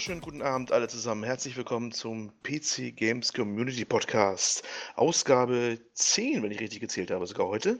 [0.00, 1.24] wunderschönen guten Abend alle zusammen.
[1.24, 4.66] Herzlich willkommen zum PC Games Community Podcast.
[4.96, 7.78] Ausgabe 10, wenn ich richtig gezählt habe, sogar heute.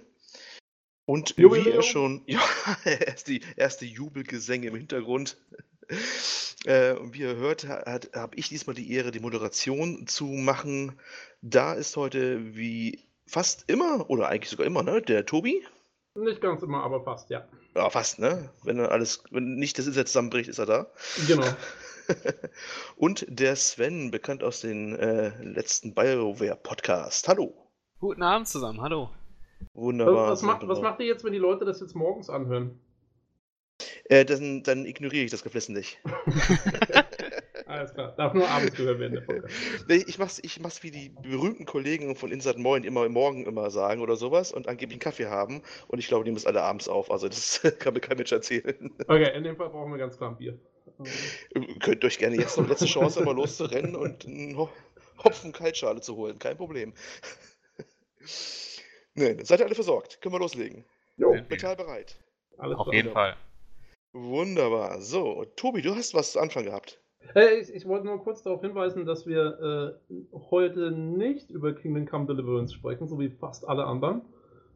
[1.06, 1.64] Und Jubiläum.
[1.64, 2.42] wie ihr schon, ja,
[2.84, 5.38] erst die erste Jubelgesänge im Hintergrund.
[6.66, 11.00] Äh, und wie ihr hört, habe ich diesmal die Ehre, die Moderation zu machen.
[11.40, 15.64] Da ist heute wie fast immer, oder eigentlich sogar immer, ne, der Tobi.
[16.16, 17.48] Nicht ganz immer, aber fast, ja.
[17.74, 18.50] Ja, fast, ne?
[18.62, 20.86] Wenn er alles, wenn nicht das Internet zusammenbricht, ist er da.
[21.26, 21.46] Genau.
[22.96, 27.28] Und der Sven, bekannt aus den äh, letzten BioWare-Podcast.
[27.28, 27.54] Hallo.
[27.98, 29.10] Guten Abend zusammen, hallo.
[29.74, 30.30] Wunderbar.
[30.30, 32.80] Was, macht, was macht ihr jetzt, wenn die Leute das jetzt morgens anhören?
[34.04, 35.98] Äh, dann, dann ignoriere ich das geflissentlich.
[37.66, 38.14] Alles klar.
[38.16, 39.22] Darf nur abends gehört werden,
[39.88, 44.00] ich mach's, ich mach's wie die berühmten Kollegen von Insert Moin immer morgen immer sagen
[44.00, 45.62] oder sowas und angeblich einen Kaffee haben.
[45.86, 47.10] Und ich glaube, die müssen alle abends auf.
[47.10, 48.92] Also das kann mir kein Mensch erzählen.
[49.06, 50.58] Okay, in dem Fall brauchen wir ganz klar ein Bier.
[51.54, 54.56] Ihr könnt euch gerne jetzt noch letzte Chance, mal loszurennen und einen
[55.24, 56.38] Hopfen Kaltschale zu holen.
[56.38, 56.92] Kein Problem.
[59.14, 60.20] Nee, seid ihr alle versorgt?
[60.20, 60.84] Können wir loslegen?
[61.16, 61.34] Jo.
[61.48, 62.16] Metall bereit.
[62.58, 63.36] Alles Auf jeden Fall.
[64.12, 65.00] Wunderbar.
[65.00, 67.00] So, Tobi, du hast was zu Anfang gehabt.
[67.34, 70.14] Hey, ich, ich, wollte nur kurz darauf hinweisen, dass wir äh,
[70.50, 74.22] heute nicht über Kingdom Come Deliverance sprechen, so wie fast alle anderen,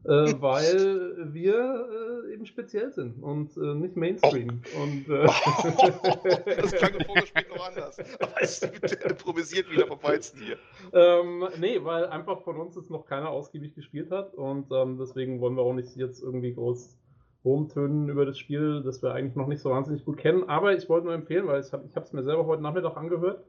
[0.05, 4.61] äh, weil wir äh, eben speziell sind und äh, nicht Mainstream.
[4.77, 4.83] Oh.
[4.83, 5.25] Und, äh,
[6.61, 7.99] das klang im Vorgespräch noch anders.
[8.19, 10.57] Aber es improvisiert wieder vom Weizen hier.
[10.93, 15.39] Ähm, nee, weil einfach von uns jetzt noch keiner ausgiebig gespielt hat und ähm, deswegen
[15.41, 16.97] wollen wir auch nicht jetzt irgendwie groß
[17.43, 20.49] Rumtönen über das Spiel, das wir eigentlich noch nicht so wahnsinnig gut kennen.
[20.49, 23.43] Aber ich wollte nur empfehlen, weil ich habe es mir selber heute Nachmittag angehört.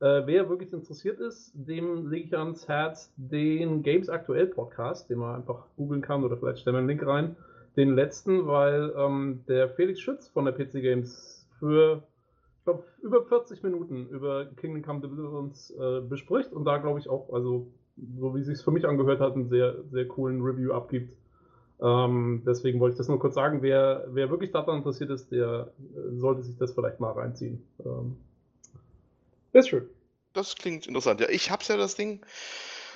[0.00, 5.18] Äh, wer wirklich interessiert ist, dem lege ich ans Herz den Games Aktuell Podcast, den
[5.18, 7.36] man einfach googeln kann oder vielleicht stellen wir einen Link rein.
[7.76, 12.02] Den letzten, weil ähm, der Felix Schütz von der PC Games für
[12.58, 17.08] ich glaube, über 40 Minuten über Kingdom Come Deliverance äh, bespricht und da glaube ich
[17.08, 17.68] auch, also
[18.18, 21.16] so wie es sich für mich angehört hat, einen sehr, sehr coolen Review abgibt
[21.80, 23.62] ähm, deswegen wollte ich das nur kurz sagen.
[23.62, 27.62] Wer, wer wirklich daran interessiert ist, der äh, sollte sich das vielleicht mal reinziehen.
[27.84, 28.16] Ähm,
[29.60, 29.88] ist schön.
[30.32, 31.20] Das klingt interessant.
[31.20, 32.24] Ja, ich hab's ja das Ding,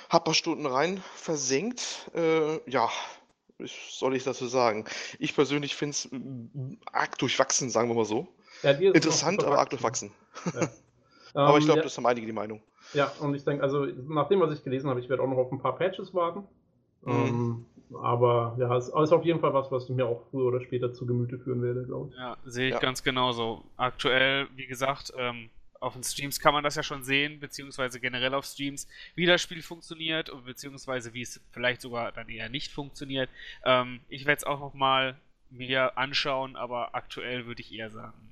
[0.09, 2.09] hab ein paar Stunden rein versenkt.
[2.13, 2.89] Äh, ja,
[3.57, 4.85] was soll ich dazu sagen?
[5.19, 6.09] Ich persönlich finde es
[6.91, 8.27] arg durchwachsen, sagen wir mal so.
[8.63, 10.11] Ja, Interessant, aber arg durchwachsen.
[10.53, 10.69] Ja.
[11.33, 11.83] aber ich glaube, ja.
[11.83, 12.61] das haben einige die Meinung.
[12.93, 15.37] Ja, und ich denke, also nach dem, was ich gelesen habe, ich werde auch noch
[15.37, 16.43] auf ein paar Patches warten.
[17.03, 17.13] Mhm.
[17.13, 17.65] Ähm,
[18.01, 20.93] aber ja, es ist auf jeden Fall was, was ich mir auch früher oder später
[20.93, 22.17] zu Gemüte führen werde, glaube ich.
[22.17, 22.79] Ja, sehe ich ja.
[22.79, 23.63] ganz genauso.
[23.77, 25.49] Aktuell, wie gesagt, ähm,
[25.81, 29.41] auf den Streams kann man das ja schon sehen, beziehungsweise generell auf Streams, wie das
[29.41, 33.29] Spiel funktioniert und beziehungsweise wie es vielleicht sogar dann eher nicht funktioniert.
[33.65, 35.19] Ähm, ich werde es auch noch mal
[35.49, 38.31] mir anschauen, aber aktuell würde ich eher sagen,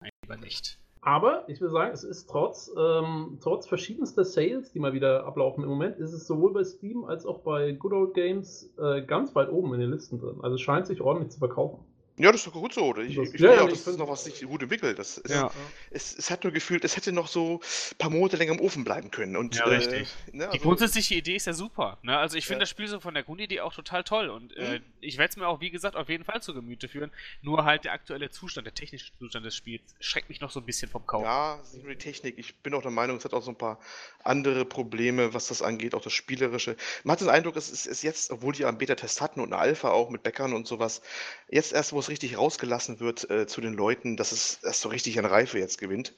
[0.00, 0.78] nein, lieber nicht.
[1.00, 5.62] Aber ich will sagen, es ist trotz, ähm, trotz verschiedenster Sales, die mal wieder ablaufen
[5.62, 9.34] im Moment, ist es sowohl bei Steam als auch bei Good Old Games äh, ganz
[9.34, 10.38] weit oben in den Listen drin.
[10.42, 11.84] Also es scheint sich ordentlich zu verkaufen.
[12.16, 12.84] Ja, das ist doch gut so.
[12.84, 13.02] Oder?
[13.02, 14.98] Ich, ich ja, ja, auch, dass das noch was sich gut entwickelt.
[14.98, 15.50] Das ist, ja.
[15.90, 17.60] es, es hat nur gefühlt, es hätte noch so
[17.90, 19.36] ein paar Monate länger im Ofen bleiben können.
[19.36, 20.08] Und, ja, richtig.
[20.32, 21.98] Äh, ne, also, die grundsätzliche Idee ist ja super.
[22.02, 22.16] Ne?
[22.16, 24.28] Also ich finde das Spiel so von der Grundidee auch total toll.
[24.28, 24.84] Und äh, mhm.
[25.04, 27.10] Ich werde es mir auch, wie gesagt, auf jeden Fall zu Gemüte führen.
[27.42, 30.66] Nur halt der aktuelle Zustand, der technische Zustand des Spiels, schreckt mich noch so ein
[30.66, 31.22] bisschen vom Kauf.
[31.22, 32.38] Ja, nicht nur die Technik.
[32.38, 33.80] Ich bin auch der Meinung, es hat auch so ein paar
[34.22, 36.76] andere Probleme, was das angeht, auch das Spielerische.
[37.02, 39.52] Man hat den Eindruck, es ist, ist jetzt, obwohl die ja einen Beta-Test hatten und
[39.52, 41.02] eine Alpha auch mit Bäckern und sowas,
[41.48, 44.80] jetzt erst, wo es richtig rausgelassen gelassen wird äh, zu den Leuten, dass es erst
[44.80, 46.14] so richtig an Reife jetzt gewinnt.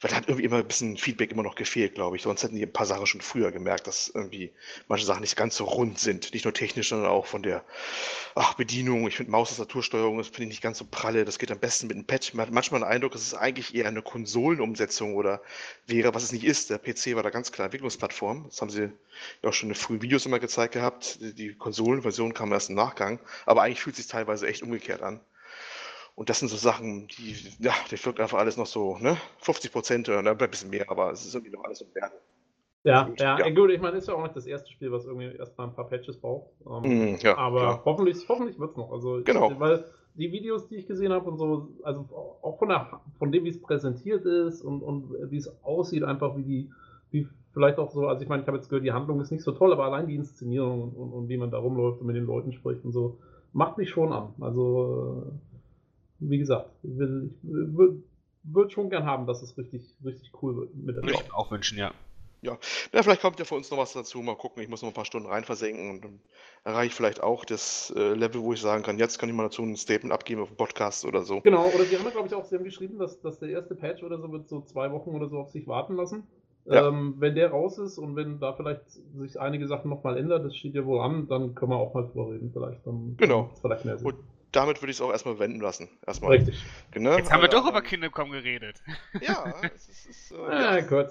[0.00, 2.22] Weil da hat irgendwie immer ein bisschen Feedback immer noch gefehlt, glaube ich.
[2.22, 4.52] Sonst hätten die ein paar Sachen schon früher gemerkt, dass irgendwie
[4.88, 6.34] manche Sachen nicht ganz so rund sind.
[6.34, 7.64] Nicht nur technisch, sondern auch von der
[8.34, 9.06] ach, Bedienung.
[9.08, 11.24] Ich finde Maus-Tastatursteuerung, das finde ich nicht ganz so pralle.
[11.24, 12.32] Das geht am besten mit einem Pad.
[12.34, 15.40] Man hat manchmal den Eindruck, es ist eigentlich eher eine Konsolenumsetzung oder
[15.86, 16.70] wäre, was es nicht ist.
[16.70, 18.44] Der PC war da ganz klar Entwicklungsplattform.
[18.48, 18.90] Das haben sie
[19.42, 21.18] ja auch schon in frühen Videos immer gezeigt gehabt.
[21.20, 23.20] Die Konsolenversion kam erst im Nachgang.
[23.44, 25.20] Aber eigentlich fühlt es sich teilweise echt umgekehrt an.
[26.16, 29.18] Und das sind so Sachen, die, ja, das wirkt einfach alles noch so, ne?
[29.40, 32.12] 50 Prozent oder ein bisschen mehr, aber es ist irgendwie noch alles im Wert.
[32.86, 35.36] Ja, ja, ja, gut, ich meine, ist ja auch nicht das erste Spiel, was irgendwie
[35.36, 36.50] erstmal ein paar Patches braucht.
[36.64, 37.82] Ähm, mm, ja, aber klar.
[37.84, 38.92] hoffentlich, hoffentlich wird es noch.
[38.92, 39.50] Also, genau.
[39.50, 39.84] Ich, weil
[40.14, 42.08] die Videos, die ich gesehen habe und so, also
[42.42, 46.36] auch von, der, von dem, wie es präsentiert ist und, und wie es aussieht, einfach
[46.36, 46.70] wie die,
[47.10, 49.42] wie vielleicht auch so, also ich meine, ich habe jetzt gehört, die Handlung ist nicht
[49.42, 52.14] so toll, aber allein die Inszenierung und, und, und wie man da rumläuft und mit
[52.14, 53.18] den Leuten spricht und so,
[53.52, 54.28] macht mich schon an.
[54.40, 55.32] Also
[56.20, 60.74] wie gesagt, ich, will, ich würde schon gern haben, dass es richtig, richtig cool wird.
[60.76, 61.90] Mit der Würde ich auch wünschen, ja.
[62.42, 62.58] Ja.
[62.92, 64.20] ja, vielleicht kommt ja für uns noch was dazu.
[64.20, 66.20] Mal gucken, ich muss noch ein paar Stunden rein versenken und dann
[66.64, 69.44] erreiche ich vielleicht auch das äh, Level, wo ich sagen kann, jetzt kann ich mal
[69.44, 71.40] dazu ein Statement abgeben auf dem Podcast oder so.
[71.40, 73.74] Genau, oder sie haben ja, glaube ich, auch, sie haben geschrieben, dass, dass der erste
[73.74, 76.26] Patch oder so wird so zwei Wochen oder so auf sich warten lassen.
[76.66, 76.88] Ja.
[76.88, 80.56] Ähm, wenn der raus ist und wenn da vielleicht sich einige Sachen nochmal ändern, das
[80.56, 82.84] steht ja wohl an, dann können wir auch mal drüber reden, vielleicht.
[82.86, 83.50] Dann genau.
[83.60, 84.08] Vielleicht mehr Sinn.
[84.08, 84.16] Und
[84.52, 85.88] damit würde ich es auch erstmal wenden lassen.
[86.06, 86.32] Erstmal.
[86.32, 86.62] Richtig.
[86.92, 87.16] Genau.
[87.16, 88.82] Jetzt haben wir doch über Kingdom Come geredet.
[89.20, 90.06] Ja, es ist.
[90.06, 91.08] ist äh, ah, gut.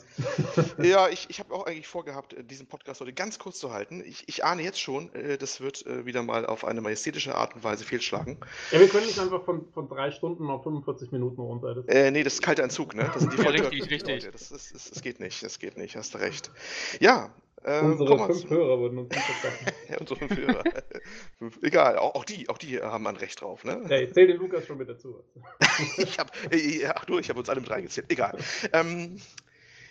[0.83, 4.03] ja, ich, ich habe auch eigentlich vorgehabt, äh, diesen Podcast heute ganz kurz zu halten.
[4.05, 7.55] Ich, ich ahne jetzt schon, äh, das wird äh, wieder mal auf eine majestätische Art
[7.55, 8.39] und Weise fehlschlagen.
[8.71, 11.75] Ja, wir können nicht einfach von, von drei Stunden auf 45 Minuten runter.
[11.75, 13.09] Das äh, nee, das ist kalter Entzug, ne?
[13.13, 14.31] Das sind die ja, richtig, richtig.
[14.31, 16.51] Das, das, das, das geht nicht, das geht nicht, hast du recht.
[16.99, 17.33] Ja,
[17.65, 18.49] ähm, unsere fünf zu...
[18.49, 19.23] Hörer würden uns nicht
[19.89, 20.63] Ja, unsere fünf Hörer.
[21.61, 23.63] Egal, auch, auch, die, auch die haben ein Recht drauf.
[23.63, 23.83] Ne?
[23.89, 25.23] Ja, ich zähle den Lukas schon mit dazu.
[25.97, 28.11] ich hab, äh, ach du, ich habe uns alle mit reingezählt.
[28.11, 28.37] Egal.
[28.71, 29.19] Ähm,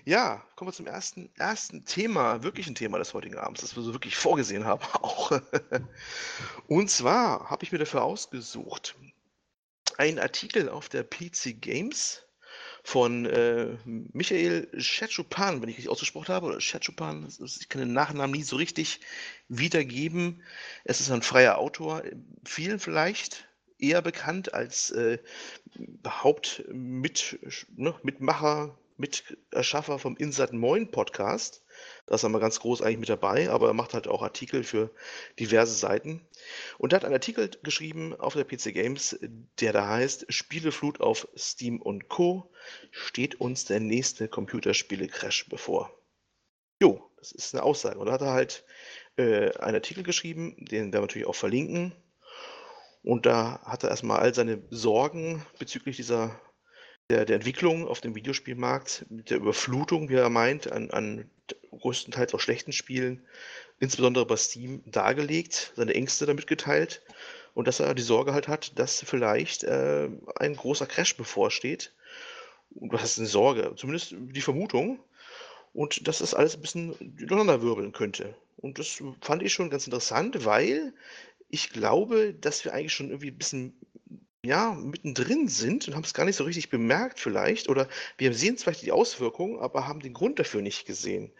[0.04, 3.92] ja, kommen wir zum ersten, ersten Thema, wirklichen Thema des heutigen Abends, das wir so
[3.92, 4.82] wirklich vorgesehen haben.
[5.00, 5.40] Auch.
[6.68, 8.96] Und zwar habe ich mir dafür ausgesucht,
[9.96, 12.23] einen Artikel auf der PC Games
[12.86, 18.36] von äh, Michael Schechupan, wenn ich richtig ausgesprochen habe, oder Schechupan, ich kann den Nachnamen
[18.36, 19.00] nie so richtig
[19.48, 20.42] wiedergeben.
[20.84, 22.02] Es ist ein freier Autor,
[22.44, 23.48] vielen vielleicht
[23.78, 25.18] eher bekannt als äh,
[26.06, 31.63] Hauptmitmacher, ne, Miterschaffer vom Insert Moin Podcast.
[32.06, 34.62] Da ist er mal ganz groß eigentlich mit dabei, aber er macht halt auch Artikel
[34.64, 34.90] für
[35.38, 36.26] diverse Seiten.
[36.78, 39.18] Und er hat einen Artikel geschrieben auf der PC Games,
[39.60, 42.52] der da heißt Spieleflut auf Steam und Co.
[42.90, 45.90] Steht uns der nächste Computerspiele-Crash bevor?
[46.80, 47.98] Jo, das ist eine Aussage.
[47.98, 48.64] Und da hat er halt
[49.16, 51.94] äh, einen Artikel geschrieben, den wir natürlich auch verlinken.
[53.02, 56.40] Und da hat er erstmal all seine Sorgen bezüglich dieser
[57.10, 61.30] der, der Entwicklung auf dem Videospielmarkt, mit der Überflutung, wie er meint, an, an
[61.70, 63.22] größtenteils auch schlechten Spielen,
[63.80, 67.02] insbesondere bei Steam, dargelegt, seine Ängste damit geteilt
[67.54, 71.92] und dass er die Sorge halt hat, dass vielleicht äh, ein großer Crash bevorsteht.
[72.74, 73.74] Und was ist eine Sorge?
[73.76, 74.98] Zumindest die Vermutung.
[75.72, 78.36] Und dass das alles ein bisschen durcheinander wirbeln könnte.
[78.56, 80.92] Und das fand ich schon ganz interessant, weil
[81.48, 83.76] ich glaube, dass wir eigentlich schon irgendwie ein bisschen
[84.44, 87.88] ja, mittendrin sind und haben es gar nicht so richtig bemerkt vielleicht oder
[88.18, 91.30] wir sehen zwar die Auswirkungen, aber haben den Grund dafür nicht gesehen.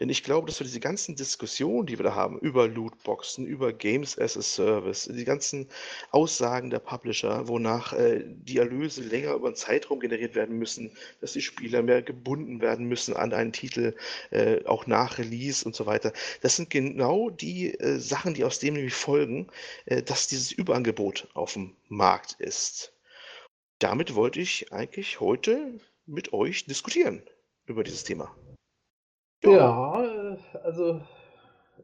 [0.00, 3.72] Denn ich glaube, dass wir diese ganzen Diskussionen, die wir da haben über Lootboxen, über
[3.72, 5.68] Games as a Service, die ganzen
[6.10, 10.90] Aussagen der Publisher, wonach äh, die Erlöse länger über einen Zeitraum generiert werden müssen,
[11.20, 13.94] dass die Spieler mehr gebunden werden müssen an einen Titel,
[14.30, 16.12] äh, auch nach Release und so weiter.
[16.40, 19.48] Das sind genau die äh, Sachen, die aus dem nämlich folgen,
[19.86, 22.92] äh, dass dieses Überangebot auf dem Markt ist.
[23.78, 27.22] Damit wollte ich eigentlich heute mit euch diskutieren
[27.66, 28.34] über dieses Thema.
[29.42, 31.00] Ja, ja also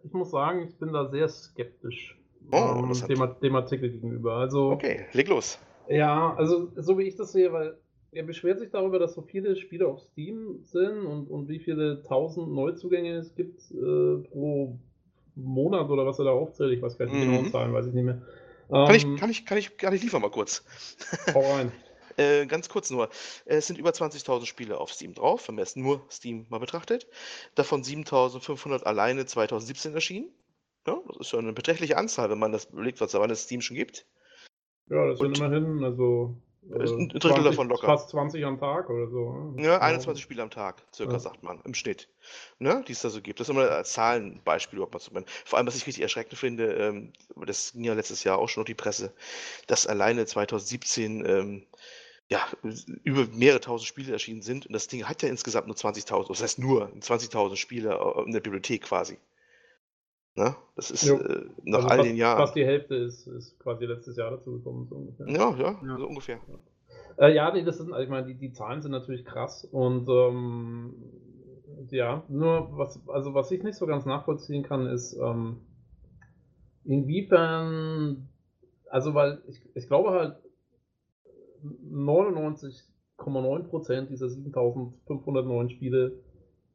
[0.02, 2.18] ich muss sagen, ich bin da sehr skeptisch
[2.52, 4.34] oh, ähm, dem, dem Artikel gegenüber.
[4.34, 5.58] Also, okay, leg los.
[5.88, 7.76] Ja, also so wie ich das sehe, weil
[8.12, 12.02] er beschwert sich darüber, dass so viele Spiele auf Steam sind und, und wie viele
[12.02, 14.78] tausend Neuzugänge es gibt äh, pro
[15.36, 16.72] Monat oder was er da aufzählt.
[16.72, 17.36] Ich weiß gar nicht mhm.
[17.36, 18.22] genau Zahlen, weiß ich nicht mehr.
[18.70, 19.16] Kann, ich, ähm.
[19.16, 20.64] kann, ich, kann, ich, kann ich liefern mal kurz?
[21.34, 21.72] Hau rein.
[22.16, 23.08] äh, ganz kurz nur.
[23.44, 27.08] Es sind über 20.000 Spiele auf Steam drauf, wenn man es nur Steam mal betrachtet.
[27.54, 30.30] Davon 7.500 alleine 2017 erschienen.
[30.86, 33.76] Ja, das ist ja eine beträchtliche Anzahl, wenn man das überlegt, was es Steam schon
[33.76, 34.06] gibt.
[34.88, 37.86] Ja, das sind immerhin, also ist ein Drittel 20, davon locker.
[37.86, 39.52] Fast 20 am Tag oder so.
[39.56, 39.64] Ne?
[39.64, 41.18] Ja, 21 Spiele am Tag, circa, ja.
[41.18, 42.08] sagt man, im Schnitt.
[42.58, 43.40] Ne, die es da so gibt.
[43.40, 45.26] Das ist immer als Zahlenbeispiel überhaupt mal zu nennen.
[45.44, 47.12] Vor allem, was ich richtig erschreckend finde, ähm,
[47.46, 49.12] das ging ja letztes Jahr auch schon durch die Presse,
[49.66, 51.66] dass alleine 2017 ähm,
[52.28, 52.46] ja,
[53.02, 54.66] über mehrere tausend Spiele erschienen sind.
[54.66, 58.32] Und das Ding hat ja insgesamt nur 20.000, das heißt nur 20.000 Spiele äh, in
[58.32, 59.18] der Bibliothek quasi.
[60.36, 60.54] Ne?
[60.76, 61.14] Das ist äh,
[61.64, 62.38] nach also all fast, den Jahren.
[62.38, 65.28] Fast die Hälfte ist, ist quasi letztes Jahr dazu gekommen, so ungefähr.
[65.28, 65.98] Ja, ja, ja.
[65.98, 66.38] so ungefähr.
[67.18, 70.94] Äh, ja, nee, das sind, ich meine, die, die Zahlen sind natürlich krass und ähm,
[71.90, 75.60] ja, nur was, also was ich nicht so ganz nachvollziehen kann, ist, ähm,
[76.84, 78.28] inwiefern,
[78.88, 80.36] also weil ich, ich glaube halt,
[81.62, 86.12] 99,9% dieser 7509 Spiele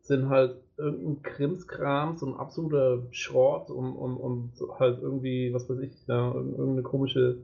[0.06, 5.80] sind halt irgendein Krimskram, so ein absoluter Short und, und, und halt irgendwie, was weiß
[5.80, 7.38] ich, ja, irgendeine komische,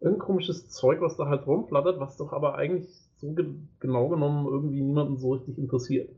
[0.00, 2.88] irgendein komisches Zeug, was da halt rumflattert, was doch aber eigentlich
[3.18, 3.46] so ge
[3.80, 6.08] genau genommen irgendwie niemanden so richtig interessiert.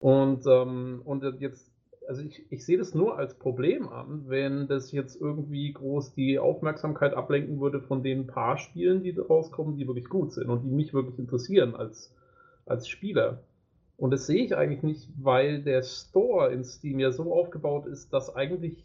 [0.00, 1.70] Und, ähm, und jetzt,
[2.08, 6.40] also ich, ich sehe das nur als Problem an, wenn das jetzt irgendwie groß die
[6.40, 10.70] Aufmerksamkeit ablenken würde von den paar Spielen, die rauskommen, die wirklich gut sind und die
[10.70, 12.12] mich wirklich interessieren als,
[12.66, 13.44] als Spieler.
[13.96, 18.12] Und das sehe ich eigentlich nicht, weil der Store in Steam ja so aufgebaut ist,
[18.12, 18.84] dass eigentlich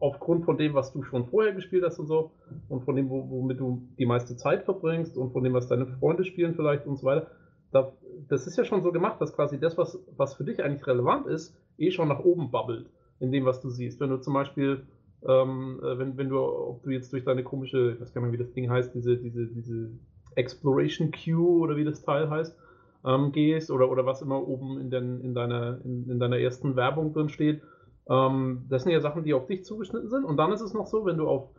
[0.00, 2.32] aufgrund von dem, was du schon vorher gespielt hast und so,
[2.68, 6.24] und von dem, womit du die meiste Zeit verbringst und von dem, was deine Freunde
[6.24, 7.28] spielen vielleicht und so weiter,
[7.72, 7.92] da,
[8.28, 11.26] das ist ja schon so gemacht, dass quasi das, was, was für dich eigentlich relevant
[11.26, 12.86] ist, eh schon nach oben bubbelt
[13.20, 14.00] in dem, was du siehst.
[14.00, 14.86] Wenn du zum Beispiel,
[15.26, 18.32] ähm, äh, wenn, wenn du, ob du jetzt durch deine komische, ich weiß gar nicht
[18.32, 19.90] wie das Ding heißt, diese, diese, diese
[20.36, 22.56] Exploration Queue oder wie das Teil heißt,
[23.04, 26.76] ähm, gehst oder, oder was immer oben in, den, in, deiner, in, in deiner ersten
[26.76, 27.62] Werbung drin steht,
[28.08, 30.24] ähm, das sind ja Sachen, die auf dich zugeschnitten sind.
[30.24, 31.50] Und dann ist es noch so, wenn du auf,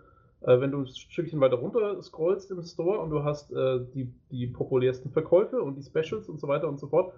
[0.41, 4.13] äh, wenn du ein Stückchen weiter runter scrollst im Store und du hast äh, die,
[4.31, 7.13] die populärsten Verkäufe und die Specials und so weiter und so fort,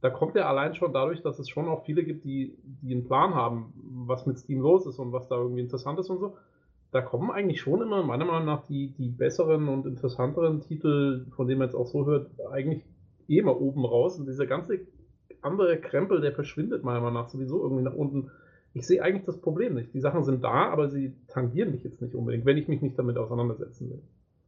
[0.00, 3.04] da kommt ja allein schon dadurch, dass es schon auch viele gibt, die, die einen
[3.04, 3.72] Plan haben,
[4.04, 6.36] was mit Steam los ist und was da irgendwie interessant ist und so.
[6.90, 11.46] Da kommen eigentlich schon immer, meiner Meinung nach, die, die besseren und interessanteren Titel, von
[11.46, 12.84] denen man jetzt auch so hört, eigentlich
[13.32, 14.18] eh mal oben raus.
[14.18, 14.80] Und dieser ganze
[15.40, 18.30] andere Krempel, der verschwindet meiner Meinung nach sowieso irgendwie nach unten
[18.74, 19.92] ich sehe eigentlich das Problem nicht.
[19.92, 22.98] Die Sachen sind da, aber sie tangieren mich jetzt nicht unbedingt, wenn ich mich nicht
[22.98, 24.02] damit auseinandersetzen will.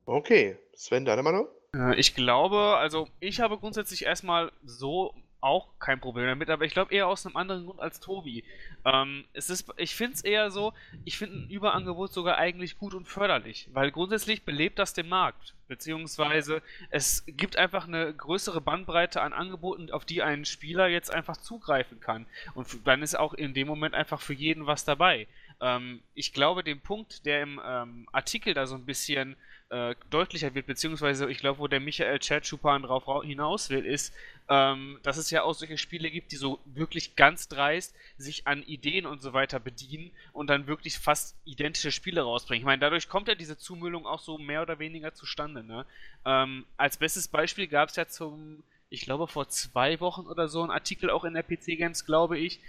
[0.06, 1.46] Okay, Sven, deine Meinung?
[1.74, 5.12] Äh, ich glaube, also ich habe grundsätzlich erstmal so
[5.44, 8.44] auch kein Problem damit, aber ich glaube eher aus einem anderen Grund als Tobi.
[8.84, 10.72] Ähm, es ist, ich finde es eher so,
[11.04, 15.54] ich finde ein Überangebot sogar eigentlich gut und förderlich, weil grundsätzlich belebt das den Markt,
[15.68, 21.36] beziehungsweise es gibt einfach eine größere Bandbreite an Angeboten, auf die ein Spieler jetzt einfach
[21.36, 22.26] zugreifen kann.
[22.54, 25.26] Und dann ist auch in dem Moment einfach für jeden was dabei.
[25.60, 29.36] Ähm, ich glaube, den Punkt, der im ähm, Artikel da so ein bisschen
[29.74, 34.14] äh, deutlicher wird, beziehungsweise ich glaube, wo der Michael Chatschupan drauf hinaus will, ist,
[34.48, 38.62] ähm, dass es ja auch solche Spiele gibt, die so wirklich ganz dreist sich an
[38.62, 42.60] Ideen und so weiter bedienen und dann wirklich fast identische Spiele rausbringen.
[42.60, 45.64] Ich meine, dadurch kommt ja diese Zumüllung auch so mehr oder weniger zustande.
[45.64, 45.84] Ne?
[46.24, 50.62] Ähm, als bestes Beispiel gab es ja zum, ich glaube, vor zwei Wochen oder so
[50.62, 52.60] einen Artikel auch in der PC Games, glaube ich,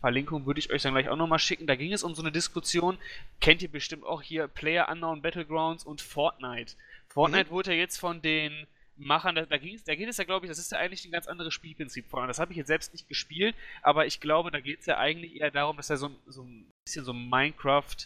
[0.00, 1.66] Verlinkung würde ich euch dann gleich auch nochmal schicken.
[1.66, 2.98] Da ging es um so eine Diskussion.
[3.40, 6.74] Kennt ihr bestimmt auch hier Player Unknown Battlegrounds und Fortnite.
[7.08, 7.50] Fortnite mhm.
[7.50, 8.66] wurde ja jetzt von den
[8.98, 11.26] Machern, da, da, da geht es ja, glaube ich, das ist ja eigentlich ein ganz
[11.26, 12.08] anderes Spielprinzip.
[12.08, 14.86] Vor allem, das habe ich jetzt selbst nicht gespielt, aber ich glaube, da geht es
[14.86, 17.96] ja eigentlich eher darum, dass er so, so ein bisschen so Minecraft.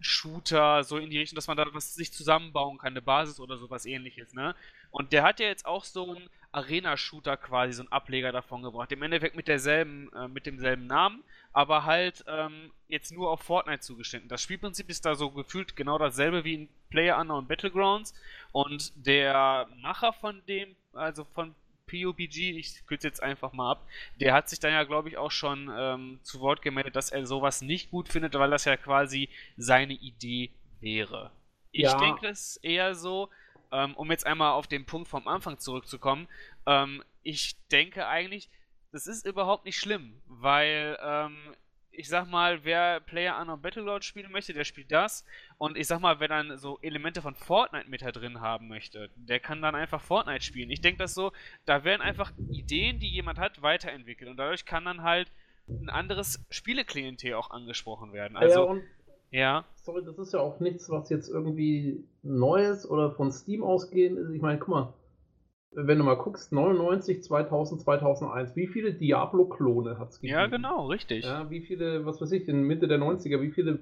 [0.00, 3.58] Shooter, so in die Richtung, dass man da was sich zusammenbauen kann, eine Basis oder
[3.58, 4.54] sowas ähnliches, ne?
[4.92, 8.90] Und der hat ja jetzt auch so einen Arena-Shooter quasi, so einen Ableger davon gebracht.
[8.92, 13.80] Im Endeffekt mit derselben, äh, mit demselben Namen, aber halt ähm, jetzt nur auf Fortnite
[13.80, 14.28] zugeschnitten.
[14.28, 18.14] Das Spielprinzip ist da so gefühlt genau dasselbe wie in Player Unknown Battlegrounds.
[18.52, 21.54] Und der Macher von dem, also von
[21.88, 23.86] PUBG, ich kürze jetzt einfach mal ab,
[24.20, 27.26] der hat sich dann ja, glaube ich, auch schon ähm, zu Wort gemeldet, dass er
[27.26, 30.50] sowas nicht gut findet, weil das ja quasi seine Idee
[30.80, 31.30] wäre.
[31.72, 31.98] Ich ja.
[31.98, 33.28] denke es eher so,
[33.72, 36.28] ähm, um jetzt einmal auf den Punkt vom Anfang zurückzukommen,
[36.66, 38.48] ähm, ich denke eigentlich,
[38.92, 41.36] das ist überhaupt nicht schlimm, weil ähm,
[41.98, 45.24] ich sag mal, wer Player Unknown Battleground spielen möchte, der spielt das.
[45.58, 49.10] Und ich sag mal, wer dann so Elemente von Fortnite mit da drin haben möchte,
[49.16, 50.70] der kann dann einfach Fortnite spielen.
[50.70, 51.32] Ich denke das so,
[51.64, 54.30] da werden einfach Ideen, die jemand hat, weiterentwickelt.
[54.30, 55.32] Und dadurch kann dann halt
[55.68, 58.36] ein anderes Spieleklientel auch angesprochen werden.
[58.36, 58.80] Also, ja,
[59.30, 59.64] ja.
[59.76, 64.30] Sorry, das ist ja auch nichts, was jetzt irgendwie Neues oder von Steam ausgehend ist.
[64.30, 64.92] Ich meine, guck mal,
[65.72, 70.38] wenn du mal guckst, 99, 2000, 2001, wie viele Diablo-Klone hat es gegeben?
[70.38, 71.24] Ja, genau, richtig.
[71.24, 73.78] Ja, wie viele, was weiß ich, in Mitte der 90er, wie viele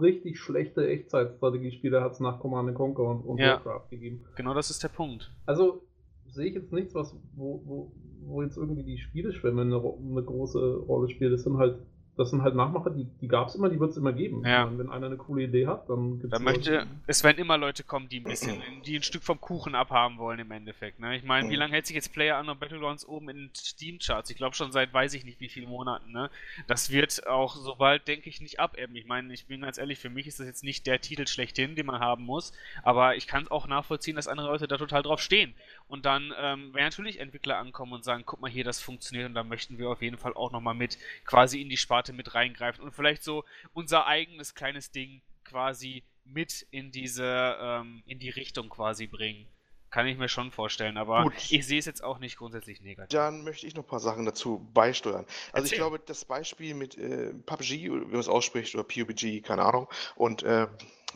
[0.00, 4.24] richtig schlechte Echtzeitstrategiespiele hat es nach Command Conquer und, und ja, Warcraft gegeben?
[4.36, 5.30] Genau, das ist der Punkt.
[5.46, 5.82] Also
[6.26, 7.92] sehe ich jetzt nichts, was, wo, wo,
[8.26, 11.32] wo jetzt irgendwie die Spieleschwemme eine, eine große Rolle spielt.
[11.32, 11.78] Das sind halt
[12.16, 14.44] das sind halt Nachmacher, die, die gab es immer, die wird es immer geben.
[14.46, 14.70] Ja.
[14.76, 16.40] Wenn einer eine coole Idee hat, dann gibt es.
[16.40, 20.18] Möchte, es werden immer Leute kommen, die ein bisschen, die ein Stück vom Kuchen abhaben
[20.18, 21.00] wollen im Endeffekt.
[21.00, 21.16] Ne?
[21.16, 24.30] Ich meine, wie lange hält sich jetzt Player Unknown Battlegrounds oben in Steam-Charts?
[24.30, 26.12] Ich glaube schon seit weiß ich nicht wie vielen Monaten.
[26.12, 26.30] Ne?
[26.68, 28.94] Das wird auch so bald, denke ich, nicht abebben.
[28.94, 31.74] Ich meine, ich bin ganz ehrlich, für mich ist das jetzt nicht der Titel schlechthin,
[31.74, 32.52] den man haben muss,
[32.82, 35.54] aber ich kann es auch nachvollziehen, dass andere Leute da total drauf stehen.
[35.86, 39.34] Und dann ähm, werden natürlich Entwickler ankommen und sagen, guck mal hier, das funktioniert und
[39.34, 42.82] da möchten wir auf jeden Fall auch nochmal mit quasi in die Sparte mit reingreifen
[42.82, 48.70] und vielleicht so unser eigenes kleines Ding quasi mit in diese, ähm, in die Richtung
[48.70, 49.46] quasi bringen.
[49.90, 51.34] Kann ich mir schon vorstellen, aber Gut.
[51.50, 53.16] ich sehe es jetzt auch nicht grundsätzlich negativ.
[53.16, 55.24] Dann möchte ich noch ein paar Sachen dazu beisteuern.
[55.52, 55.66] Also Erzähl.
[55.66, 59.88] ich glaube, das Beispiel mit äh, PUBG, wie man es ausspricht, oder PUBG, keine Ahnung,
[60.16, 60.66] und äh,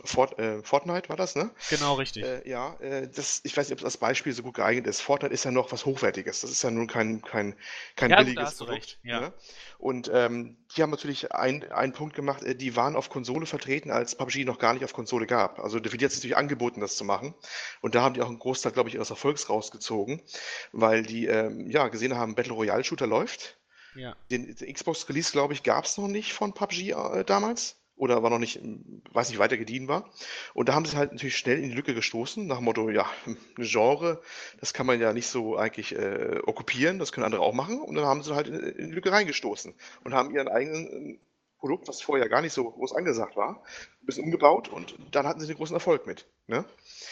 [0.04, 1.50] Fort, äh, Fortnite war das, ne?
[1.70, 2.24] Genau, richtig.
[2.24, 5.00] Äh, ja, äh, das, ich weiß nicht, ob es als Beispiel so gut geeignet ist.
[5.00, 6.40] Fortnite ist ja noch was Hochwertiges.
[6.40, 7.54] Das ist ja nun kein, kein,
[7.96, 8.82] kein Ja, gut, da billiges hast du Produkt.
[8.86, 9.20] recht, ja.
[9.20, 9.32] Ne?
[9.78, 13.90] Und ähm, die haben natürlich ein- einen Punkt gemacht, äh, die waren auf Konsole vertreten,
[13.90, 15.58] als PUBG noch gar nicht auf Konsole gab.
[15.60, 17.34] Also Nvidia hat sich natürlich angeboten, das zu machen.
[17.80, 20.22] Und da haben die auch einen Großteil, glaube ich, ihres Erfolgs rausgezogen,
[20.72, 23.56] weil die ähm, ja gesehen haben, Battle Royale Shooter läuft.
[23.94, 24.14] Ja.
[24.30, 27.76] Den, den Xbox-Release, glaube ich, gab es noch nicht von PUBG äh, damals.
[27.98, 30.10] Oder war noch nicht, ähm, weiß nicht, weiter gediehen war.
[30.54, 33.06] Und da haben sie halt natürlich schnell in die Lücke gestoßen, nach dem Motto, ja,
[33.26, 34.22] ein Genre,
[34.60, 37.80] das kann man ja nicht so eigentlich äh, okkupieren, das können andere auch machen.
[37.80, 39.74] Und dann haben sie halt in, in die Lücke reingestoßen
[40.04, 41.18] und haben ihren eigenen ähm,
[41.58, 43.62] Produkt, was vorher gar nicht so groß angesagt war,
[44.02, 46.26] ein bisschen umgebaut und dann hatten sie den großen Erfolg mit.
[46.46, 46.64] Ne?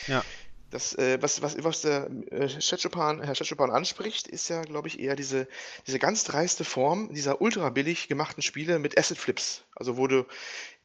[0.07, 0.25] Ja.
[0.71, 5.15] Das, äh, was, was, was der äh, Herr Schetschupan anspricht, ist ja, glaube ich, eher
[5.15, 5.47] diese,
[5.87, 9.65] diese ganz dreiste Form dieser ultra billig gemachten Spiele mit Asset Flips.
[9.77, 10.27] Also wo du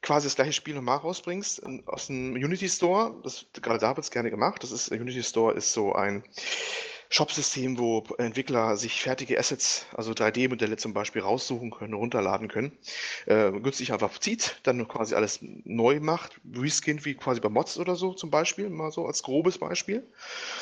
[0.01, 3.15] quasi das gleiche Spiel nochmal rausbringst in, aus dem Unity Store.
[3.24, 4.63] Das, gerade da wird es gerne gemacht.
[4.63, 6.24] Das ist, Unity Store ist so ein
[7.12, 12.72] Shop-System, wo Entwickler sich fertige Assets, also 3D-Modelle zum Beispiel, raussuchen können, runterladen können,
[13.25, 17.98] äh, günstig einfach zieht, dann quasi alles neu macht, reskinnt wie quasi bei Mods oder
[17.98, 20.08] so zum Beispiel, mal so als grobes Beispiel,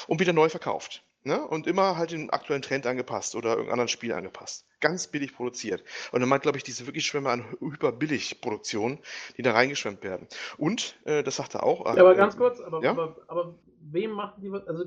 [0.08, 1.04] und wieder neu verkauft.
[1.24, 1.46] Ne?
[1.46, 4.66] Und immer halt den aktuellen Trend angepasst oder irgendeinem anderen Spiel angepasst.
[4.80, 5.84] Ganz billig produziert.
[6.12, 9.00] Und dann meint, glaube ich, diese wirklich Schwämme an hyperbillig Produktionen,
[9.38, 10.28] die da reingeschwemmt werden.
[10.58, 11.86] Und, äh, das sagt er auch.
[11.86, 12.92] Ja, aber äh, ganz kurz, aber, ja?
[12.92, 14.66] aber, aber wem machen die was?
[14.68, 14.86] Also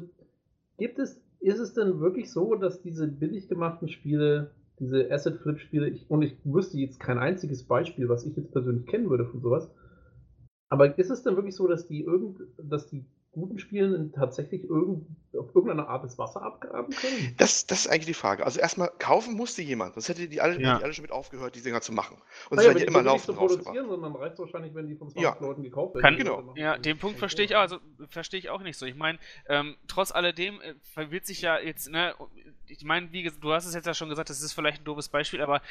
[0.78, 6.10] gibt es, ist es denn wirklich so, dass diese billig gemachten Spiele, diese Asset-Flip-Spiele, ich,
[6.10, 9.68] und ich wüsste jetzt kein einziges Beispiel, was ich jetzt persönlich kennen würde von sowas,
[10.70, 15.06] aber ist es denn wirklich so, dass die irgend, dass die guten Spielen tatsächlich irgend,
[15.36, 17.34] auf irgendeine Art das Wasser abgraben können?
[17.38, 18.44] Das, das ist eigentlich die Frage.
[18.44, 20.78] Also erstmal kaufen musste jemand, sonst hätte die alle, Ja.
[20.78, 22.18] die alle schon mit aufgehört, die Dinger zu machen.
[22.50, 23.64] Und Naja, sie werden wenn ja die immer billig laufend zu rausgebracht.
[23.64, 25.36] produzieren, sondern reicht wahrscheinlich, wenn die von 20 Ja.
[25.40, 26.02] Leuten gekauft werden.
[26.04, 26.54] Kann- Genau.
[26.56, 27.18] Ja, den Punkt nicht.
[27.20, 28.84] verstehe ich auch, also verstehe ich auch nicht so.
[28.86, 32.14] Ich meine, ähm, trotz alledem äh, verwirrt sich ja jetzt, ne,
[32.73, 35.09] ich meine, wie du hast es jetzt ja schon gesagt, das ist vielleicht ein doofes
[35.09, 35.62] Beispiel, aber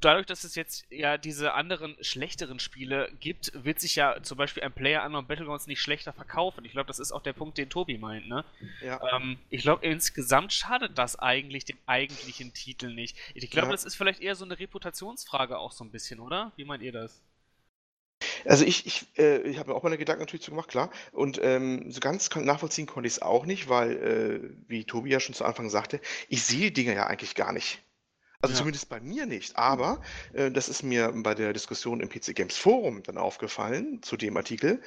[0.00, 4.62] dadurch, dass es jetzt ja diese anderen schlechteren Spiele gibt, wird sich ja zum Beispiel
[4.62, 6.64] ein Player Unknown Battlegrounds nicht schlechter verkaufen.
[6.64, 8.44] Ich glaube, das ist auch der Punkt, den Tobi meint, ne?
[8.82, 9.00] Ja.
[9.16, 13.16] Ähm, ich glaube, insgesamt schadet das eigentlich dem eigentlichen Titel nicht.
[13.34, 13.72] Ich glaube, Ja.
[13.72, 16.52] das ist vielleicht eher so eine Reputationsfrage auch so ein bisschen, oder?
[16.56, 17.22] Wie meint ihr das?
[18.44, 20.90] Also ich, ich, äh, ich habe mir auch meine Gedanken natürlich zu gemacht, klar.
[21.12, 25.10] Und ähm, so ganz kon- nachvollziehen konnte ich es auch nicht, weil, äh, wie Tobi
[25.10, 27.80] ja schon zu Anfang sagte, ich sehe die Dinger ja eigentlich gar nicht.
[28.42, 28.58] Also Ja.
[28.60, 29.56] zumindest bei mir nicht.
[29.58, 30.00] Aber
[30.32, 34.34] äh, das ist mir bei der Diskussion im PC Games Forum dann aufgefallen zu dem
[34.38, 34.80] Artikel.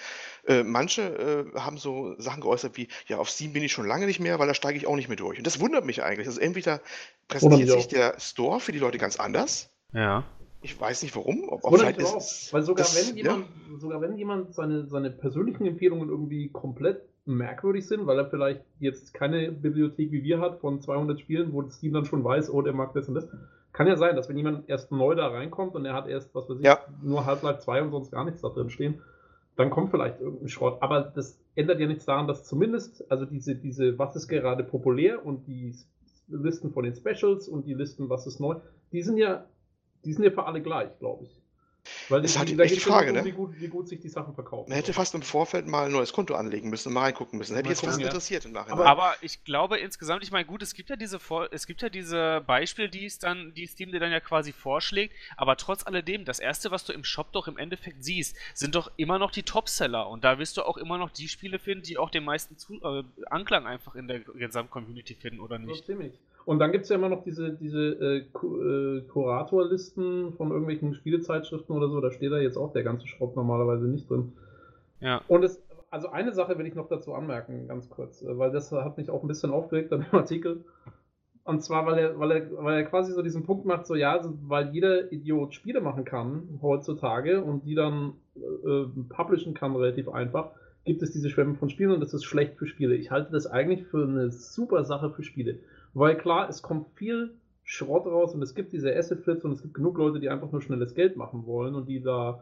[0.47, 4.07] Äh, manche äh, haben so Sachen geäußert wie, ja, auf Steam bin ich schon lange
[4.07, 5.37] nicht mehr, weil da steige ich auch nicht mehr durch.
[5.37, 6.27] Und das wundert mich eigentlich.
[6.27, 6.81] Also entweder
[7.27, 9.69] präsentiert sich der Store für die Leute ganz anders.
[9.93, 10.23] Ja.
[10.63, 11.49] Ich weiß nicht warum.
[11.49, 13.23] Ob, Das ob auch, ist weil sogar das- wenn ja.
[13.23, 13.45] jemand,
[13.79, 19.13] sogar wenn jemand seine, seine persönlichen Empfehlungen irgendwie komplett merkwürdig sind, weil er vielleicht jetzt
[19.13, 22.73] keine Bibliothek wie wir hat von 200 Spielen, wo Steam dann schon weiß, oh, der
[22.73, 23.27] mag das und das.
[23.71, 26.47] Kann ja sein, dass wenn jemand erst neu da reinkommt und er hat erst, was
[26.49, 26.79] weiß ich, Ja.
[27.01, 29.01] nur Half-Life 2 und sonst gar nichts da drin stehen,
[29.55, 30.77] dann kommt vielleicht irgendein Schrott.
[30.81, 35.25] Aber das ändert ja nichts daran, dass zumindest, also diese, diese, was ist gerade populär
[35.25, 35.73] und die
[36.27, 38.55] Listen von den Specials und die Listen, was ist neu,
[38.91, 39.45] die sind ja,
[40.05, 41.31] die sind ja für alle gleich, glaube ich.
[42.07, 43.25] Weil Ist halt die nur Frage, darum, ne?
[43.25, 44.69] wie, gut, wie gut sich die Sachen verkaufen.
[44.69, 47.57] Man hätte fast im Vorfeld mal ein neues Konto anlegen müssen und mal reingucken müssen.
[47.57, 48.05] Hätte jetzt fast ja.
[48.05, 48.79] interessiert im Nachhinein.
[48.79, 51.81] Aber- Aber ich glaube insgesamt, ich meine, gut, es gibt ja diese Vor es gibt
[51.81, 55.85] ja diese Beispiele, die es dann, die Steam dir dann ja quasi vorschlägt, aber trotz
[55.85, 59.31] alledem, das erste, was du im Shop doch im Endeffekt siehst, sind doch immer noch
[59.31, 62.23] die Topseller und da wirst du auch immer noch die Spiele finden, die auch den
[62.23, 65.85] meisten Zu äh, Anklang einfach in der Gesamtcommunity finden, oder So nicht?
[65.85, 66.13] ziemlich.
[66.45, 71.75] Und dann gibt es ja immer noch diese, diese äh, äh, Kuratorlisten von irgendwelchen Spielezeitschriften
[71.75, 74.33] oder so, da steht da jetzt auch der ganze Schrott normalerweise nicht drin.
[74.99, 75.21] Ja.
[75.27, 78.71] Und es, also eine Sache will ich noch dazu anmerken, ganz kurz, äh, weil das
[78.71, 80.65] hat mich auch ein bisschen aufgeregt an dem Artikel.
[81.45, 84.19] Und zwar, weil er, weil er, weil er quasi so diesen Punkt macht, so ja,
[84.43, 90.51] weil jeder Idiot Spiele machen kann heutzutage und die dann äh, publishen kann relativ einfach,
[90.85, 92.95] gibt es diese Schwemme von Spielen und das ist schlecht für Spiele.
[92.95, 95.59] Ich halte das eigentlich für eine super Sache für Spiele.
[95.93, 99.61] Weil klar, es kommt viel Schrott raus und es gibt diese Asset Flips und es
[99.61, 102.41] gibt genug Leute, die einfach nur schnelles Geld machen wollen und die da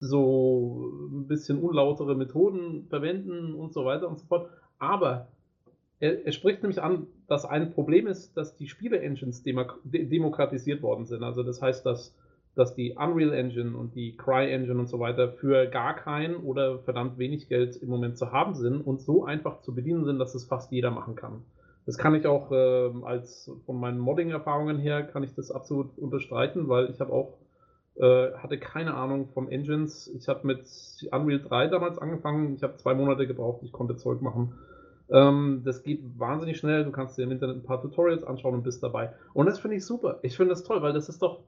[0.00, 4.50] so ein bisschen unlautere Methoden verwenden und so weiter und so fort.
[4.78, 5.28] Aber
[6.00, 10.82] er, er spricht nämlich an, dass ein Problem ist, dass die Spiele-Engines demok de demokratisiert
[10.82, 11.22] worden sind.
[11.22, 12.14] Also das heißt, dass,
[12.54, 16.78] dass die Unreal Engine und die Cry Engine und so weiter für gar kein oder
[16.80, 20.34] verdammt wenig Geld im Moment zu haben sind und so einfach zu bedienen sind, dass
[20.34, 21.42] es fast jeder machen kann.
[21.86, 26.68] Das kann ich auch ähm, als von meinen Modding-Erfahrungen her kann ich das absolut unterstreichen,
[26.68, 27.38] weil ich habe auch
[27.98, 30.06] Äh, hatte keine Ahnung von Engines.
[30.14, 30.66] Ich habe mit
[31.10, 32.54] Unreal 3 damals angefangen.
[32.54, 33.62] Ich habe zwei Monate gebraucht.
[33.62, 34.52] Ich konnte Zeug machen.
[35.08, 36.84] Ähm, das geht wahnsinnig schnell.
[36.84, 39.14] Du kannst dir im Internet ein paar Tutorials anschauen und bist dabei.
[39.32, 40.18] Und das finde ich super.
[40.20, 41.40] Ich finde das toll, weil das ist doch,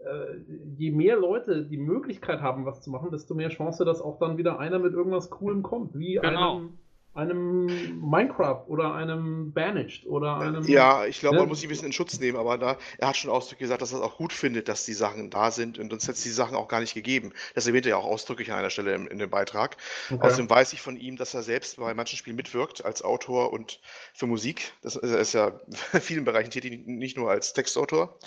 [0.00, 0.36] äh,
[0.76, 4.36] je mehr Leute die Möglichkeit haben, was zu machen, desto mehr Chance, dass auch dann
[4.36, 5.98] wieder einer mit irgendwas Coolem kommt.
[5.98, 6.56] Wie genau.
[6.58, 6.78] einem
[7.14, 10.64] einem Minecraft oder einem Banished oder einem.
[10.64, 13.16] Ja, ich glaube, man muss sich ein bisschen in Schutz nehmen, aber da, er hat
[13.16, 15.90] schon ausdrücklich gesagt, dass er es auch gut findet, dass die Sachen da sind und
[15.90, 17.32] sonst hätte es die Sachen auch gar nicht gegeben.
[17.54, 19.76] Das erwähnt er ja auch ausdrücklich an einer Stelle in, in dem Beitrag.
[20.10, 20.26] Okay.
[20.26, 23.80] Außerdem weiß ich von ihm, dass er selbst bei manchen Spielen mitwirkt als Autor und
[24.14, 24.72] für Musik.
[24.82, 25.60] Das, er ist ja
[25.92, 28.18] in vielen Bereichen tätig, nicht nur als Textautor.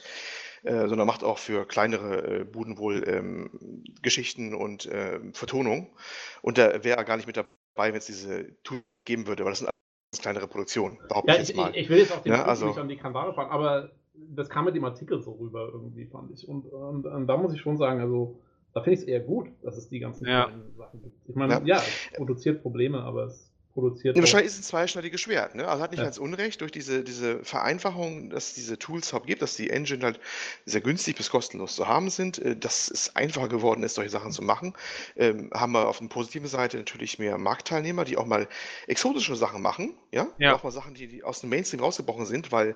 [0.63, 5.93] Äh, sondern macht auch für kleinere äh, Buden wohl ähm, Geschichten und äh, Vertonung.
[6.41, 9.43] Und da wäre er gar nicht mit dabei bei, wenn es diese Tool geben würde,
[9.43, 11.69] weil das sind alles kleinere Produktionen, behaupte ja, ich jetzt mal.
[11.71, 14.49] Ich, ich will jetzt auch den ja, also, nicht an die Kandare fahren, aber das
[14.49, 16.47] kam mit dem Artikel so rüber irgendwie, fand ich.
[16.47, 18.39] Und, und, und da muss ich schon sagen, also
[18.73, 20.49] da finde ich es eher gut, dass es die ganzen ja.
[20.77, 21.29] Sachen gibt.
[21.29, 21.61] Ich meine, ja.
[21.63, 24.15] ja, es produziert Probleme, aber es produziert.
[24.15, 25.53] Ja, wahrscheinlich ist es ein zweischneidiges Schwert.
[25.53, 25.67] Ne?
[25.67, 26.05] Also hat nicht ja.
[26.05, 30.03] ganz Unrecht durch diese, diese Vereinfachung, dass es diese Tools überhaupt gibt, dass die Engine
[30.03, 30.19] halt
[30.65, 34.31] sehr günstig bis kostenlos zu haben sind, äh, dass es einfacher geworden ist, solche Sachen
[34.31, 34.73] zu machen.
[35.15, 38.47] Ähm, haben wir auf der positiven Seite natürlich mehr Marktteilnehmer, die auch mal
[38.87, 40.55] exotische Sachen machen, ja, ja.
[40.55, 42.75] auch mal Sachen, die, die aus dem Mainstream rausgebrochen sind, weil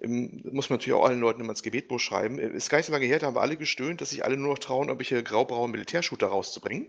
[0.00, 2.38] ähm, muss man natürlich auch allen Leuten immer ins Gebetbuch schreiben.
[2.38, 4.36] Äh, ist gar nicht so lange her, da haben wir alle gestöhnt, dass sich alle
[4.36, 6.88] nur noch trauen, irgendwelche graubraunen Militärshooter rauszubringen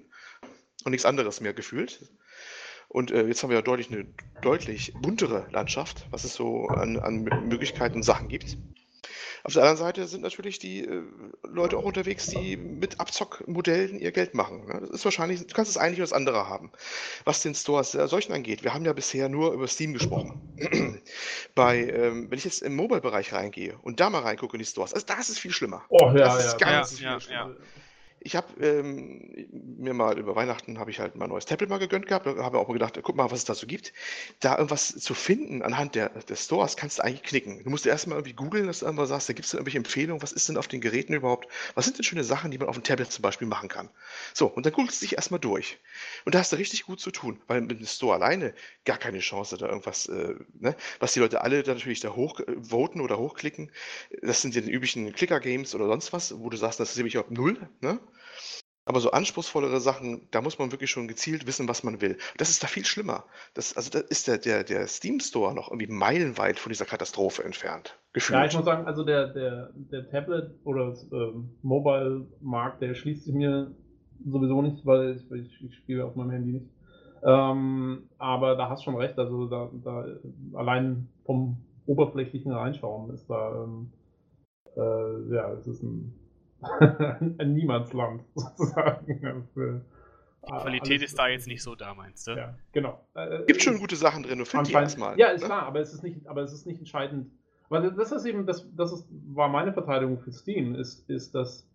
[0.85, 2.09] und nichts anderes mehr gefühlt.
[2.89, 4.05] Und äh, jetzt haben wir ja deutlich eine
[4.41, 8.57] deutlich buntere Landschaft, was es so an, an Möglichkeiten und Sachen gibt.
[9.43, 11.03] Auf der anderen Seite sind natürlich die äh,
[11.43, 14.65] Leute auch unterwegs, die mit Abzockmodellen ihr Geld machen.
[14.65, 14.79] Ne?
[14.81, 16.71] Das ist wahrscheinlich, du kannst das eine oder das andere haben.
[17.23, 20.41] Was den Stores äh, solchen angeht, wir haben ja bisher nur über Steam gesprochen.
[21.55, 24.93] Bei, ähm, wenn ich jetzt im Mobile-Bereich reingehe und da mal reingucke in die Stores,
[24.93, 25.85] also da ist es viel schlimmer.
[25.89, 27.55] Oh ja, das ist ja, ganz ja, viel ja, ja.
[28.21, 31.77] Ich habe ähm, mir mal über Weihnachten habe ich halt mal ein neues Tablet mal
[31.77, 32.25] gegönnt gehabt.
[32.25, 33.93] Da habe ich auch mal gedacht, guck mal, was es dazu gibt.
[34.41, 37.63] Da irgendwas zu finden anhand der, des Stores kannst du eigentlich knicken.
[37.63, 40.33] Du musst erstmal irgendwie googeln, dass du irgendwas sagst, da gibt es irgendwelche Empfehlungen, was
[40.33, 41.47] ist denn auf den Geräten überhaupt?
[41.75, 43.89] Was sind denn schöne Sachen, die man auf dem Tablet zum Beispiel machen kann?
[44.33, 45.79] So, und dann googelst du dich erstmal durch.
[46.25, 48.53] Und da hast du richtig gut zu tun, weil mit dem Store alleine
[48.83, 50.75] gar keine Chance, da irgendwas, äh, ne?
[50.99, 53.71] was die Leute alle da natürlich da hochvoten äh, oder hochklicken.
[54.21, 57.17] Das sind ja die üblichen Clicker-Games oder sonst was, wo du sagst, das ist nämlich
[57.17, 57.69] auf null.
[57.81, 57.99] Ne?
[58.89, 62.17] Aber so anspruchsvollere Sachen, da muss man wirklich schon gezielt wissen, was man will.
[62.37, 63.23] Das ist da viel schlimmer.
[63.53, 67.43] Das, also da ist der, der, der Steam Store noch irgendwie meilenweit von dieser Katastrophe
[67.43, 67.99] entfernt.
[68.13, 68.39] Gefühlt.
[68.39, 73.35] Ja, ich muss sagen, also der, der, der Tablet- oder ähm, Mobile-Markt, der schließt sich
[73.35, 73.75] mir
[74.25, 76.65] sowieso nicht, weil ich, ich, ich spiele auf meinem Handy nicht.
[77.23, 80.07] Ähm, aber da hast schon recht, also da, da
[80.55, 83.91] allein vom oberflächlichen Reinschauen ist da, ähm,
[84.75, 86.15] äh, ja, es ist ein
[87.37, 89.47] ein Niemandsland sozusagen.
[89.53, 89.81] Für,
[90.47, 92.31] die Qualität ist da jetzt nicht so da, meinst du?
[92.31, 93.05] Ja, genau.
[93.13, 95.17] Äh, Gibt schon gute Sachen drin, du findest die erstmal.
[95.19, 95.47] Ja, ist ne?
[95.47, 97.29] klar, aber es ist nicht, aber es ist nicht entscheidend.
[97.69, 101.67] Weil das ist eben, das, das ist, war meine Verteidigung für Steam, ist, ist dass,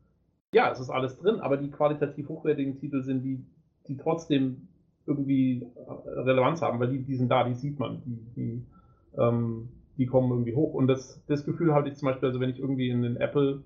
[0.53, 3.44] ja, es ist alles drin, aber die qualitativ hochwertigen Titel sind die,
[3.87, 4.68] die trotzdem
[5.07, 8.66] irgendwie äh, Relevanz haben, weil die, die sind da, die sieht man, die, die,
[9.18, 9.68] ähm,
[9.99, 10.75] die kommen irgendwie hoch.
[10.75, 13.62] Und das, das Gefühl hatte ich zum Beispiel, also wenn ich irgendwie in den Apple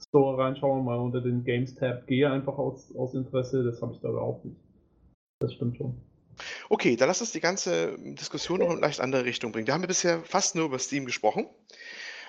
[0.00, 3.64] Store reinschauen, mal unter den Games Tab gehe, einfach aus, aus Interesse.
[3.64, 4.56] Das habe ich da überhaupt nicht.
[5.40, 5.96] Das stimmt schon.
[6.68, 9.66] Okay, dann lass uns die ganze Diskussion noch in eine leicht andere Richtung bringen.
[9.66, 11.46] Wir haben ja bisher fast nur über Steam gesprochen.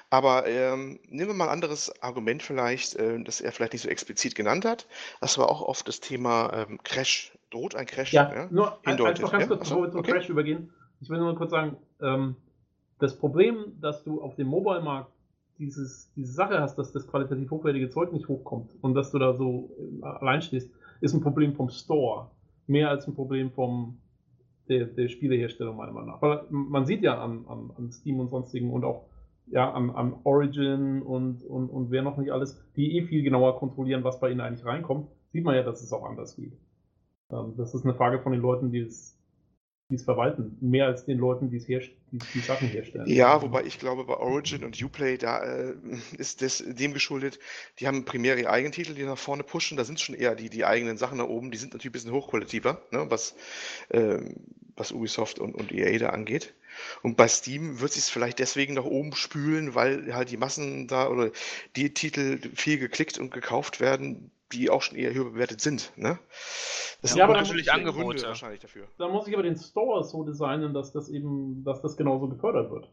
[0.10, 3.90] Aber ähm, nehmen wir mal ein anderes Argument vielleicht, äh, das er vielleicht nicht so
[3.90, 4.88] explizit genannt hat.
[5.20, 7.38] Das war auch oft das Thema ähm, Crash.
[7.50, 8.14] Droht ein Crash?
[8.14, 9.24] Ja, ja nur hindeutet.
[9.24, 10.12] einfach ganz kurz, bevor wir zum okay.
[10.12, 10.72] Crash übergehen.
[11.02, 12.38] Ich will nur kurz sagen, ähm,
[13.00, 15.12] das Problem, dass du auf dem Mobile-Markt
[15.58, 19.34] dieses, diese Sache hast, dass das qualitativ hochwertige Zeug nicht hochkommt und dass du da
[19.34, 22.32] so äh, allein stehst, ist ein Problem vom Store.
[22.68, 24.00] Mehr als ein Problem vom,
[24.68, 26.22] der, der Spielehersteller, meiner Meinung nach.
[26.22, 29.06] Weil man sieht ja an, an, an Steam und sonstigen und auch
[29.50, 33.58] ja, an, an Origin und, und, und wer noch nicht alles, die eh viel genauer
[33.58, 36.54] kontrollieren, was bei ihnen eigentlich reinkommt, sieht man ja, dass es auch anders geht.
[37.32, 39.17] Ähm, das ist eine Frage von den Leuten, die es
[39.90, 43.08] die es verwalten, mehr als den Leuten, die, es die, Sachen herstellen.
[43.08, 45.76] Ja, wobei ich glaube, bei Origin und Uplay, da äh,
[46.18, 47.40] ist das dem geschuldet,
[47.80, 50.50] die haben primär ihre eigenen Titel, die nach vorne pushen, da sind schon eher die,
[50.50, 53.36] die eigenen Sachen da oben, die sind natürlich ein bisschen hochqualitativer, ne, was,
[53.90, 54.20] äh,
[54.76, 56.54] was Ubisoft und, und EA da angeht.
[57.02, 61.08] Und bei Steam wird es vielleicht deswegen nach oben spülen, weil halt die Massen da
[61.08, 61.32] oder
[61.76, 65.92] die Titel viel geklickt und gekauft werden, die auch schon eher höher bewertet sind.
[65.96, 66.20] Ne?
[67.02, 68.88] Das ja, sind aber natürlich Angebote wahrscheinlich dafür.
[68.98, 72.72] Da muss ich aber den Store so designen, dass das eben, dass das genauso gefördert
[72.72, 72.90] wird.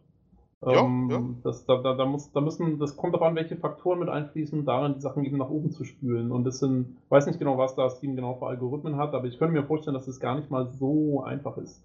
[0.66, 1.22] Ja, ähm, ja.
[1.42, 4.64] Das, da, da, da, muss, da müssen, das kommt darauf an, welche Faktoren mit einfließen,
[4.64, 6.32] darin die Sachen eben nach oben zu spülen.
[6.32, 9.38] Und das sind, weiß nicht genau, was das Team genau für Algorithmen hat, aber ich
[9.38, 11.82] könnte mir vorstellen, dass es gar nicht mal so einfach ist,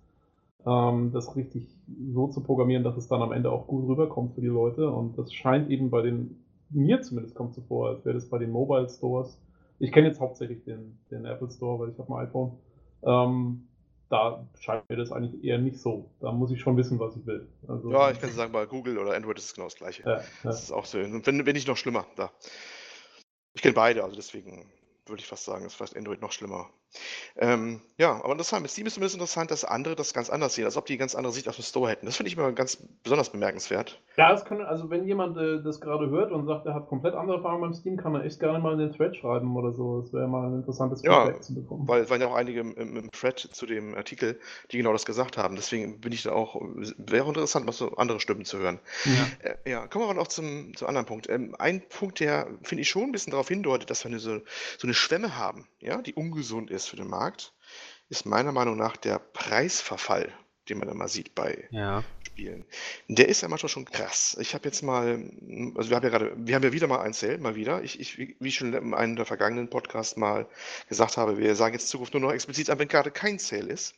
[0.65, 1.67] ähm, das richtig
[2.13, 4.89] so zu programmieren, dass es dann am Ende auch gut rüberkommt für die Leute.
[4.89, 6.38] Und das scheint eben bei den,
[6.69, 9.38] mir zumindest kommt so vor, als wäre das bei den Mobile Stores.
[9.80, 12.58] Ich kenne jetzt hauptsächlich den, den Apple Store, weil ich habe ein iPhone.
[13.04, 13.68] Ähm,
[14.10, 16.10] da scheint mir das eigentlich eher nicht so.
[16.20, 17.48] Da muss ich schon wissen, was ich will.
[17.68, 20.04] Also, ja, ich kann sagen, bei Google oder Android ist es genau das gleiche.
[20.04, 20.98] Ja, das ist auch so.
[20.98, 22.32] Wenn, wenn nicht noch schlimmer da.
[23.54, 24.72] Ich kenne beide, also deswegen
[25.06, 26.70] würde ich fast sagen, ist fast Android noch schlimmer.
[27.38, 28.62] Ähm, ja, aber interessant.
[28.62, 31.15] Mit Steam ist zumindest interessant, dass andere das ganz anders sehen, als ob die ganz
[31.15, 32.06] andere Sicht auf den Store hätten.
[32.06, 34.02] Das finde ich immer ganz besonders bemerkenswert.
[34.17, 37.13] Ja, das kann, also wenn jemand äh, das gerade hört und sagt, er hat komplett
[37.13, 40.02] andere Erfahrungen beim Steam, kann er echt gerne mal in den Thread schreiben oder so.
[40.02, 41.88] Das wäre mal ein interessantes Feedback ja, zu bekommen.
[41.88, 44.39] Weil waren ja auch einige im, im, Thread zu dem Artikel,
[44.71, 45.56] die genau das gesagt haben.
[45.56, 46.60] Deswegen bin ich da auch,
[46.97, 48.80] wäre interessant, mal so andere Stimmen zu hören.
[49.06, 51.30] Ja, äh, ja kommen wir aber noch zum, zum anderen Punkt.
[51.30, 54.39] Ähm, ein Punkt, der, finde ich, schon ein bisschen darauf hindeutet, dass wir eine, so,
[54.78, 57.54] so eine Schwemme haben, ja, die ungesund ist für den Markt
[58.10, 60.34] ist meiner Meinung nach der Preisverfall,
[60.68, 62.04] den man mal sieht bei ja.
[62.26, 62.65] Spielen.
[63.08, 64.38] Der ist ja manchmal schon krass.
[64.39, 65.32] Ich habe jetzt mal,
[65.76, 67.84] also wir haben ja gerade, wir haben ja wieder mal ein Sale, mal wieder.
[67.84, 70.48] Ich, ich, wie ich schon in einem der vergangenen Podcasts mal
[70.88, 73.72] gesagt habe, wir sagen jetzt in Zukunft nur noch explizit an, wenn gerade kein Sale
[73.72, 73.96] ist.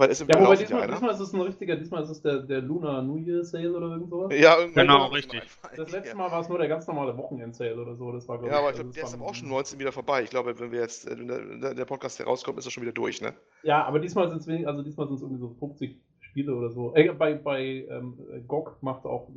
[0.00, 2.38] Weil es im ja, wobei diesmal, diesmal, ist es ein richtiger, diesmal ist es der,
[2.38, 4.32] der Lunar New Year Sale oder irgend sowas.
[4.34, 5.42] Ja, genau, richtig.
[5.76, 8.10] Das letzte Mal war es nur der ganz normale Wochenend Sale oder so.
[8.10, 10.22] Das war, ja, aber ich glaube, der ist aber auch schon 19 wieder vorbei.
[10.22, 13.20] Ich glaube, wenn wir jetzt, wenn der, der Podcast herauskommt, ist er schon wieder durch,
[13.20, 13.34] ne?
[13.62, 16.70] Ja, aber diesmal sind es wenig, also diesmal sind es irgendwie so 50 Spiele oder
[16.70, 16.94] so.
[16.94, 18.16] Äh, bei bei ähm,
[18.48, 19.28] GOG macht auch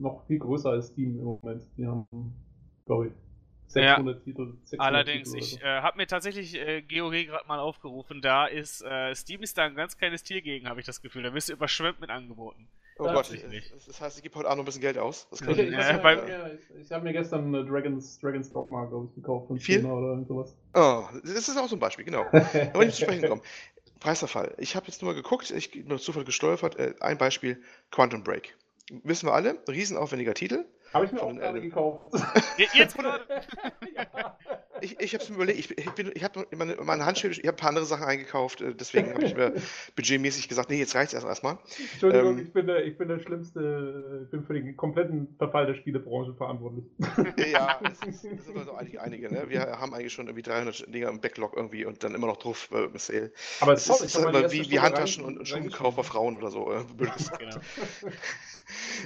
[0.00, 1.62] noch viel größer als Steam im Moment.
[1.76, 2.08] Die haben,
[2.86, 3.12] glaube ich,
[3.68, 4.24] 600 ja.
[4.24, 4.54] Titel.
[4.64, 8.20] 600 Allerdings, Titel ich äh, habe mir tatsächlich äh, GOG gerade mal aufgerufen.
[8.22, 11.22] Da ist äh, Steam ist da ein ganz kleines Tier gegen, habe ich das Gefühl.
[11.22, 12.68] Da wirst du überschwemmt mit Angeboten.
[13.00, 15.28] Oh das Gott, ich, das heißt, ich gebe heute Abend noch ein bisschen Geld aus.
[15.32, 19.46] ich, ich, ja, ich, ich habe mir gestern äh, Dragons, Dragons Dogma, glaube ich, gekauft.
[19.46, 19.84] Von Viel?
[19.84, 20.56] oder sowas.
[20.74, 22.26] Oh, das ist auch so ein Beispiel, genau.
[22.32, 23.42] da wollte ich zu sprechen kommen.
[24.00, 24.54] Preisverfall.
[24.58, 26.76] Ich habe jetzt nur mal geguckt, ich bin durch Zufall gestolpert.
[26.76, 28.56] Äh, ein Beispiel: Quantum Break.
[29.04, 30.64] Wissen wir alle, riesenaufwendiger Titel.
[30.92, 32.00] Habe ich mir auch gerade gekauft.
[32.74, 33.24] Jetzt gerade?
[33.94, 34.36] ja.
[34.80, 37.56] Ich, ich habe es mir überlegt, ich, ich, ich habe meine, meine Handschrift, ich habe
[37.56, 39.54] ein paar andere Sachen eingekauft, äh, deswegen habe ich mir
[39.96, 41.58] budgetmäßig gesagt, nee, jetzt reicht es erstmal.
[41.92, 45.66] Entschuldigung, ähm, ich, bin der, ich bin der schlimmste, ich bin für den kompletten Verfall
[45.66, 46.84] der Spielebranche verantwortlich.
[47.50, 49.44] Ja, es sind also eigentlich einige, ne?
[49.48, 52.68] Wir haben eigentlich schon irgendwie 300 Dinger im Backlog irgendwie und dann immer noch drauf
[52.72, 53.32] äh, im Sale.
[53.60, 56.72] Aber es ist, ist halt wie, wie Handtaschen und, und Schuhkauf bei Frauen oder so.
[56.72, 56.84] Äh,
[57.38, 57.56] genau.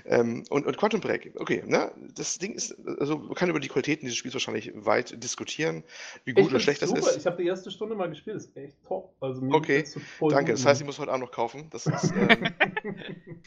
[0.07, 1.93] ähm, und, und Quantum Break, okay, ne?
[2.15, 5.62] Das Ding ist, also man kann über die Qualitäten dieses Spiels wahrscheinlich weit diskutieren,
[6.25, 7.01] wie gut ich oder schlecht das super.
[7.01, 7.17] ist.
[7.17, 9.15] Ich habe die erste Stunde mal gespielt, das ist echt top.
[9.21, 9.85] Also okay,
[10.31, 10.53] danke.
[10.53, 11.69] Das heißt, ich muss heute Abend noch kaufen.
[11.71, 12.49] Das ist, ähm,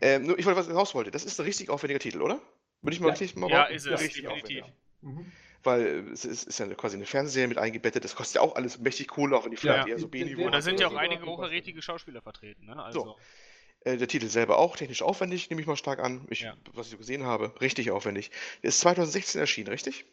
[0.00, 1.10] ähm, nur, ich wollte, was ich raus wollte.
[1.10, 2.40] Das ist ein richtig aufwendiger Titel, oder?
[2.82, 3.12] Würde ich mal ja.
[3.12, 4.64] richtig mal Ja, ist es, richtig definitiv.
[5.00, 5.32] Mhm.
[5.62, 8.80] Weil es ist, ist, ja quasi eine Fernsehserie mit eingebettet, das kostet ja auch alles
[8.80, 9.92] mächtig Kohle, auch wenn die vielleicht ja.
[9.92, 12.82] eher so B-Niveau Und da sind ja auch einige hochkarätige Schauspieler vertreten, ne?
[12.82, 13.04] Also.
[13.04, 13.16] So.
[13.84, 16.26] Äh, der Titel selber auch technisch aufwendig, nehme ich mal stark an.
[16.30, 16.56] Ich, ja.
[16.72, 18.30] Was ich so gesehen habe, richtig aufwendig.
[18.62, 20.04] Der ist 2016 erschienen, richtig?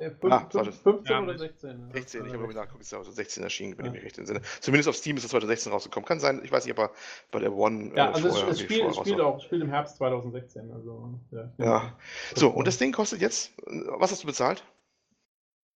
[0.00, 1.90] Ja, 5, ah, 15 ja, oder 16?
[1.92, 3.90] 16, ich habe mal nachgeguckt, ist 2016 erschienen, wenn ja.
[3.90, 4.42] ich mich recht entsinne.
[4.60, 6.06] Zumindest auf Steam ist es 2016 rausgekommen.
[6.06, 6.92] Kann sein, ich weiß nicht, aber
[7.32, 7.90] bei der One.
[7.96, 10.70] Ja, äh, also vorher, es, spielt, spielt auch, spielt im Herbst 2016.
[10.70, 11.52] Also, ja.
[11.58, 11.98] ja.
[12.36, 14.62] So, und das Ding kostet jetzt, was hast du bezahlt?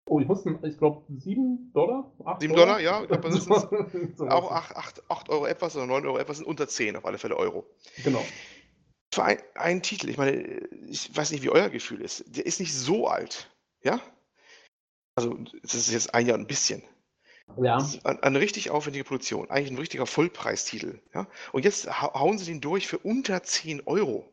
[0.06, 2.12] Oh, ich musste, ich glaube, 7 Dollar?
[2.40, 3.02] 7 Dollar, Dollar ja.
[3.02, 3.44] Ich glaube, das
[3.92, 6.96] sind so auch 8, 8, 8 Euro etwas oder 9 Euro etwas sind unter 10
[6.96, 7.66] auf alle Fälle Euro.
[8.04, 8.24] Genau.
[9.12, 10.42] Für ein, einen Titel, ich meine,
[10.90, 12.24] ich weiß nicht, wie euer Gefühl ist.
[12.28, 13.50] Der ist nicht so alt.
[13.84, 14.00] Ja?
[15.16, 16.84] Also, das ist jetzt ein Jahr ein bisschen.
[17.58, 17.80] Ja.
[18.04, 19.50] Eine, richtig aufwendige Produktion.
[19.50, 21.02] Eigentlich ein richtiger Vollpreistitel.
[21.14, 21.28] Ja?
[21.52, 24.32] Und jetzt hauen sie den durch für unter 10 Euro.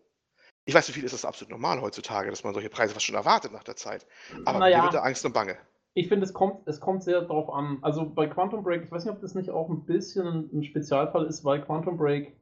[0.67, 3.15] Ich weiß, wie viel ist das absolut normal heutzutage, dass man solche Preise fast schon
[3.15, 4.07] erwartet nach der Zeit.
[4.45, 5.57] Aber naja, mir wird da Angst und Bange.
[5.95, 7.79] Ich finde, es kommt, es kommt sehr darauf an.
[7.83, 11.27] Also bei Quantum Break, ich weiß nicht, ob das nicht auch ein bisschen ein Spezialfall
[11.27, 12.37] ist, weil Quantum Break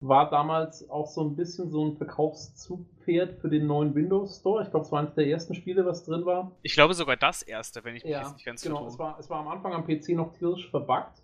[0.00, 4.62] war damals auch so ein bisschen so ein Verkaufszugpferd für den neuen Windows Store.
[4.62, 6.52] Ich glaube, es war eines der ersten Spiele, was drin war.
[6.62, 8.86] Ich glaube sogar das erste, wenn ich mich ja, nicht ganz genau.
[8.86, 11.22] Es war, es war am Anfang am PC noch tierisch verbuggt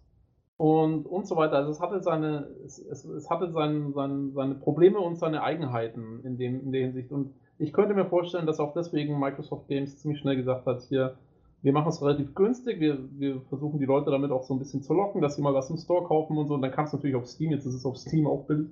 [0.56, 1.54] und, und so weiter.
[1.56, 6.24] Also es hatte seine, es, es, es hatte sein, sein, seine Probleme und seine Eigenheiten
[6.24, 7.12] in, dem, in der Hinsicht.
[7.12, 11.16] Und ich könnte mir vorstellen, dass auch deswegen Microsoft Games ziemlich schnell gesagt hat, hier,
[11.64, 14.83] wir machen es relativ günstig, wir, wir versuchen die Leute damit auch so ein bisschen
[14.83, 16.55] zu locken, dass sie mal was im Store kaufen und so.
[16.55, 18.68] Und dann kannst du natürlich auf Steam, jetzt ist es auf Steam auch billig.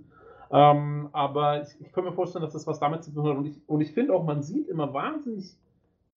[0.50, 3.38] Ähm, aber ich, ich kann mir vorstellen, dass das was damit zu tun hat.
[3.38, 5.56] Und ich, und ich finde auch, man sieht immer wahnsinnig,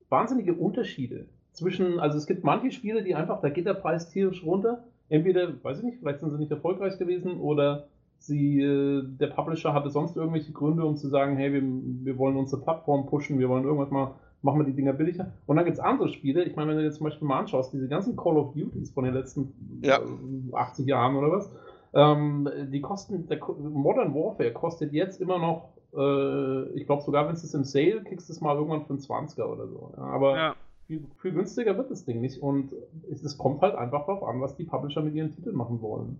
[0.09, 4.43] wahnsinnige Unterschiede zwischen, also es gibt manche Spiele, die einfach, da geht der Preis tierisch
[4.43, 4.83] runter.
[5.07, 9.73] Entweder, weiß ich nicht, vielleicht sind sie nicht erfolgreich gewesen oder sie, äh, der Publisher
[9.73, 13.47] hatte sonst irgendwelche Gründe, um zu sagen, hey, wir, wir wollen unsere Plattform pushen, wir
[13.47, 15.31] wollen irgendwas mal, machen wir die Dinger billiger.
[15.47, 17.73] Und dann gibt es andere Spiele, ich meine, wenn du jetzt zum Beispiel mal anschaust,
[17.73, 19.97] diese ganzen Call of Duties von den letzten Ja.
[19.97, 21.51] äh, 80 Jahren oder was,
[21.93, 27.33] ähm, die kosten, der Modern Warfare kostet jetzt immer noch, äh, ich glaube sogar, wenn
[27.33, 29.91] es im Sale kriegst du es mal irgendwann für einen 20er oder so.
[29.97, 30.55] Ja, aber Ja.
[30.87, 32.71] viel, viel günstiger wird das Ding nicht und
[33.11, 36.19] es, es kommt halt einfach darauf an, was die Publisher mit ihren Titeln machen wollen.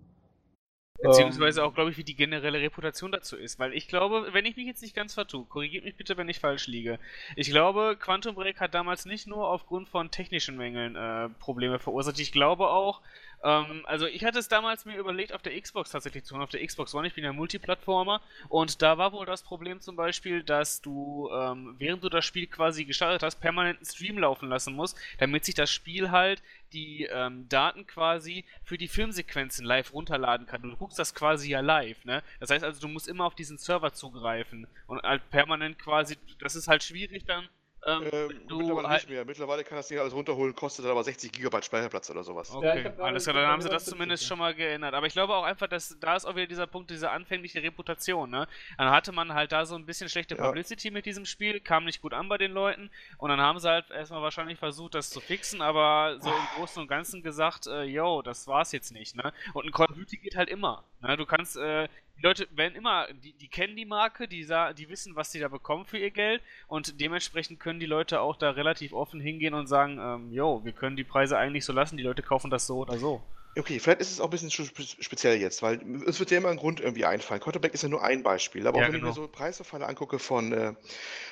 [1.01, 3.59] Beziehungsweise Ähm, auch, glaube ich, wie die generelle Reputation dazu ist.
[3.59, 6.39] Weil ich glaube, wenn ich mich jetzt nicht ganz vertue, korrigiert mich bitte, wenn ich
[6.39, 6.99] falsch liege.
[7.35, 12.19] Ich glaube, Quantum Break hat damals nicht nur aufgrund von technischen Mängeln äh, Probleme verursacht.
[12.19, 13.01] Ich glaube auch,
[13.43, 16.49] ähm, also ich hatte es damals mir überlegt, auf der Xbox tatsächlich zu holen, auf
[16.49, 18.21] der Xbox One, ich bin ja Multiplattformer.
[18.49, 22.47] Und da war wohl das Problem zum Beispiel, dass du, ähm, während du das Spiel
[22.47, 26.41] quasi gestartet hast, permanent einen Stream laufen lassen musst, damit sich das Spiel halt
[26.73, 30.61] die ähm, Daten quasi für die Filmsequenzen live runterladen kann.
[30.61, 32.21] Du guckst das quasi ja live, ne?
[32.39, 36.55] Das heißt also, du musst immer auf diesen Server zugreifen und halt permanent quasi, das
[36.55, 37.47] ist halt schwierig dann.
[37.85, 39.25] Ähm, Ähm, mittlerweile halt, nicht mehr.
[39.25, 42.51] Mittlerweile kann das Ding alles runterholen, kostet dann aber 60 GB Speicherplatz oder sowas.
[42.51, 44.27] Okay, Ja, alles klar, dann haben sie das 70, zumindest ja.
[44.29, 44.93] schon mal geändert.
[44.95, 48.29] Aber ich glaube auch einfach, dass da ist auch wieder dieser Punkt, diese anfängliche Reputation,
[48.29, 48.47] ne?
[48.77, 50.45] Dann hatte man halt da so ein bisschen schlechte Ja.
[50.45, 53.69] Publicity mit diesem Spiel, kam nicht gut an bei den Leuten und dann haben sie
[53.69, 57.83] halt erstmal wahrscheinlich versucht, das zu fixen, aber so im Großen und Ganzen gesagt, äh,
[57.83, 59.31] yo, das war's jetzt nicht, ne?
[59.53, 61.17] Und ein Call of Duty geht halt immer, ne?
[61.17, 61.87] Du kannst, äh,
[62.17, 64.45] die Leute werden immer, die, die kennen die Marke, die,
[64.77, 68.35] die wissen, was sie da bekommen für ihr Geld und dementsprechend können die Leute auch
[68.35, 71.97] da relativ offen hingehen und sagen, ähm, yo, wir können die Preise eigentlich so lassen,
[71.97, 73.21] die Leute kaufen das so oder so.
[73.57, 76.49] Okay, vielleicht ist es auch ein bisschen spe- speziell jetzt, weil es wird ja immer
[76.49, 77.39] ein Grund irgendwie einfallen.
[77.39, 79.11] Quarterback ist ja nur ein Beispiel, aber Ja, auch wenn genau.
[79.11, 80.73] ich mir so Preisverfalle angucke von äh,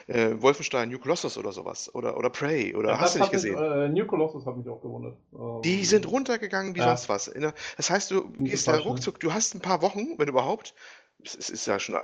[0.07, 3.57] äh, Wolfenstein, New Colossus oder sowas oder, oder Prey oder Ja, hast du nicht gesehen?
[3.57, 5.17] Äh, New Colossus hat mich auch gewundert.
[5.33, 6.85] Ähm, Die sind runtergegangen wie Ja.
[6.85, 7.25] sonst was.
[7.25, 8.83] Der- Das heißt, du gehst da schnell.
[8.83, 10.73] ruckzuck, du hast ein paar Wochen, wenn überhaupt,
[11.23, 12.01] es es ist ja schon äh,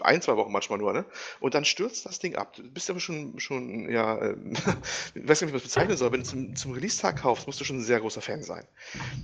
[0.00, 1.04] ein, zwei Wochen manchmal nur, ne?
[1.40, 2.54] Und dann stürzt das Ding ab.
[2.54, 4.36] Du bist aber schon, schon ja, äh,
[5.14, 6.12] ich weiß nicht, wie man das bezeichnen soll.
[6.12, 8.66] Wenn du zum, zum Release-Tag kaufst, musst du schon ein sehr großer Fan sein.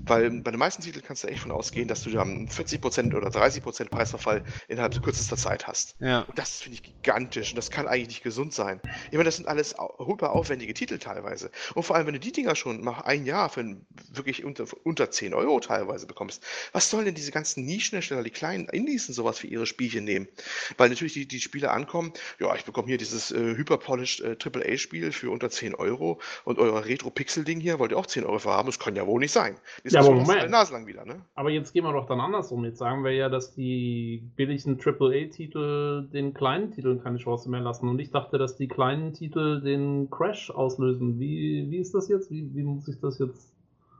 [0.07, 3.28] Weil bei den meisten Titeln kannst du echt von ausgehen, dass du dann 40% oder
[3.28, 5.96] 30% Preisverfall innerhalb kürzester Zeit hast.
[6.00, 6.22] Ja.
[6.22, 8.80] Und das finde ich gigantisch und das kann eigentlich nicht gesund sein.
[9.07, 11.50] Ich meine, das sind alles hyper aufwendige Titel teilweise.
[11.74, 13.76] Und vor allem, wenn du die Dinger schon mal ein Jahr für
[14.11, 18.68] wirklich unter, unter 10 Euro teilweise bekommst, was sollen denn diese ganzen Nischenhersteller, die kleinen
[18.68, 20.28] Indies und sowas für ihre Spielchen nehmen?
[20.77, 25.12] Weil natürlich die, die Spiele ankommen, ja, ich bekomme hier dieses äh, hyperpolished äh, AAA-Spiel
[25.12, 28.66] für unter 10 Euro und euer Retro-Pixel-Ding hier wollt ihr auch 10 Euro für haben,
[28.66, 29.57] das kann ja wohl nicht sein.
[29.85, 30.51] Die Ja, aber schon Moment.
[30.51, 31.25] naselang wieder, ne?
[31.35, 32.64] Aber jetzt gehen wir doch dann andersrum.
[32.64, 37.88] Jetzt sagen wir ja, dass die billigen AAA-Titel den kleinen Titeln keine Chance mehr lassen.
[37.88, 41.18] Und ich dachte, dass die kleinen Titel den Crash auslösen.
[41.18, 42.31] Wie, wie ist das jetzt?
[42.31, 43.54] Wie, wie muss ich das jetzt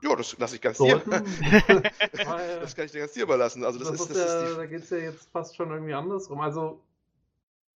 [0.05, 1.01] Ja, das lasse ich ganz dir.
[1.07, 1.23] Weil-
[2.61, 3.65] Das kann ich dir ganz dir überlassen.
[3.65, 5.57] Also das, das ist, ist das ja, ist die da geht es ja jetzt fast
[5.57, 6.41] schon irgendwie andersrum.
[6.41, 6.81] Also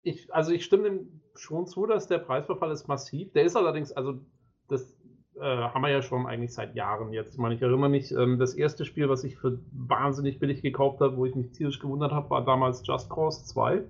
[0.03, 3.31] ich, also ich stimme dem schon zu, dass der Preisverfall ist massiv.
[3.33, 4.19] Der ist allerdings, also
[4.67, 4.95] das
[5.39, 7.33] äh, haben wir ja schon eigentlich seit Jahren jetzt.
[7.33, 10.99] Ich meine, ich erinnere mich, ähm, das erste Spiel, was ich für wahnsinnig billig gekauft
[11.01, 13.83] habe, wo ich mich tierisch gewundert habe, war damals Just Cause 2.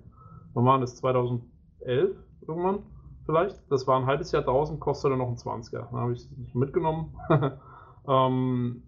[0.53, 0.97] Wann war das?
[0.97, 2.15] 2011
[2.47, 2.83] irgendwann
[3.25, 3.59] vielleicht?
[3.69, 5.89] Das war ein halbes Jahr draußen, kostete noch ein 20er.
[5.91, 7.15] Dann habe ich es mitgenommen.
[8.07, 8.83] ähm,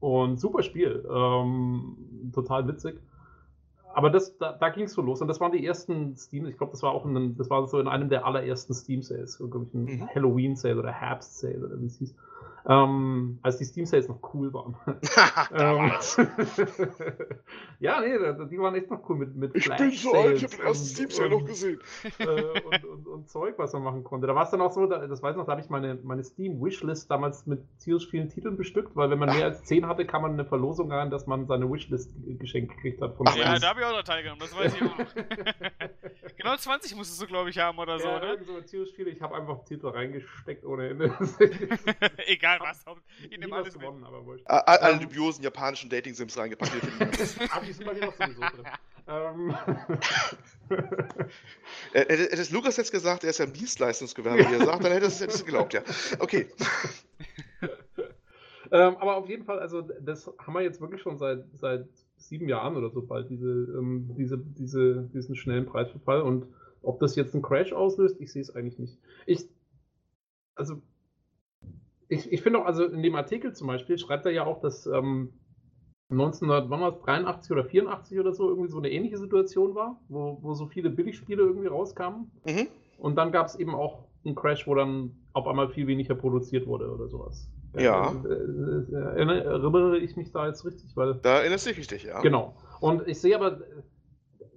[0.00, 1.04] und super Spiel.
[1.10, 3.00] Ähm, total witzig.
[3.92, 5.20] Aber das, da, da ging es so los.
[5.22, 7.66] Und das waren die ersten Steam, ich glaube, das war auch in, einem- das war
[7.66, 10.08] so in einem der allerersten Steam Sales, so, glaube ich, ein Mhm.
[10.14, 12.14] Halloween Sale oder Herbst Sale oder wie es hieß.
[12.70, 14.76] Ähm, als die Steam Sales noch cool waren.
[15.50, 15.90] Ähm,
[17.80, 18.18] ja, nee,
[18.50, 20.84] die waren echt noch cool mit, mit Ich bin so alt, ich habe den ersten
[20.84, 21.80] Steam Sale noch gesehen.
[22.18, 22.24] äh,
[22.60, 24.26] und, und, und Zeug, was man machen konnte.
[24.26, 25.94] Da war es dann auch so, da, das weiß ich noch, da habe ich meine,
[26.02, 30.04] meine Steam-Wishlist damals mit tierisch vielen Titeln bestückt, weil wenn man mehr als 10 hatte,
[30.04, 33.36] kann man eine Verlosung rein, dass man seine Wishlist ge- geschenkt gekriegt hat von Ach,
[33.36, 35.06] Ja, da habe ich auch noch teilgenommen, das weiß ich auch noch.
[36.36, 38.26] genau 20 musstest du, glaube ich, haben oder so, ja, ne?
[38.32, 39.10] irgend so tierisch viele.
[39.10, 41.12] Ich habe einfach Titel reingesteckt ohne Ende.
[42.34, 42.84] Egal was,
[43.30, 43.82] ich nehme alles mit.
[43.82, 44.44] gewonnen, aber wurscht.
[44.46, 46.72] Alle Ähm, dubiosen japanischen Dating-Sims reingepackt.
[46.72, 46.98] sind
[47.86, 48.64] bei mir doch sowieso drin.
[49.10, 49.56] Ähm,
[51.94, 54.84] Äh, Hätte hätte es Lukas jetzt gesagt, er ist ja im Dienstleistungsgewerbe, wie er sagt,
[54.84, 55.82] dann hätte es hättest du geglaubt, ja.
[56.18, 56.46] Okay.
[58.70, 61.86] ähm, aber auf jeden Fall, also das haben wir jetzt wirklich schon seit, seit
[62.18, 66.20] sieben Jahren oder so bald, diese, ähm, diese, diese, diesen schnellen Preisverfall.
[66.20, 66.46] Und
[66.82, 68.98] ob das jetzt einen Crash auslöst, ich sehe es eigentlich nicht.
[69.24, 69.46] Ich,
[70.54, 70.82] also,
[72.08, 74.86] ich, ich finde auch, also in dem Artikel zum Beispiel schreibt er ja auch, dass
[74.86, 75.32] ähm,
[76.10, 80.90] 1983 oder 84 oder so irgendwie so eine ähnliche Situation war, wo, wo so viele
[80.90, 82.30] Billigspiele irgendwie rauskamen.
[82.46, 82.68] Mhm.
[82.98, 86.66] Und dann gab es eben auch einen Crash, wo dann auf einmal viel weniger produziert
[86.66, 87.50] wurde oder sowas.
[87.78, 88.10] Ja.
[88.24, 90.96] Äh, äh, Erinnere ich mich da jetzt richtig?
[90.96, 92.20] Weil, Da erinnerst du dich richtig, ja.
[92.22, 92.56] Genau.
[92.80, 93.60] Und ich sehe aber,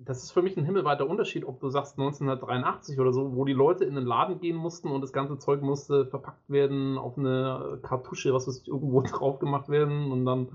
[0.06, 3.54] das ist für mich ein himmelweiter Unterschied, ob du sagst 1983 oder so, wo die
[3.54, 7.80] Leute in den Laden gehen mussten und das ganze Zeug musste verpackt werden, auf eine
[7.84, 10.50] Kartusche, was weiß ich, irgendwo drauf gemacht werden und dann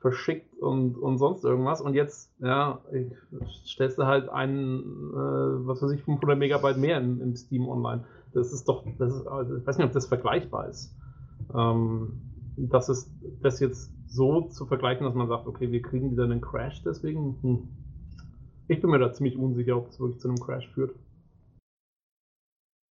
[0.00, 1.80] verschickt und, und sonst irgendwas.
[1.80, 2.80] Und jetzt, ja,
[3.66, 8.04] stellst du halt einen, äh, was weiß ich, 500 Megabyte mehr in, im Steam Online.
[8.34, 10.94] Das ist doch, das ist, also ich weiß nicht, ob das vergleichbar ist.
[11.54, 12.20] Ähm,
[12.56, 16.40] das ist das jetzt so zu vergleichen, dass man sagt, okay, wir kriegen wieder einen
[16.40, 17.38] Crash deswegen.
[17.42, 17.68] Hm.
[18.72, 20.94] Ich bin mir da ziemlich unsicher, ob es wirklich zu einem Crash führt.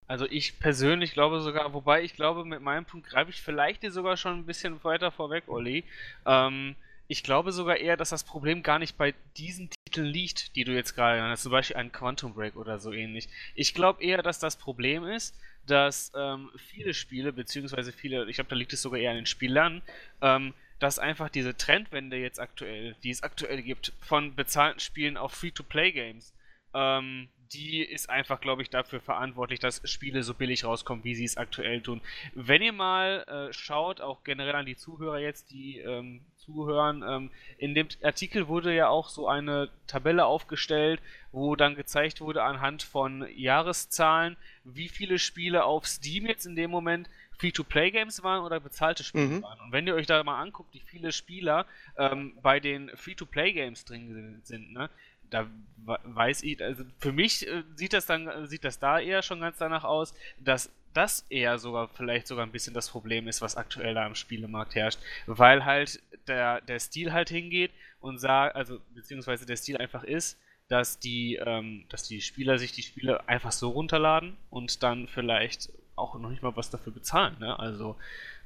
[0.08, 3.92] Also ich persönlich glaube sogar, wobei ich glaube, mit meinem Punkt greife ich vielleicht dir
[3.92, 5.86] sogar schon ein bisschen weiter vorweg, Olli.
[6.26, 6.76] Ähm,
[7.08, 10.74] ich glaube sogar eher, dass das Problem gar nicht bei diesen Titeln liegt, die du
[10.74, 13.30] jetzt gerade hast, zum Beispiel ein Quantum Break oder so ähnlich.
[13.56, 15.34] Ich glaube eher, dass das Problem ist,
[15.66, 19.26] dass ähm, viele Spiele, beziehungsweise viele, ich glaube, da liegt es sogar eher an den
[19.28, 19.82] Spielern,
[20.22, 25.34] ähm, dass einfach diese Trendwende jetzt aktuell, die es aktuell gibt, von bezahlten Spielen auf
[25.34, 26.34] Free-to-Play-Games,
[26.74, 31.26] ähm, die ist einfach, glaube ich, dafür verantwortlich, dass Spiele so billig rauskommen, wie sie
[31.26, 32.02] es aktuell tun.
[32.34, 37.32] Wenn ihr mal äh, schaut, auch generell an die Zuhörer jetzt, die ähm, zuhören, ähm,
[37.58, 41.02] in dem Artikel wurde ja auch so eine Tabelle aufgestellt,
[41.32, 46.70] wo dann gezeigt wurde anhand von Jahreszahlen, wie viele Spiele auf Steam jetzt in dem
[46.70, 47.10] Moment
[47.40, 49.44] Free-to-Play-Games waren oder bezahlte Spiele Mhm.
[49.44, 49.60] waren.
[49.62, 51.66] Und wenn ihr euch da mal anguckt, wie viele Spieler
[51.98, 54.90] ähm, bei den Free-to-Play-Games drin sind, ne,
[55.30, 59.22] da we- weiß ich, also für mich äh, sieht das dann, sieht das da eher
[59.22, 63.42] schon ganz danach aus, dass das eher sogar vielleicht sogar ein bisschen das Problem ist,
[63.42, 67.72] was aktuell da im Spielemarkt herrscht, weil halt der, der Stil halt hingeht
[68.02, 70.38] und sagt, also beziehungsweise der Stil einfach ist,
[70.68, 75.70] dass die, ähm, dass die Spieler sich die Spiele einfach so runterladen und dann vielleicht
[76.00, 77.36] auch noch nicht mal was dafür bezahlen.
[77.40, 77.58] Ne?
[77.60, 77.96] Also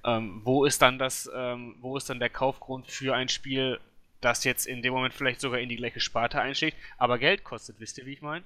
[0.03, 3.79] ähm, wo ist dann das, ähm, wo ist dann der Kaufgrund für ein Spiel,
[4.21, 7.79] das jetzt in dem Moment vielleicht sogar in die gleiche Sparte einschlägt, aber Geld kostet,
[7.79, 8.43] wisst ihr, wie ich meine?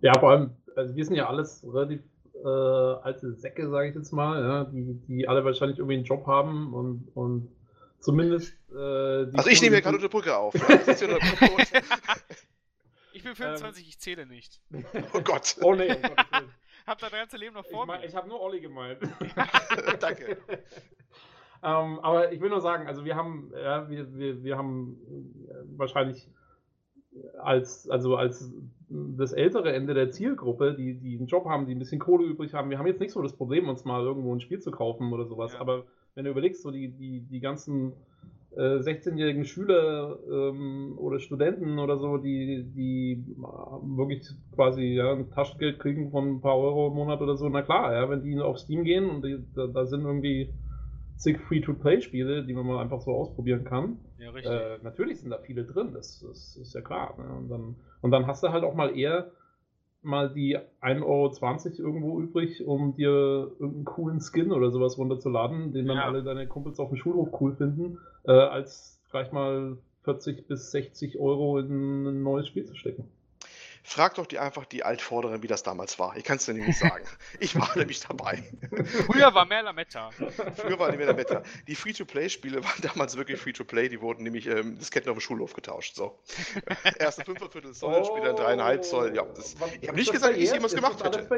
[0.00, 2.00] Ja, vor allem, also wir sind ja alles relativ
[2.44, 6.26] äh, alte Säcke, sage ich jetzt mal, ja, die, die alle wahrscheinlich irgendwie einen Job
[6.26, 7.48] haben und, und
[8.00, 8.52] zumindest.
[8.70, 10.54] Äh, die Also ich nehme hier gerade der Brücke auf.
[10.54, 10.76] Ja?
[10.78, 11.20] Das ist ja nur-
[13.12, 14.60] Ich bin 25, ich zähle nicht.
[15.12, 15.56] oh Gott.
[15.60, 16.50] Oh nee, um Gottes Willen.
[16.86, 18.06] Hab das ganze Leben noch Ich, vor mein, mir.
[18.06, 18.98] ich habe nur Olli gemeint.
[20.00, 20.36] Danke.
[21.62, 24.96] ähm, aber ich will nur sagen, also wir haben, ja, wir, wir, wir haben
[25.48, 26.28] äh, wahrscheinlich
[27.38, 28.52] als, also als
[28.88, 32.54] das ältere Ende der Zielgruppe, die, die einen Job haben, die ein bisschen Kohle übrig
[32.54, 35.12] haben, wir haben jetzt nicht so das Problem, uns mal irgendwo ein Spiel zu kaufen
[35.12, 35.52] oder sowas.
[35.54, 35.60] Ja.
[35.60, 37.92] Aber wenn du überlegst, so die, die, die ganzen
[38.56, 45.30] äh, 16-jährigen Schüler ähm, oder Studenten oder so, die, die äh, wirklich quasi ja, ein
[45.30, 48.38] Taschengeld kriegen von ein paar Euro im Monat oder so, na klar, ja, wenn die
[48.38, 50.52] auf Steam gehen und die, da, da sind irgendwie
[51.16, 53.98] zig Free-to-Play-Spiele, die man mal einfach so ausprobieren kann.
[54.18, 54.52] Ja, richtig.
[54.52, 57.14] Äh, natürlich sind da viele drin, das, das ist ja klar.
[57.18, 57.32] Ne?
[57.32, 59.30] Und, dann, und dann hast du halt auch mal eher
[60.02, 61.02] mal die 1,20
[61.80, 63.10] Euro irgendwo übrig, um dir
[63.58, 66.04] irgendeinen coolen Skin oder sowas runterzuladen, den dann Ja.
[66.04, 71.18] alle deine Kumpels auf dem Schulhof cool finden, äh, als gleich mal 40 bis 60
[71.20, 73.04] Euro in ein neues Spiel zu stecken.
[73.84, 76.16] Frag doch die einfach die Altvorderen, wie das damals war.
[76.16, 77.04] Ich kann es dir nicht sagen.
[77.40, 78.44] Ich war nämlich dabei.
[79.06, 80.10] Früher war mehr Lametta.
[80.56, 81.42] Früher war die mehr Wetter.
[81.66, 83.88] Die Free-to-Play-Spiele waren damals wirklich Free-to-Play.
[83.88, 85.96] Die wurden nämlich ähm, Disketten auf dem Schulhof getauscht.
[85.96, 86.18] So.
[86.98, 89.16] Erst ein Fünferviertel Zoll, später ein dreieinhalb Zoll.
[89.16, 91.28] Ja, das, Was- ich habe nicht gesagt, dass ich jemals gemacht hätte.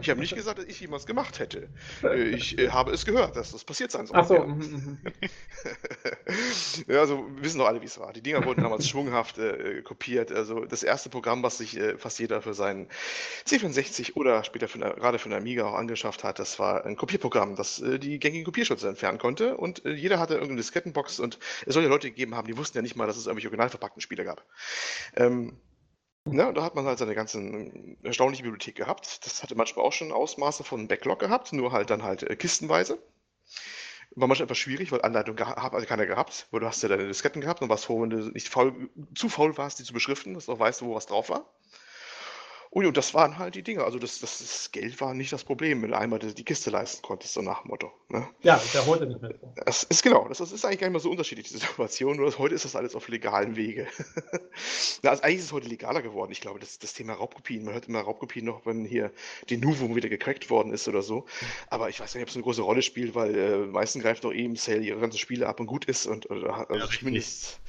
[0.00, 1.68] Ich habe nicht gesagt, dass ich jemals gemacht hätte.
[2.04, 4.16] Äh, Ich äh, habe es gehört, dass das passiert sein soll.
[4.18, 4.44] Achso, Ja.
[4.46, 4.98] mhm, mhm.
[6.86, 8.12] ja, also wir wissen doch alle, wie es war.
[8.12, 10.30] Die Dinger wurden damals schwunghaft äh, kopiert.
[10.32, 12.88] Also das erste Programm, was sich äh, fast jeder für seinen
[13.46, 17.56] C64 oder später für, gerade für den Amiga auch angeschafft hat, das war ein Kopierprogramm,
[17.56, 19.56] das äh, die gängigen Kopierschutze entfernen konnte.
[19.56, 22.78] Und äh, jeder hatte irgendeine Diskettenbox und es soll ja Leute gegeben haben, die wussten
[22.78, 24.44] ja nicht mal, dass es irgendwelche original verpackten Spiele gab.
[25.16, 25.58] Ähm,
[26.24, 29.26] na, da hat man halt seine ganzen erstaunliche Bibliothek gehabt.
[29.26, 32.98] Das hatte manchmal auch schon Ausmaße von Backlog gehabt, nur halt dann halt äh, kistenweise.
[34.14, 37.06] War manchmal etwas schwierig, weil Anleitung hat also keiner gehabt, weil du hast ja deine
[37.08, 40.34] Disketten gehabt und warst froh, wenn du nicht faul, zu faul warst, die zu beschriften,
[40.34, 41.46] dass du auch weißt, wo was drauf war.
[42.74, 43.84] Ui, und das waren halt die Dinge.
[43.84, 46.70] Also das, das, das Geld war nicht das Problem, wenn du einmal die die Kiste
[46.70, 47.92] leisten konntest, so nach dem Motto.
[48.08, 48.26] Ne?
[48.42, 49.34] Ja, ist ja heute nicht mehr.
[49.66, 52.38] Das ist genau, das ist eigentlich gar nicht mal so unterschiedlich, die Situation, nur dass
[52.38, 53.86] heute ist das alles auf legalen Wege.
[55.02, 56.32] Na, also eigentlich ist es heute legaler geworden.
[56.32, 59.12] Ich glaube, das, das Thema Raubkopien, man hört immer Raubkopien noch, wenn hier
[59.50, 61.26] die Nuvo wieder gecrackt worden ist oder so.
[61.68, 64.32] Aber ich weiß nicht, ob es eine große Rolle spielt, weil äh, meisten greifen doch
[64.32, 66.06] eh im Sale ihre ganzen Spiele ab und gut ist.
[66.06, 67.00] Und oder, also richtig.
[67.00, 67.60] zumindest.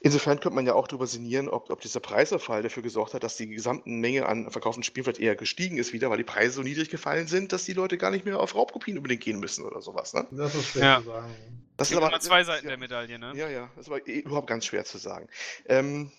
[0.00, 3.36] Insofern könnte man ja auch darüber sinnieren, ob, ob dieser Preisverfall dafür gesorgt hat, dass
[3.36, 6.52] die gesamten Menge an an verkauften Spielen vielleicht eher gestiegen ist wieder, weil die Preise
[6.56, 9.64] so niedrig gefallen sind, dass die Leute gar nicht mehr auf Raubkopien unbedingt gehen müssen
[9.64, 10.12] oder sowas.
[10.12, 10.26] Ne?
[10.32, 10.98] Das ist schwer Ja.
[10.98, 11.34] zu sagen.
[11.78, 13.32] Das gibt immer zwei Seiten der Medaille, ne?
[13.34, 15.28] Ja, ja, das ist aber überhaupt ganz schwer zu sagen.
[15.66, 16.10] Ähm,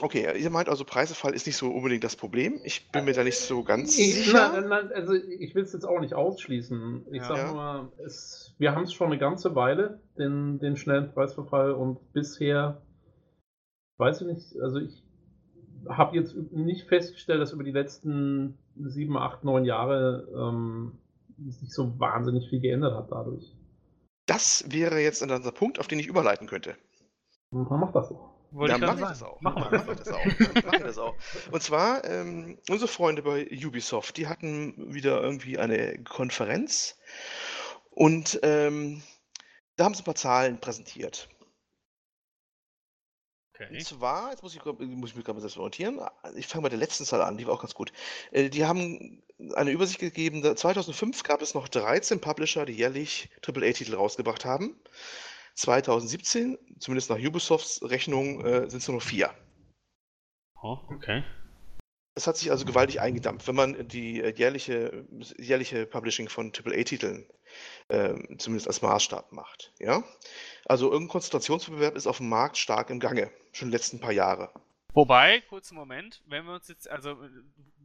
[0.00, 2.60] okay, ihr meint also, Preisefall ist nicht so unbedingt das Problem.
[2.64, 4.52] Ich bin mir da nicht so ganz Ich, sicher.
[4.52, 7.06] nein, nein, also ich will es jetzt auch nicht ausschließen.
[7.10, 7.28] Ich Ja.
[7.28, 7.52] sag Ja.
[7.52, 12.80] mal, es, wir haben es schon eine ganze Weile, den, den schnellen Preisverfall und bisher,
[13.98, 15.02] weiß ich nicht, also ich
[15.88, 20.98] habe jetzt nicht festgestellt, dass über die letzten sieben, acht, neun Jahre ähm,
[21.48, 23.54] sich so wahnsinnig viel geändert hat dadurch.
[24.26, 26.76] Das wäre jetzt dann der Punkt, auf den ich überleiten könnte.
[27.50, 28.30] Und man macht das doch.
[28.52, 29.40] Wollte Dann ich mache ich das auch.
[29.40, 29.78] Machen Dann wir.
[29.78, 30.62] mache ich das auch.
[30.62, 31.14] Dann ich das auch.
[31.52, 36.98] Und zwar, ähm, unsere Freunde bei Ubisoft, die hatten wieder irgendwie eine Konferenz
[37.90, 39.02] und ähm,
[39.76, 41.28] da haben sie ein paar Zahlen präsentiert.
[43.60, 43.74] Okay.
[43.74, 46.00] Und zwar, jetzt muss ich, muss ich mich gerade mal selbst orientieren.
[46.34, 47.92] Ich fange mit der letzten Zahl an, die war auch ganz gut.
[48.30, 49.22] Äh, Die haben
[49.54, 50.40] eine Übersicht gegeben.
[50.42, 54.80] da- 2005 gab es noch 13 Publisher, die jährlich AAA-Titel rausgebracht haben.
[55.56, 59.30] 2017, zumindest nach Ubisofts Rechnung, äh, sind es nur noch vier.
[60.62, 61.22] Oh, okay.
[62.20, 66.52] Es hat sich also gewaltig eingedampft, wenn man die äh, jährliche, das jährliche Publishing von
[66.52, 67.24] AAA-Titeln
[67.88, 69.72] ähm, zumindest als Maßstab macht.
[69.78, 70.04] Ja?
[70.66, 74.50] Also irgendein Konzentrationswettbewerb ist auf dem Markt stark im Gange, schon die letzten paar Jahre.
[74.92, 77.30] Wobei, kurzen Moment, wenn wir uns jetzt, also äh,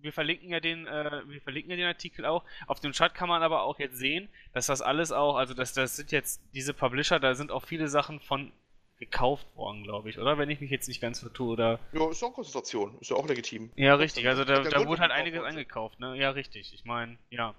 [0.02, 2.44] wir verlinken ja den, äh, wir verlinken ja den Artikel auch.
[2.68, 5.72] Auf dem Chat kann man aber auch jetzt sehen, dass das alles auch, also das,
[5.72, 8.52] das sind jetzt diese Publisher, da sind auch viele Sachen von
[8.98, 10.38] gekauft worden, glaube ich, oder?
[10.38, 11.80] Wenn ich mich jetzt nicht ganz vertue, oder?
[11.92, 13.72] Ja, ist auch Konzentration, ist ja auch legitim.
[13.76, 14.28] Ja, richtig.
[14.28, 16.16] Also da, da wurde halt einiges angekauft, ne?
[16.18, 16.74] Ja, richtig.
[16.74, 17.56] Ich meine, ja.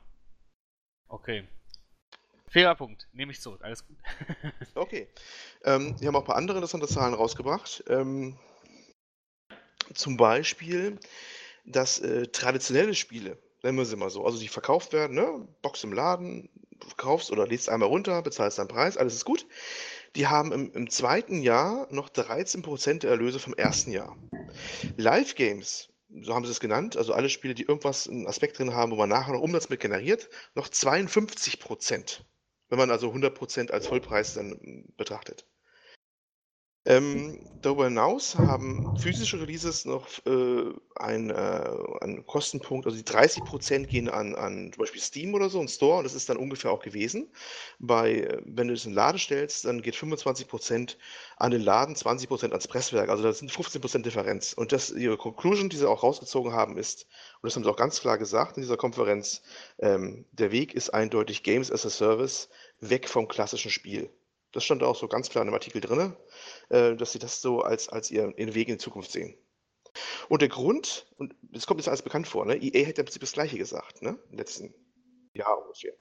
[1.09, 1.47] Okay.
[2.49, 3.07] Fairer Punkt.
[3.13, 3.61] Nehme ich zurück.
[3.63, 3.97] Alles gut.
[4.75, 5.09] Okay.
[5.65, 7.85] Ähm, die haben auch ein paar andere interessante Zahlen rausgebracht.
[7.89, 8.39] Ähm,
[9.95, 10.99] zum Beispiel,
[11.65, 15.49] dass äh, traditionelle Spiele, nennen wir sie mal so, also die verkauft werden, ne?
[15.63, 16.49] Box im Laden,
[16.81, 19.47] du kaufst oder lädst einmal runter, bezahlst deinen Preis, alles ist gut.
[20.17, 24.17] Die haben im, im zweiten Jahr noch 13% der Erlöse vom ersten Jahr.
[24.97, 25.91] Live-Games,
[26.23, 28.97] so haben sie es genannt, also alle Spiele, die irgendwas, einen Aspekt drin haben, wo
[28.97, 32.21] man nachher noch Umsatz mit generiert, noch 52%.
[32.69, 35.47] Wenn man also 100% als Vollpreis dann betrachtet.
[36.89, 41.35] Ähm, darüber hinaus haben physische Releases noch äh, ein, äh,
[42.01, 45.99] einen Kostenpunkt, also die 30% gehen an, an zum Beispiel Steam oder so, ein Store,
[45.99, 47.29] und das ist dann ungefähr auch gewesen.
[47.81, 50.97] Bei, äh, wenn du es in den Laden stellst, dann geht 25%
[51.39, 54.53] an den Laden, 20% ans Presswerk, also das sind 15% Differenz.
[54.53, 57.07] Und das, ihre Conclusion, die sie auch rausgezogen haben, ist,
[57.43, 59.43] und das haben sie auch ganz klar gesagt in dieser Konferenz,
[59.81, 64.09] ähm, der Weg ist eindeutig Games as a Service, weg vom klassischen Spiel.
[64.57, 66.17] Das stand auch so ganz klar in dem Artikel drin,
[66.71, 69.37] äh, dass sie das so als, als ihren, Weg in die Zukunft sehen.
[70.31, 72.57] Und der Grund, und das kommt jetzt alles bekannt vor, ne?
[72.57, 74.19] EA hat ja im Prinzip das Gleiche gesagt, ne?
[74.31, 74.73] Im letzten
[75.35, 75.93] Jahr ungefähr.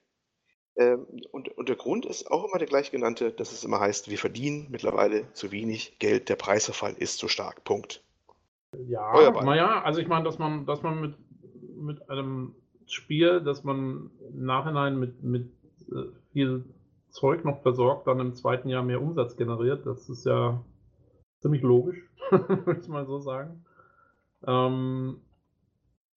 [0.77, 4.09] Ähm, und, und der Grund ist auch immer der gleich genannte, dass es immer heißt,
[4.09, 7.65] wir verdienen mittlerweile zu wenig Geld, der Preisverfall ist zu stark.
[7.65, 8.05] Punkt.
[8.87, 11.15] Ja, naja, also ich meine, dass man, dass man mit,
[11.75, 15.51] mit einem Spiel, das man im Nachhinein mit, mit
[15.91, 16.63] äh, viel
[17.15, 20.61] Zeug noch versorgt, dann im zweiten Jahr mehr Umsatz generiert, das ist ja
[21.39, 21.97] ziemlich logisch,
[22.29, 23.65] würde ich mal so sagen.
[24.45, 25.21] Ähm,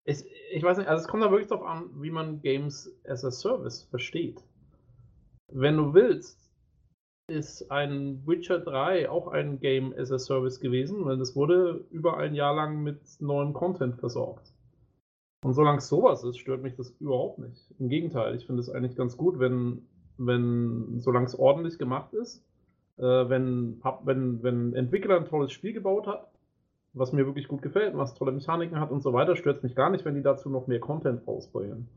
[0.04, 3.24] es, ich weiß nicht, also es kommt da wirklich darauf an, wie man Games as
[3.24, 4.42] a Service versteht.
[5.52, 6.50] Wenn du willst,
[7.28, 12.16] ist ein Witcher 3 auch ein Game as a Service gewesen, weil es wurde über
[12.16, 14.52] ein Jahr lang mit neuem Content versorgt.
[15.44, 17.72] Und solange es sowas ist, stört mich das überhaupt nicht.
[17.78, 19.86] Im Gegenteil, ich finde es eigentlich ganz gut, wenn,
[20.18, 22.44] wenn solange es ordentlich gemacht ist,
[22.98, 26.28] äh, wenn, wenn, wenn ein Entwickler ein tolles Spiel gebaut hat,
[26.92, 29.74] was mir wirklich gut gefällt, was tolle Mechaniken hat und so weiter, stört es mich
[29.74, 31.88] gar nicht, wenn die dazu noch mehr Content rausbringen.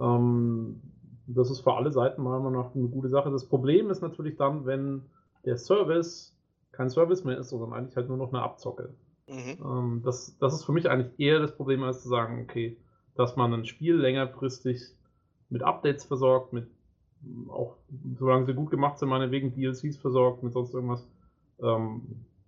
[0.00, 0.82] Ähm,
[1.26, 3.30] das ist für alle Seiten meiner Meinung nach eine gute Sache.
[3.30, 5.02] Das Problem ist natürlich dann, wenn
[5.44, 6.36] der Service
[6.72, 8.94] kein Service mehr ist, sondern eigentlich halt nur noch eine Abzocke.
[9.28, 9.58] Mhm.
[9.64, 12.76] Ähm, das, das ist für mich eigentlich eher das Problem, als zu sagen, okay,
[13.14, 14.82] dass man ein Spiel längerfristig
[15.50, 16.66] mit Updates versorgt, mit
[17.48, 17.76] auch,
[18.18, 21.06] solange sie gut gemacht sind, meinetwegen DLCs versorgt, mit sonst irgendwas.
[21.60, 22.02] Ähm,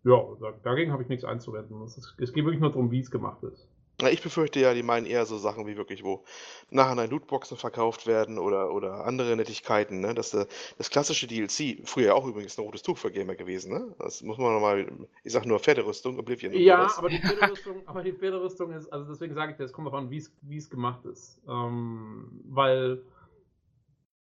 [0.05, 1.83] ja, da- dagegen habe ich nichts einzuwenden.
[1.83, 3.67] Es, ist, es geht wirklich nur darum, wie es gemacht ist.
[4.11, 6.25] Ich befürchte ja, die meinen eher so Sachen wie wirklich, wo
[6.69, 10.15] nachher Lootboxen verkauft werden oder, oder andere Nettigkeiten, ne?
[10.15, 10.49] Dass der,
[10.79, 13.95] das klassische DLC, früher auch übrigens ein rotes Tuch für Gamer gewesen, ne?
[14.01, 14.91] Das muss man nochmal,
[15.23, 19.35] ich sag nur Pferderüstung, Oblivion Ja, aber die Pferderüstung, aber die Pferderüstung ist, also deswegen
[19.35, 21.41] sage ich dir, es kommt darauf an, wie es- wie es gemacht ist.
[21.49, 23.01] Ähm, weil,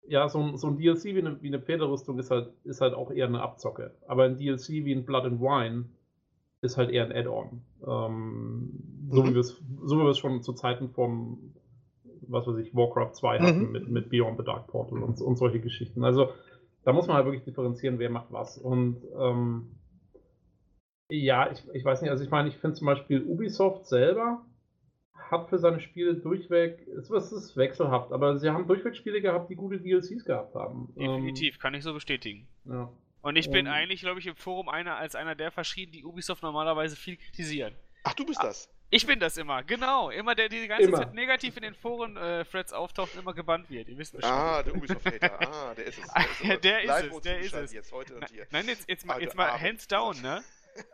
[0.07, 2.94] ja, so ein, so ein DLC wie eine, wie eine Pferderüstung ist halt, ist halt
[2.94, 3.92] auch eher eine Abzocke.
[4.07, 5.86] Aber ein DLC wie ein Blood and Wine
[6.61, 7.62] ist halt eher ein Add-on.
[7.86, 8.70] Ähm,
[9.11, 9.30] so, mhm.
[9.30, 11.55] wie wir's, so wie wir es schon zu Zeiten von,
[12.22, 13.72] was weiß ich, Warcraft 2 hatten mhm.
[13.72, 16.05] mit, mit Beyond the Dark Portal und, und solche Geschichten.
[16.05, 16.30] Also
[16.84, 18.59] da muss man halt wirklich differenzieren, wer macht was.
[18.59, 19.76] Und ähm,
[21.11, 24.42] ja, ich, ich weiß nicht, also ich meine, ich finde zum Beispiel Ubisoft selber
[25.31, 29.57] hat für seine Spiele durchweg, es ist wechselhaft, aber sie haben durchweg Spiele gehabt, die
[29.57, 30.93] gute DLCs gehabt haben.
[30.97, 32.47] Definitiv, ähm, kann ich so bestätigen.
[32.64, 32.91] Ja.
[33.22, 36.05] Und ich bin um, eigentlich, glaube ich, im Forum einer als einer der verschieden, die
[36.05, 37.75] Ubisoft normalerweise viel kritisieren.
[38.03, 38.68] Ach, du bist das?
[38.91, 40.11] Ich bin das immer, genau.
[40.11, 40.99] Immer der, der die ganze immer.
[40.99, 43.89] Zeit negativ in den Foren-Threads äh, auftaucht und immer gebannt wird.
[43.89, 44.22] Ihr wisst.
[44.22, 45.41] Ah, der Ubisoft-Hater.
[45.41, 46.12] Ah, der ist es.
[46.12, 47.72] Der ist, der ist es, der ist es.
[47.72, 48.47] Jetzt, heute und hier.
[48.51, 50.45] Nein, jetzt, jetzt, mal, jetzt mal hands down, ne?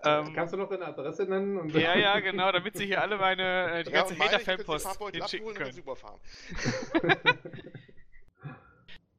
[0.05, 1.69] Ähm, Kannst du noch deine Adresse nennen?
[1.71, 5.75] ja, ja, genau, damit sie hier alle meine, äh, die ganze ja, Hater-Fanpost hinschicken können.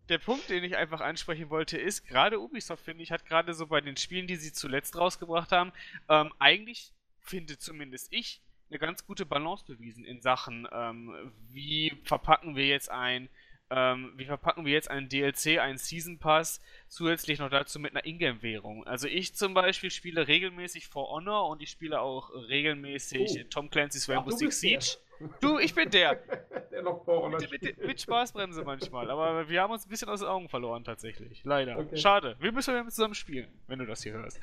[0.09, 3.67] der Punkt, den ich einfach ansprechen wollte, ist, gerade Ubisoft, finde ich, hat gerade so
[3.67, 5.71] bei den Spielen, die sie zuletzt rausgebracht haben,
[6.09, 12.55] ähm, eigentlich, finde zumindest ich, eine ganz gute Balance bewiesen in Sachen, ähm, wie verpacken
[12.55, 13.29] wir jetzt ein,
[13.71, 18.05] ähm, wie verpacken wir jetzt einen DLC, einen Season Pass, zusätzlich noch dazu mit einer
[18.05, 18.85] Ingame-Währung.
[18.85, 23.47] Also ich zum Beispiel spiele regelmäßig For Honor und ich spiele auch regelmäßig oh.
[23.49, 24.97] Tom Clancy's Rainbow Six Siege.
[25.39, 26.15] Du, ich bin der.
[26.71, 29.09] der noch vor mit, mit, mit, Spaßbremse manchmal.
[29.09, 31.41] Aber wir haben uns ein bisschen aus den Augen verloren tatsächlich.
[31.43, 31.77] Leider.
[31.77, 31.97] Okay.
[31.97, 32.35] Schade.
[32.39, 34.39] Wir müssen ja zusammen spielen, wenn du das hier hörst.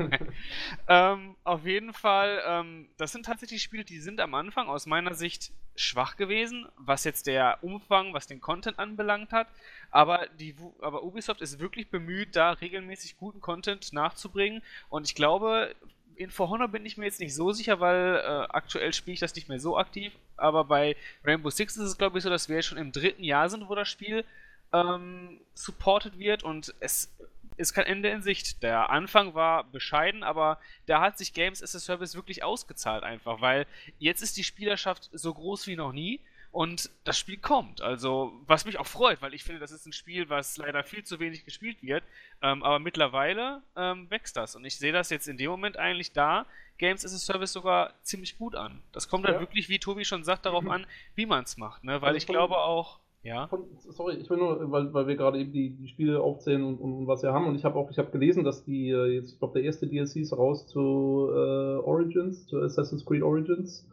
[0.88, 5.14] ähm, auf jeden Fall, ähm, das sind tatsächlich Spiele, die sind am Anfang aus meiner
[5.14, 9.48] Sicht schwach gewesen, was jetzt der Umfang, was den Content anbelangt hat.
[9.90, 14.62] Aber, die, aber Ubisoft ist wirklich bemüht, da regelmäßig guten Content nachzubringen.
[14.88, 15.74] Und ich glaube,
[16.18, 19.20] in For Honor bin ich mir jetzt nicht so sicher, weil äh, aktuell spiele ich
[19.20, 20.12] das nicht mehr so aktiv.
[20.36, 23.22] Aber bei Rainbow Six ist es, glaube ich, so, dass wir jetzt schon im dritten
[23.22, 24.24] Jahr sind, wo das Spiel
[24.72, 27.14] ähm, supported wird und es
[27.56, 28.62] ist kein Ende in Sicht.
[28.64, 33.40] Der Anfang war bescheiden, aber da hat sich Games as a Service wirklich ausgezahlt einfach,
[33.40, 33.66] weil
[33.98, 36.20] jetzt ist die Spielerschaft so groß wie noch nie
[36.50, 37.82] und das Spiel kommt.
[37.82, 41.04] Also, was mich auch freut, weil ich finde, das ist ein Spiel, was leider viel
[41.04, 42.02] zu wenig gespielt wird.
[42.42, 44.56] Ähm, aber mittlerweile ähm, wächst das.
[44.56, 46.46] Und ich sehe das jetzt in dem Moment eigentlich da,
[46.78, 48.80] Games as a Service sogar ziemlich gut an.
[48.92, 49.40] Das kommt dann ja.
[49.40, 50.70] wirklich, wie Tobi schon sagt, darauf mhm.
[50.70, 50.86] an,
[51.16, 51.84] wie man es macht.
[51.84, 52.00] Ne?
[52.00, 53.00] Weil also ich glaube auch.
[53.24, 53.48] Ja.
[53.48, 56.76] Von, sorry, ich will nur, weil, weil wir gerade eben die, die Spiele aufzählen und,
[56.78, 57.46] und, und was wir haben.
[57.46, 59.88] Und ich habe auch, ich habe gelesen, dass die äh, jetzt, ich glaube, der erste
[59.88, 63.86] DLC ist raus zu äh, Origins, zu Assassin's Creed Origins.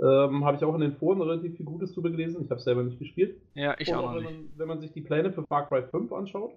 [0.00, 2.42] Ähm, habe ich auch in den Foren relativ viel Gutes drüber gelesen.
[2.44, 3.36] Ich habe selber nicht gespielt.
[3.54, 6.12] Ja, ich auch, auch wenn, man, wenn man sich die Pläne für Far Cry 5
[6.12, 6.52] anschaut,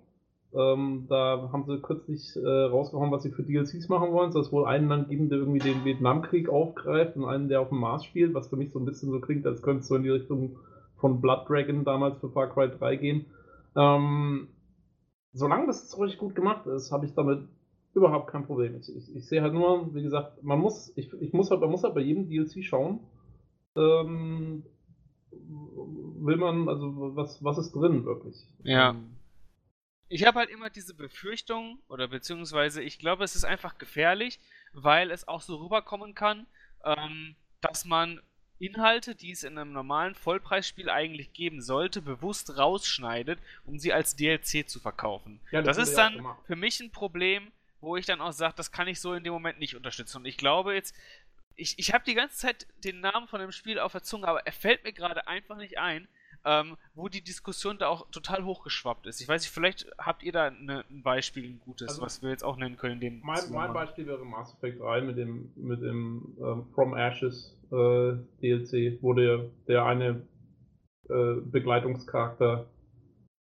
[0.53, 4.31] ähm, da haben sie kürzlich äh, rausgehauen, was sie für DLCs machen wollen.
[4.31, 7.69] Soll es wohl einen dann geben, der irgendwie den Vietnamkrieg aufgreift und einen, der auf
[7.69, 9.95] dem Mars spielt, was für mich so ein bisschen so klingt, als könnte es so
[9.95, 10.57] in die Richtung
[10.97, 13.25] von Blood Dragon damals für Far Cry 3 gehen.
[13.75, 14.49] Ähm,
[15.33, 17.47] solange das richtig gut gemacht ist, habe ich damit
[17.93, 18.75] überhaupt kein Problem.
[18.75, 21.71] Ich, ich, ich sehe halt nur, wie gesagt, man muss, ich, ich muss halt, man
[21.71, 22.99] muss halt bei jedem DLC schauen,
[23.75, 24.63] ähm,
[25.31, 28.35] will man, also was, was ist drin wirklich?
[28.63, 28.95] Ja.
[30.09, 34.39] Ich habe halt immer diese Befürchtung, oder beziehungsweise ich glaube, es ist einfach gefährlich,
[34.73, 36.47] weil es auch so rüberkommen kann,
[36.83, 38.21] ähm, dass man
[38.59, 44.15] Inhalte, die es in einem normalen Vollpreisspiel eigentlich geben sollte, bewusst rausschneidet, um sie als
[44.15, 45.39] DLC zu verkaufen.
[45.51, 48.71] Ja, das, das ist dann für mich ein Problem, wo ich dann auch sage, das
[48.71, 50.17] kann ich so in dem Moment nicht unterstützen.
[50.17, 50.95] Und ich glaube jetzt,
[51.55, 54.45] ich, ich habe die ganze Zeit den Namen von dem Spiel auf der Zunge, aber
[54.45, 56.07] er fällt mir gerade einfach nicht ein,
[56.45, 59.21] ähm, wo die Diskussion da auch total hochgeschwappt ist.
[59.21, 62.29] Ich weiß nicht, vielleicht habt ihr da ne, ein Beispiel, ein gutes, also, was wir
[62.29, 62.99] jetzt auch nennen können.
[62.99, 67.57] Dem mein, mein Beispiel wäre Mass Effect 3 mit dem, mit dem ähm, From Ashes
[67.71, 70.27] äh, DLC, wo der, der eine
[71.09, 72.67] äh, Begleitungscharakter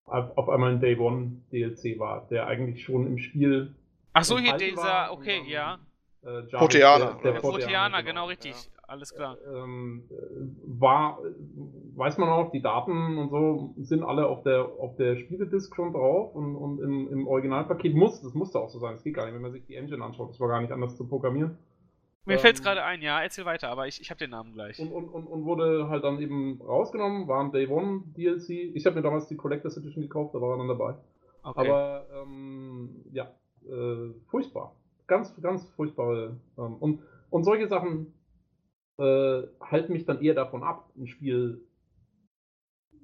[0.08, 3.76] auf einmal ein Day One DLC war, der eigentlich schon im Spiel.
[4.14, 5.80] Ach so, hier dieser, okay, ja.
[6.24, 7.20] Äh, Proteaner.
[7.24, 8.52] Der, der Proteaner, genau, genau richtig.
[8.52, 8.78] Ja.
[8.88, 9.38] Alles klar.
[9.46, 10.04] Ähm,
[10.66, 11.20] war,
[11.96, 15.92] weiß man auch, die Daten und so sind alle auf der, auf der Spieledisk schon
[15.92, 19.26] drauf und, und im, im Originalpaket muss, das musste auch so sein, es geht gar
[19.26, 21.58] nicht, wenn man sich die Engine anschaut, das war gar nicht anders zu programmieren.
[22.26, 24.54] Mir ähm, fällt es gerade ein, ja, erzähl weiter, aber ich, ich habe den Namen
[24.54, 24.80] gleich.
[24.80, 28.74] Und, und, und, und, wurde halt dann eben rausgenommen, war ein Day One DLC.
[28.74, 30.96] Ich habe mir damals die Collectors Edition gekauft, da war er dann dabei.
[31.44, 31.70] Okay.
[31.70, 33.32] Aber ähm, ja,
[33.66, 34.74] äh, furchtbar
[35.08, 36.38] ganz, ganz furchtbare.
[36.58, 37.00] Ähm, und,
[37.30, 38.14] und solche Sachen
[38.98, 41.67] äh, halten mich dann eher davon ab, ein Spiel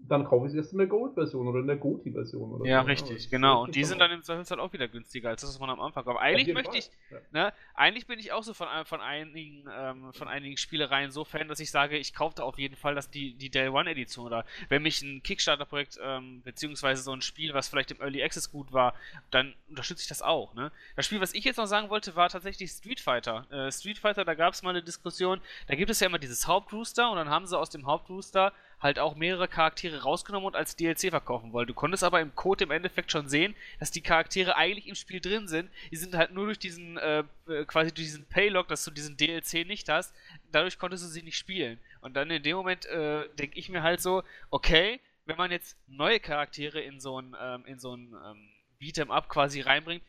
[0.07, 2.65] dann kaufe ich es erst in der Gold-Version oder in der Goti-Version.
[2.65, 2.87] Ja, so.
[2.87, 3.63] richtig, genau.
[3.63, 6.03] Und die sind dann im Zweifelsfall auch wieder günstiger als das, was man am Anfang
[6.03, 6.19] kauft.
[6.19, 6.79] Eigentlich möchte Fall.
[6.79, 7.17] ich, ja.
[7.31, 11.47] ne, eigentlich bin ich auch so von, von einigen, ähm, von einigen Spielereien so Fan,
[11.47, 14.25] dass ich sage, ich kaufe da auf jeden Fall dass die, die Day One Edition
[14.25, 18.51] oder wenn mich ein Kickstarter-Projekt, ähm, beziehungsweise so ein Spiel, was vielleicht im Early Access
[18.51, 18.93] gut war,
[19.31, 20.71] dann unterstütze ich das auch, ne.
[20.95, 23.47] Das Spiel, was ich jetzt noch sagen wollte, war tatsächlich Street Fighter.
[23.51, 26.47] Äh, Street Fighter, da gab es mal eine Diskussion, da gibt es ja immer dieses
[26.47, 30.75] Hauptrooster und dann haben sie aus dem Hauptrooster halt auch mehrere Charaktere rausgenommen und als
[30.75, 31.67] DLC verkaufen wollen.
[31.67, 35.21] Du konntest aber im Code im Endeffekt schon sehen, dass die Charaktere eigentlich im Spiel
[35.21, 35.71] drin sind.
[35.91, 39.17] Die sind halt nur durch diesen, äh, äh quasi durch diesen Paylog, dass du diesen
[39.17, 40.13] DLC nicht hast,
[40.51, 41.79] dadurch konntest du sie nicht spielen.
[42.01, 45.77] Und dann in dem Moment äh, denke ich mir halt so, okay, wenn man jetzt
[45.87, 48.49] neue Charaktere in so ein, ähm, in so ein ähm,
[48.81, 50.03] Beat'em Up quasi reinbringt,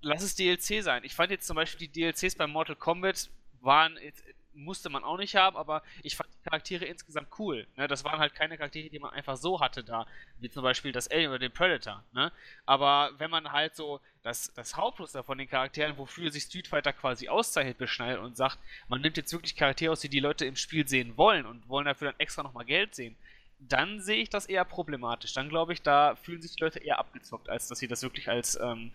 [0.00, 1.04] lass es DLC sein.
[1.04, 3.28] Ich fand jetzt zum Beispiel die DLCs bei Mortal Kombat
[3.60, 4.24] waren jetzt
[4.56, 7.66] musste man auch nicht haben, aber ich fand die Charaktere insgesamt cool.
[7.76, 7.86] Ne?
[7.86, 10.06] Das waren halt keine Charaktere, die man einfach so hatte da,
[10.38, 12.02] wie zum Beispiel das Alien oder den Predator.
[12.12, 12.32] Ne?
[12.64, 16.92] Aber wenn man halt so das, das Hauptmuster von den Charakteren, wofür sich Street Fighter
[16.92, 20.56] quasi auszeichnet, beschneidet und sagt, man nimmt jetzt wirklich Charaktere aus, die die Leute im
[20.56, 23.16] Spiel sehen wollen und wollen dafür dann extra nochmal Geld sehen,
[23.58, 25.32] dann sehe ich das eher problematisch.
[25.32, 28.28] Dann glaube ich, da fühlen sich die Leute eher abgezockt, als dass sie das wirklich
[28.28, 28.92] als, ähm,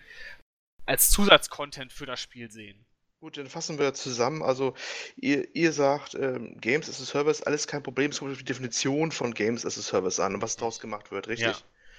[0.86, 2.78] als Zusatzcontent für das Spiel sehen.
[3.22, 4.41] Gut, dann fassen wir zusammen.
[4.41, 4.74] Also,
[5.15, 8.09] ihr, ihr sagt, ähm, Games as a Service, alles kein Problem.
[8.09, 11.11] Es kommt auf die Definition von Games as a Service an und was daraus gemacht
[11.11, 11.45] wird, richtig?
[11.45, 11.55] Ja,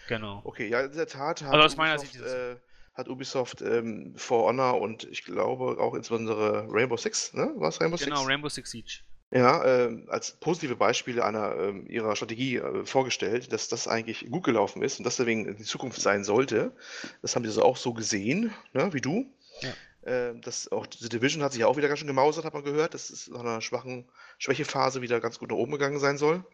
[0.08, 0.40] genau.
[0.42, 2.56] Okay, ja, in der Tat hat also aus meiner Ubisoft, Sicht äh,
[2.94, 7.52] hat Ubisoft ähm, For Honor und ich glaube auch insbesondere Rainbow Six, ne?
[7.54, 8.06] War es Rainbow genau, Six?
[8.06, 8.98] Genau, Rainbow Six Siege.
[9.30, 14.42] Ja, äh, als positive Beispiele einer äh, ihrer Strategie äh, vorgestellt, dass das eigentlich gut
[14.42, 16.72] gelaufen ist und das deswegen die Zukunft sein sollte.
[17.22, 19.32] Das haben sie also auch so gesehen, ne, wie du.
[19.60, 19.72] Ja.
[20.02, 22.64] Äh, das auch The Division hat sich ja auch wieder ganz schön gemausert, hat man
[22.64, 24.04] gehört, dass es nach einer schwachen
[24.38, 26.44] Schwächephase wieder ganz gut nach oben gegangen sein soll.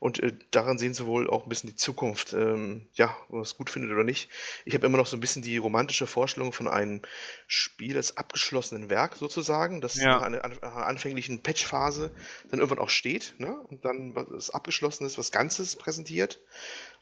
[0.00, 3.42] Und äh, daran sehen sie wohl auch ein bisschen die Zukunft, ähm, ja, ob man
[3.42, 4.30] es gut findet oder nicht.
[4.64, 7.02] Ich habe immer noch so ein bisschen die romantische Vorstellung von einem
[7.46, 10.06] Spiel als abgeschlossenen Werk sozusagen, das ja.
[10.06, 12.10] nach einer, einer anfänglichen Patchphase
[12.50, 13.60] dann irgendwann auch steht ne?
[13.68, 16.40] und dann was abgeschlossen ist, was Ganzes präsentiert.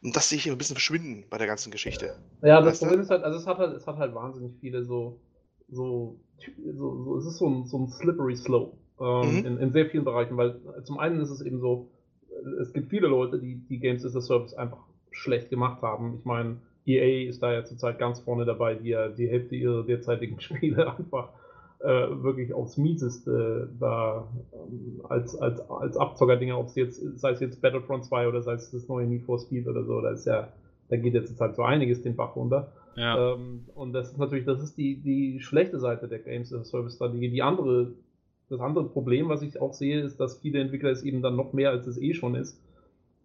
[0.03, 2.18] Und das sehe ich ein bisschen verschwinden bei der ganzen Geschichte.
[2.43, 5.20] Ja, das Problem ist halt, also es hat halt, es hat halt wahnsinnig viele so
[5.71, 6.16] so,
[6.75, 9.47] so, so es ist so ein, so ein slippery slope ähm, mhm.
[9.47, 11.89] in, in, sehr vielen Bereichen, weil zum einen ist es eben so,
[12.61, 14.79] es gibt viele Leute, die die Games as a Service einfach
[15.11, 16.16] schlecht gemacht haben.
[16.19, 19.85] Ich meine, EA ist da ja zurzeit ganz vorne dabei, die ja die Hälfte ihrer
[19.85, 21.31] derzeitigen Spiele einfach
[21.81, 27.41] äh, wirklich aufs Mieseste da ähm, als, als, als Abzocker-Dinger, ob es jetzt, sei es
[27.41, 30.27] jetzt Battlefront 2 oder sei es das neue Need for Speed oder so, da ist
[30.27, 30.49] ja,
[30.89, 32.73] da geht jetzt zurzeit so einiges den Bach runter.
[32.97, 36.64] Ähm, und das ist natürlich, das ist die, die schlechte Seite der Games as a
[36.64, 37.30] Service Strategie.
[37.30, 37.93] Die andere,
[38.49, 41.53] das andere Problem, was ich auch sehe, ist, dass viele Entwickler es eben dann noch
[41.53, 42.61] mehr, als es eh schon ist,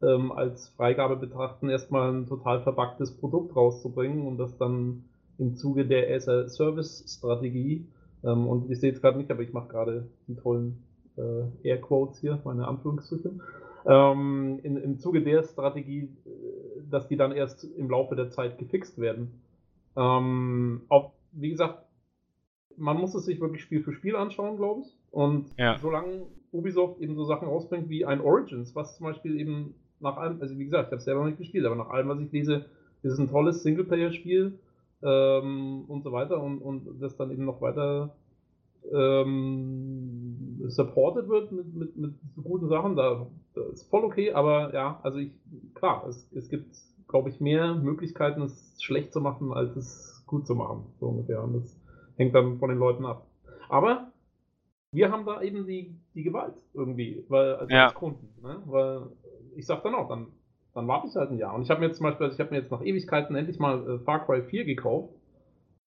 [0.02, 5.06] ähm, als Freigabe betrachten, erstmal ein total verbacktes Produkt rauszubringen und das dann
[5.38, 7.86] im Zuge der as a Service Strategie,
[8.24, 10.84] ähm, und ich sehe es gerade nicht, aber ich mache gerade die tollen
[11.18, 13.32] äh, Air Quotes hier, meine Anführungsstriche,
[13.86, 18.58] ähm, in, im Zuge der Strategie, äh, dass die dann erst im Laufe der Zeit
[18.58, 19.42] gefixt werden.
[19.96, 21.86] Ähm, auch, wie gesagt,
[22.78, 24.98] man muss es sich wirklich Spiel für Spiel anschauen, glaube ich.
[25.12, 25.78] Und ja.
[25.80, 30.42] solange Ubisoft eben so Sachen rausbringt wie ein Origins, was zum Beispiel eben nach allem,
[30.42, 32.32] also wie gesagt, ich habe es selber noch nicht gespielt, aber nach allem, was ich
[32.32, 32.66] lese,
[33.04, 34.58] ist es ein tolles Singleplayer-Spiel
[35.02, 38.16] ähm, und so weiter und, und das dann eben noch weiter
[38.92, 44.74] ähm, supported wird mit, mit, mit so guten Sachen, da, das ist voll okay, aber
[44.74, 45.32] ja, also ich,
[45.74, 46.76] klar, es, es gibt
[47.14, 50.88] glaube ich, mehr Möglichkeiten, es schlecht zu machen, als es gut zu machen.
[51.00, 51.44] So ungefähr.
[51.44, 51.80] Und das
[52.18, 53.28] hängt dann von den Leuten ab.
[53.70, 54.08] Aber
[54.92, 57.86] wir haben da eben die, die Gewalt irgendwie, weil also ja.
[57.86, 58.28] als Kunden.
[58.42, 58.64] Ne?
[58.66, 59.02] Weil
[59.56, 60.26] ich sag dann auch, dann,
[60.74, 61.54] dann warte ich halt ein Jahr.
[61.54, 63.60] Und ich habe mir jetzt zum Beispiel, also ich habe mir jetzt nach Ewigkeiten endlich
[63.60, 65.14] mal äh, Far Cry 4 gekauft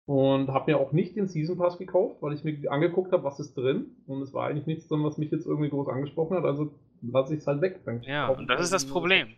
[0.05, 3.39] und habe mir auch nicht den Season Pass gekauft, weil ich mir angeguckt habe, was
[3.39, 3.95] ist drin.
[4.05, 6.45] Und es war eigentlich nichts drin, was mich jetzt irgendwie groß angesprochen hat.
[6.45, 6.71] Also
[7.01, 7.79] lasse ich es halt weg.
[8.03, 9.29] ja, und das ist das Problem.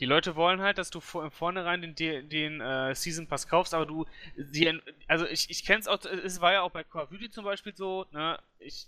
[0.00, 3.74] Die Leute wollen halt, dass du vor, vornherein den, den, den äh, Season Pass kaufst,
[3.74, 7.04] aber du, die, also ich, ich kenne es auch, es war ja auch bei Call
[7.04, 8.86] of Duty zum Beispiel so, ne, ich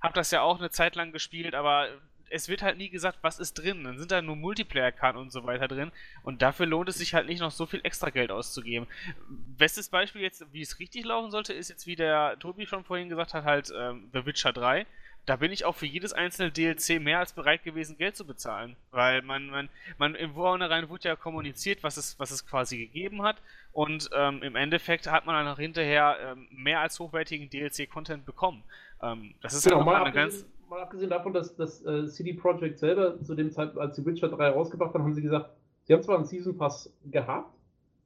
[0.00, 1.88] habe das ja auch eine Zeit lang gespielt, aber
[2.30, 3.84] es wird halt nie gesagt, was ist drin.
[3.84, 5.92] Dann sind da nur Multiplayer-Karten und so weiter drin.
[6.22, 8.88] Und dafür lohnt es sich halt nicht noch so viel extra Geld auszugeben.
[9.28, 13.08] Bestes Beispiel jetzt, wie es richtig laufen sollte, ist jetzt, wie der Tobi schon vorhin
[13.08, 14.86] gesagt hat, halt ähm, The Witcher 3
[15.26, 18.76] da bin ich auch für jedes einzelne DLC mehr als bereit gewesen, Geld zu bezahlen.
[18.90, 19.68] Weil man, man,
[19.98, 23.36] man im Vornherein wurde ja kommuniziert, was es, was es quasi gegeben hat.
[23.72, 28.62] Und ähm, im Endeffekt hat man dann auch hinterher ähm, mehr als hochwertigen DLC-Content bekommen.
[29.02, 30.46] Ähm, das ist genau, ja mal, eine ganz.
[30.68, 34.28] mal abgesehen davon, dass das äh, CD Projekt selber zu dem Zeitpunkt, als die Witcher
[34.28, 35.50] 3 rausgebracht haben, haben sie gesagt,
[35.84, 37.52] sie haben zwar einen Season Pass gehabt,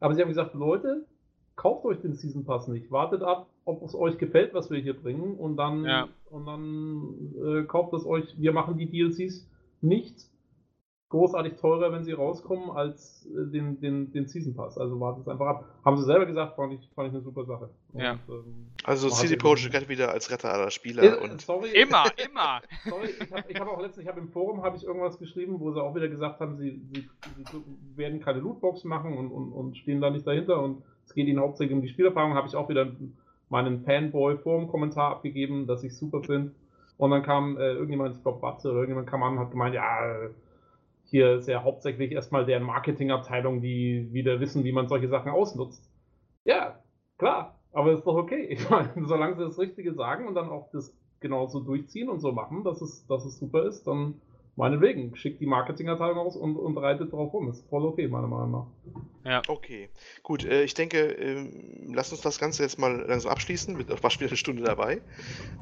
[0.01, 1.05] aber sie haben gesagt, Leute,
[1.57, 2.91] kauft euch den Season Pass nicht.
[2.91, 6.09] Wartet ab, ob es euch gefällt, was wir hier bringen, und dann, Ja.
[6.31, 8.35] Und dann äh, kauft es euch.
[8.39, 9.49] Wir machen die DLCs
[9.81, 10.29] nicht
[11.11, 14.77] großartig teurer, wenn sie rauskommen, als äh, den, den, den Season Pass.
[14.77, 15.65] Also wartet es einfach ab.
[15.85, 17.71] Haben sie selber gesagt, fand ich, fand ich eine super Sache.
[17.95, 18.19] Ja.
[18.29, 22.61] ähm, Also CD Projekt Red wieder als Retter aller Spieler äh, und sorry, Immer, immer.
[22.87, 25.61] Sorry, ich habe ich hab auch letztens, ich habe im Forum habe ich irgendwas geschrieben,
[25.61, 27.65] wo sie auch wieder gesagt haben, sie, sie, sie
[27.97, 31.41] werden keine Lootboxen machen und, und, und stehen da nicht dahinter und es geht ihnen
[31.41, 32.87] hauptsächlich um die Spielerfahrung, habe ich auch wieder
[33.49, 36.53] meinen Fanboy-Forum-Kommentar abgegeben, dass ich super finde.
[36.97, 39.75] Und dann kam äh, irgendjemand, ich glaube Batze oder irgendjemand kam an und hat gemeint,
[39.75, 40.31] ja, äh,
[41.05, 45.89] hier ist ja hauptsächlich erstmal deren Marketingabteilung, die wieder wissen, wie man solche Sachen ausnutzt.
[46.45, 46.83] Ja,
[47.17, 48.47] klar, aber ist doch okay.
[48.51, 52.33] Ich meine, solange sie das Richtige sagen und dann auch das genauso durchziehen und so
[52.33, 54.21] machen, dass es, dass es super ist, dann
[54.59, 57.49] meinetwegen, schickt die Marketingabteilung aus und, und reitet drauf rum.
[57.49, 58.51] Ist voll okay, meiner Meinung
[59.25, 59.43] nach.
[59.49, 59.89] Okay,
[60.23, 60.45] gut.
[60.45, 63.77] Äh, ich denke, ähm, lass uns das Ganze jetzt mal langsam abschließen.
[63.77, 65.01] Mit war schon wieder eine Stunde dabei.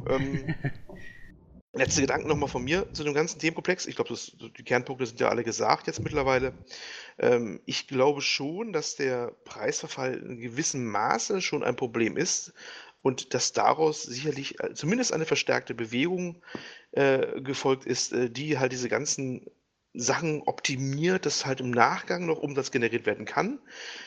[0.08, 0.54] Ähm,
[1.72, 3.86] letzte Gedanken nochmal von mir zu dem ganzen Themenkomplex.
[3.86, 6.54] Ich glaube, das- die Kernpunkte sind ja alle gesagt jetzt mittlerweile.
[7.18, 12.54] Ähm, ich glaube schon, dass der Preisverfall in gewissem Maße schon ein Problem ist
[13.02, 16.42] und dass daraus sicherlich äh, zumindest eine verstärkte Bewegung
[16.92, 19.46] äh, gefolgt ist, äh, die halt diese ganzen
[19.96, 23.58] Sachen optimiert, dass halt im Nachgang noch Umsatz generiert werden kann,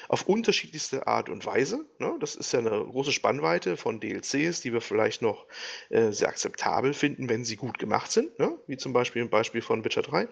[0.07, 1.86] auf unterschiedlichste Art und Weise.
[1.97, 2.15] Ne?
[2.19, 5.47] Das ist ja eine große Spannweite von DLCs, die wir vielleicht noch
[5.89, 8.57] äh, sehr akzeptabel finden, wenn sie gut gemacht sind, ne?
[8.67, 10.27] wie zum Beispiel im Beispiel von Witcher 3,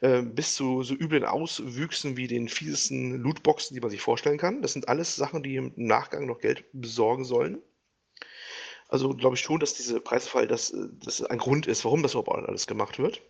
[0.00, 4.60] äh, bis zu so üblen Auswüchsen wie den fiesesten Lootboxen, die man sich vorstellen kann.
[4.60, 7.62] Das sind alles Sachen, die im Nachgang noch Geld besorgen sollen.
[8.90, 12.14] Also glaube ich schon, dass dieser Preisfall das, äh, das ein Grund ist, warum das
[12.14, 13.22] überhaupt alles gemacht wird.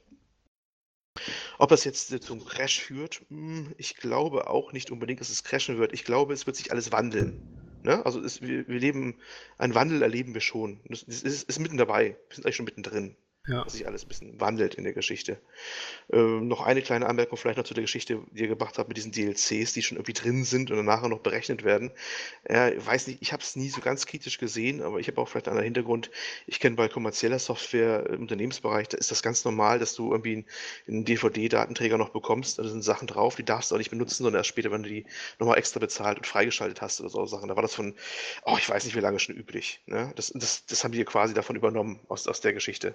[1.58, 5.44] Ob das jetzt äh, zum Crash führt, hm, ich glaube auch nicht unbedingt, dass es
[5.44, 5.92] crashen wird.
[5.92, 7.42] Ich glaube, es wird sich alles wandeln.
[7.82, 8.04] Ne?
[8.06, 9.18] Also es, wir, wir leben,
[9.58, 10.80] einen Wandel erleben wir schon.
[10.84, 12.16] Das ist, ist mitten dabei.
[12.28, 13.64] Wir sind eigentlich schon mittendrin, Ja.
[13.64, 15.40] dass sich alles ein bisschen wandelt in der Geschichte.
[16.12, 18.98] Ähm, noch eine kleine Anmerkung vielleicht noch zu der Geschichte, die ihr gemacht habt mit
[18.98, 21.90] diesen DLCs, die schon irgendwie drin sind und nachher noch berechnet werden.
[22.44, 25.28] Äh, weiß nicht, ich habe es nie so ganz kritisch gesehen, aber ich habe auch
[25.28, 26.10] vielleicht einen Hintergrund.
[26.46, 30.32] Ich kenne bei kommerzieller Software im Unternehmensbereich, da ist das ganz normal, dass du irgendwie
[30.32, 30.46] einen,
[30.86, 32.58] einen DVD-Datenträger noch bekommst.
[32.58, 34.90] Da sind Sachen drauf, die darfst du auch nicht benutzen, sondern erst später, wenn du
[34.90, 35.06] die
[35.38, 37.48] nochmal extra bezahlt und freigeschaltet hast oder so Sachen.
[37.48, 37.94] Da war das von,
[38.44, 39.80] oh, ich weiß nicht, wie lange schon üblich.
[39.86, 40.12] Ne?
[40.16, 42.94] Das, das, das haben die quasi davon übernommen aus, aus der Geschichte.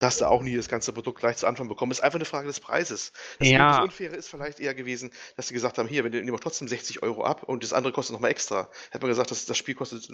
[0.00, 1.92] Da hast du auch nie das ganze Produkt gleich zu Anfang bekommen.
[1.92, 3.12] Ist einfach eine Frage des Preises.
[3.38, 3.68] Das, Ja.
[3.72, 7.02] das Unfaire ist vielleicht eher gewesen, dass sie gesagt haben, hier, wir nehmen trotzdem 60
[7.02, 8.70] Euro ab und das andere kostet nochmal extra.
[8.90, 10.08] Hätte man gesagt, das, das Spiel kostet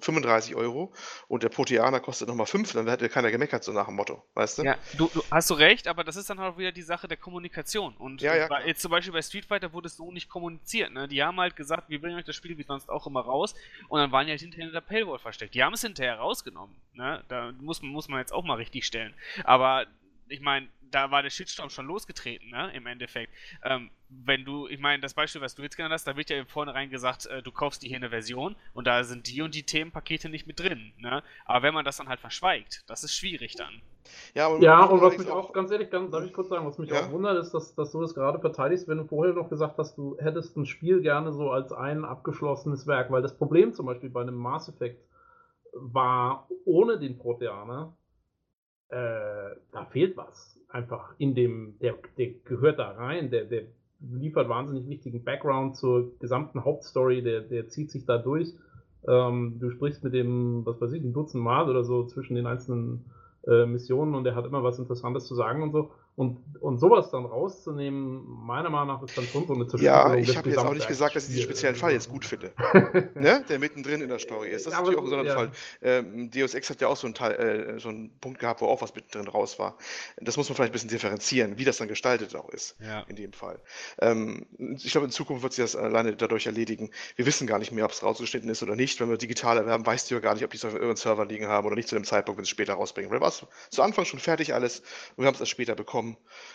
[0.00, 0.92] 35 Euro
[1.28, 4.58] und der Proteaner kostet nochmal 5, dann hätte keiner gemeckert, so nach dem Motto, weißt
[4.58, 4.62] du?
[4.64, 7.16] Ja, du, du hast du recht, aber das ist dann auch wieder die Sache der
[7.16, 7.96] Kommunikation.
[7.96, 10.92] Und Ja, ja, bei, jetzt zum Beispiel bei Street Fighter wurde es so nicht kommuniziert.
[10.92, 11.06] Ne?
[11.06, 13.54] Die haben halt gesagt, wir bringen euch das Spiel wie sonst auch immer raus.
[13.88, 15.54] Und dann waren die halt hinterher in der Paywall versteckt.
[15.54, 16.74] Die haben es hinterher rausgenommen.
[16.94, 17.22] Ne?
[17.28, 19.14] Da muss, muss man jetzt auch mal richtig stellen.
[19.44, 19.86] Aber
[20.28, 22.70] ich meine, da war der Shitstorm schon losgetreten, ne?
[22.74, 23.32] Im Endeffekt.
[23.62, 26.38] Ähm, wenn du, ich meine, das Beispiel, was du jetzt genannt hast, da wird ja
[26.38, 29.54] im Vornherein gesagt, äh, du kaufst dir hier eine Version und da sind die und
[29.54, 31.22] die Themenpakete nicht mit drin, ne?
[31.44, 33.82] Aber wenn man das dann halt verschweigt, das ist schwierig dann.
[34.34, 36.78] Ja, aber Ja, und was mich auch, ganz ehrlich, ganz, darf ich kurz sagen, was
[36.78, 37.06] mich Ja.
[37.06, 39.96] auch wundert, ist, dass, dass du das gerade verteidigst, wenn du vorher noch gesagt hast,
[39.98, 44.10] du hättest ein Spiel gerne so als ein abgeschlossenes Werk, weil das Problem zum Beispiel
[44.10, 45.04] bei einem Mass Effect
[45.74, 47.96] war, ohne den Proteaner,
[48.90, 50.58] äh, da fehlt was.
[50.68, 53.62] Einfach in dem, der, der gehört da rein, der, der
[54.00, 58.54] liefert wahnsinnig wichtigen Background zur gesamten Hauptstory, der, der zieht sich da durch.
[59.06, 62.46] Ähm, du sprichst mit dem, was weiß ich, ein Dutzend Mal oder so zwischen den
[62.46, 63.04] einzelnen
[63.46, 65.90] äh, Missionen und der hat immer was Interessantes zu sagen und so.
[66.18, 70.28] Und, und sowas dann rauszunehmen, meiner Meinung nach ist dann schon so eine Ja, des
[70.28, 72.50] ich habe jetzt auch nicht gesagt, dass ich diesen speziellen Fall jetzt gut finde.
[73.14, 73.44] ne?
[73.48, 74.66] Der mittendrin in der Story ist.
[74.66, 75.16] Das ist natürlich auch ein ja.
[75.16, 75.52] Sonderfall.
[75.80, 78.66] Ähm, Deus Ex hat ja auch so einen, Teil, äh, so einen Punkt gehabt, wo
[78.66, 79.78] auch was mittendrin raus war.
[80.16, 82.74] Das muss man vielleicht ein bisschen differenzieren, wie das dann gestaltet auch ist.
[82.80, 83.02] Ja.
[83.02, 83.60] In dem Fall.
[84.00, 86.90] Ähm, ich glaube, in Zukunft wird sich das alleine dadurch erledigen.
[87.14, 88.98] Wir wissen gar nicht mehr, ob es rausgeschnitten ist oder nicht.
[88.98, 91.26] Wenn wir digital erwerben, weißt du ja gar nicht, ob die es auf irgendeinem Server
[91.26, 93.08] liegen haben oder nicht zu dem Zeitpunkt, wenn sie es später rausbringen.
[93.12, 94.80] Weil war es zu Anfang schon fertig alles
[95.14, 96.07] und wir haben es erst später bekommen.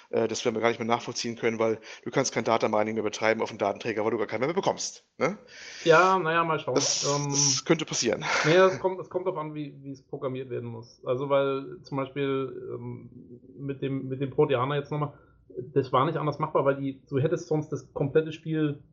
[0.09, 2.95] Äh, das werden wir gar nicht mehr nachvollziehen können, weil du kannst kein Data Mining
[2.95, 5.05] mehr betreiben auf dem Datenträger, weil du gar keinen mehr bekommst.
[5.17, 5.37] Ne?
[5.83, 6.75] Ja, naja, mal schauen.
[6.75, 8.23] Das, Ähm, das könnte passieren.
[8.45, 11.01] Naja, es kommt, es kommt darauf an, wie, wie es programmiert werden muss.
[11.05, 13.09] Also, weil zum Beispiel ähm,
[13.57, 15.13] mit, dem, mit dem Proteaner jetzt nochmal,
[15.73, 18.83] das war nicht anders machbar, weil die, du hättest sonst das komplette Spiel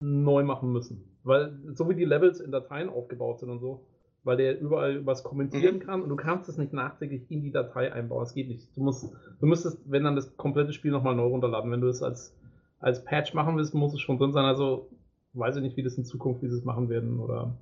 [0.00, 1.18] neu machen müssen.
[1.22, 3.86] Weil so wie die Levels in Dateien aufgebaut sind und so,
[4.26, 5.80] weil der überall was kommentieren mhm.
[5.80, 8.24] kann und du kannst es nicht nachträglich in die Datei einbauen.
[8.24, 8.68] Das geht nicht.
[8.76, 11.70] Du musst, du müsstest, wenn dann das komplette Spiel nochmal neu runterladen.
[11.70, 12.36] Wenn du es als,
[12.80, 14.44] als Patch machen willst, muss es schon drin sein.
[14.44, 14.88] Also
[15.34, 17.56] weiß ich nicht, wie das in Zukunft, wie sie es machen werden oder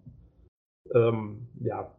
[0.95, 1.91] ähm, ja,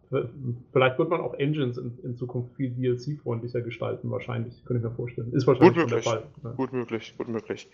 [0.72, 4.96] vielleicht wird man auch Engines in, in Zukunft viel DLC-freundlicher gestalten, wahrscheinlich, könnte ich mir
[4.96, 5.34] vorstellen.
[5.34, 6.04] Ist wahrscheinlich gut möglich.
[6.04, 6.24] der Fall.
[6.44, 6.52] Ja.
[6.52, 7.70] Gut möglich, gut möglich.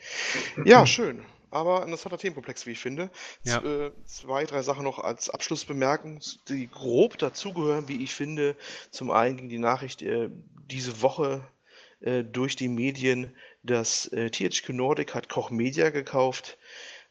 [0.64, 1.20] Ja, schön.
[1.52, 3.12] Aber ein interessanter Themenkomplex, wie ich finde.
[3.44, 3.62] Ja.
[3.64, 8.56] Äh, zwei, drei Sachen noch als Abschluss bemerken, die grob dazugehören, wie ich finde.
[8.90, 10.30] Zum einen ging die Nachricht äh,
[10.70, 11.46] diese Woche
[12.00, 16.58] äh, durch die Medien, dass äh, THQ Nordic hat Koch Media gekauft.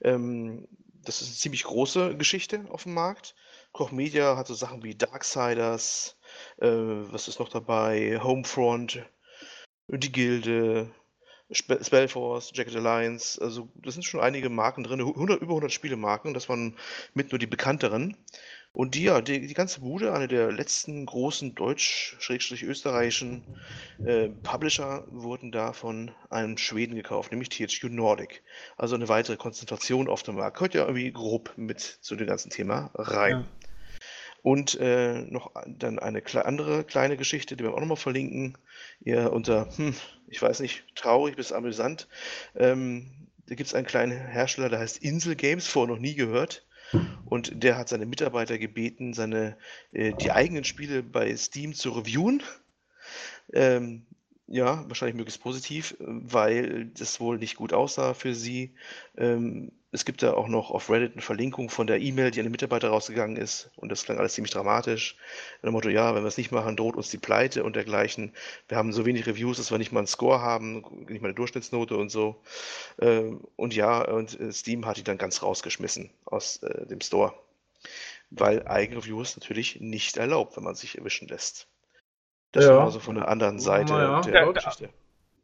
[0.01, 0.67] Ähm,
[1.05, 3.35] das ist eine ziemlich große Geschichte auf dem Markt.
[3.73, 6.17] Koch Media hat so Sachen wie Darksiders,
[6.59, 8.19] äh, was ist noch dabei?
[8.23, 9.05] Homefront,
[9.89, 10.91] die Gilde,
[11.53, 16.35] Spe Spellforce, Jacket Alliance, also das sind schon einige Marken drin, 100, über 100 Spielemarken,
[16.35, 16.77] das waren
[17.15, 18.17] mit nur die bekannteren.
[18.73, 23.43] Und die, ja, die, die ganze Bude, eine der letzten großen deutsch-österreichischen
[24.05, 28.45] äh, Publisher, wurden da von einem Schweden gekauft, nämlich THQ Nordic.
[28.77, 30.59] Also eine weitere Konzentration auf dem Markt.
[30.59, 33.31] Gehört ja irgendwie grob mit zu dem ganzen Thema rein.
[33.33, 33.45] Ja.
[34.43, 38.57] Und äh, noch dann eine kle andere kleine Geschichte, die wir auch nochmal verlinken.
[39.01, 39.95] Ihr unter, hm,
[40.29, 42.09] ich weiß nicht, traurig bis amüsant.
[42.55, 43.11] Ähm,
[43.47, 46.65] da gibt es einen kleinen Hersteller, der heißt Insel Games, vorher noch nie gehört.
[47.25, 49.57] Und der hat seine Mitarbeiter gebeten, seine,
[49.93, 52.43] äh, die eigenen Spiele bei Steam zu reviewen.
[53.53, 54.07] Ähm,
[54.47, 58.75] ja, wahrscheinlich möglichst positiv, weil das wohl nicht gut aussah für sie.
[59.17, 62.47] Ähm, es gibt da auch noch auf Reddit eine Verlinkung von der E-Mail, die an
[62.47, 63.71] den Mitarbeiter rausgegangen ist.
[63.75, 65.17] Und das klang alles ziemlich dramatisch.
[65.63, 68.33] Mit dem Motto, ja, wenn wir es nicht machen, droht uns die Pleite und dergleichen.
[68.69, 71.35] Wir haben so wenig Reviews, dass wir nicht mal einen Score haben, nicht mal eine
[71.35, 72.41] Durchschnittsnote und so.
[73.01, 77.35] Ähm, und ja, und äh, Steam hat die dann ganz rausgeschmissen aus äh, dem Store.
[78.31, 81.67] Weil Eigenreviews natürlich nicht erlaubt, wenn man sich erwischen lässt.
[82.53, 82.77] Das ja.
[82.77, 84.21] war so von der anderen Seite ja.
[84.21, 84.91] der Geschichte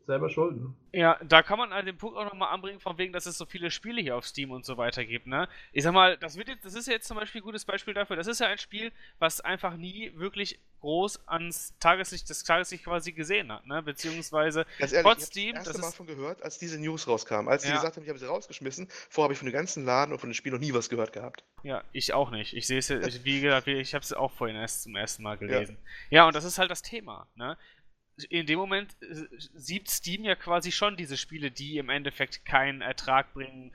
[0.07, 0.76] selber schulden.
[0.92, 3.44] Ja, da kann man halt den Punkt auch nochmal anbringen, von wegen, dass es so
[3.44, 5.48] viele Spiele hier auf Steam und so weiter gibt, ne?
[5.72, 8.16] Ich sag mal, das, wird jetzt, das ist jetzt zum Beispiel ein gutes Beispiel dafür.
[8.16, 13.12] Das ist ja ein Spiel, was einfach nie wirklich groß ans Tageslicht, das Tageslicht quasi
[13.12, 13.82] gesehen hat, ne?
[13.82, 15.50] Beziehungsweise Ganz ehrlich, trotz Steam.
[15.50, 17.48] Ich habe das Mal von gehört, als diese News rauskam.
[17.48, 17.70] Als ja.
[17.70, 20.18] die gesagt haben, ich habe sie rausgeschmissen, vorher habe ich von dem ganzen Laden und
[20.18, 21.44] von dem Spiel noch nie was gehört gehabt.
[21.62, 22.54] Ja, ich auch nicht.
[22.54, 22.90] Ich sehe es,
[23.24, 25.76] wie gesagt, ich habe es auch vorhin erst zum ersten Mal gelesen.
[26.11, 26.18] Ja.
[26.18, 27.57] ja, und das ist halt das Thema, ne?
[28.28, 32.80] In dem Moment äh, sieht Steam ja quasi schon diese Spiele, die im Endeffekt keinen
[32.80, 33.72] Ertrag bringen,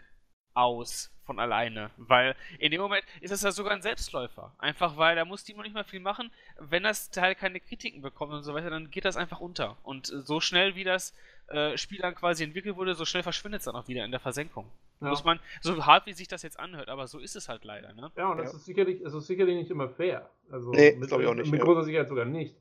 [0.53, 1.91] aus von alleine.
[1.97, 4.53] Weil in dem Moment ist es ja sogar ein Selbstläufer.
[4.57, 6.31] Einfach weil da muss Steam noch nicht mal viel machen.
[6.59, 9.77] Wenn das Teil keine Kritiken bekommt und so weiter, dann geht das einfach unter.
[9.83, 11.13] Und so schnell wie das
[11.47, 14.19] äh, Spiel dann quasi entwickelt wurde, so schnell verschwindet es dann auch wieder in der
[14.19, 14.71] Versenkung.
[14.99, 15.09] Ja.
[15.09, 17.93] Muss man, so hart wie sich das jetzt anhört, aber so ist es halt leider,
[17.93, 18.11] ne?
[18.15, 18.57] Ja, und das ja.
[18.57, 20.29] ist sicherlich, es ist sicherlich nicht immer fair.
[20.51, 21.49] Also nee, glaube ich auch nicht.
[21.49, 21.65] Mit ja.
[21.65, 22.55] großer Sicherheit sogar nicht.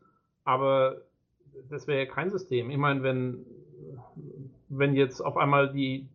[0.45, 1.03] Aber
[1.69, 2.71] das wäre ja kein System.
[2.71, 3.45] Ich meine, wenn,
[4.69, 6.09] wenn jetzt auf einmal die,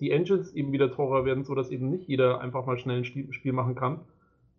[0.00, 3.52] die Engines eben wieder teurer werden, sodass eben nicht jeder einfach mal schnell ein Spiel
[3.52, 4.00] machen kann,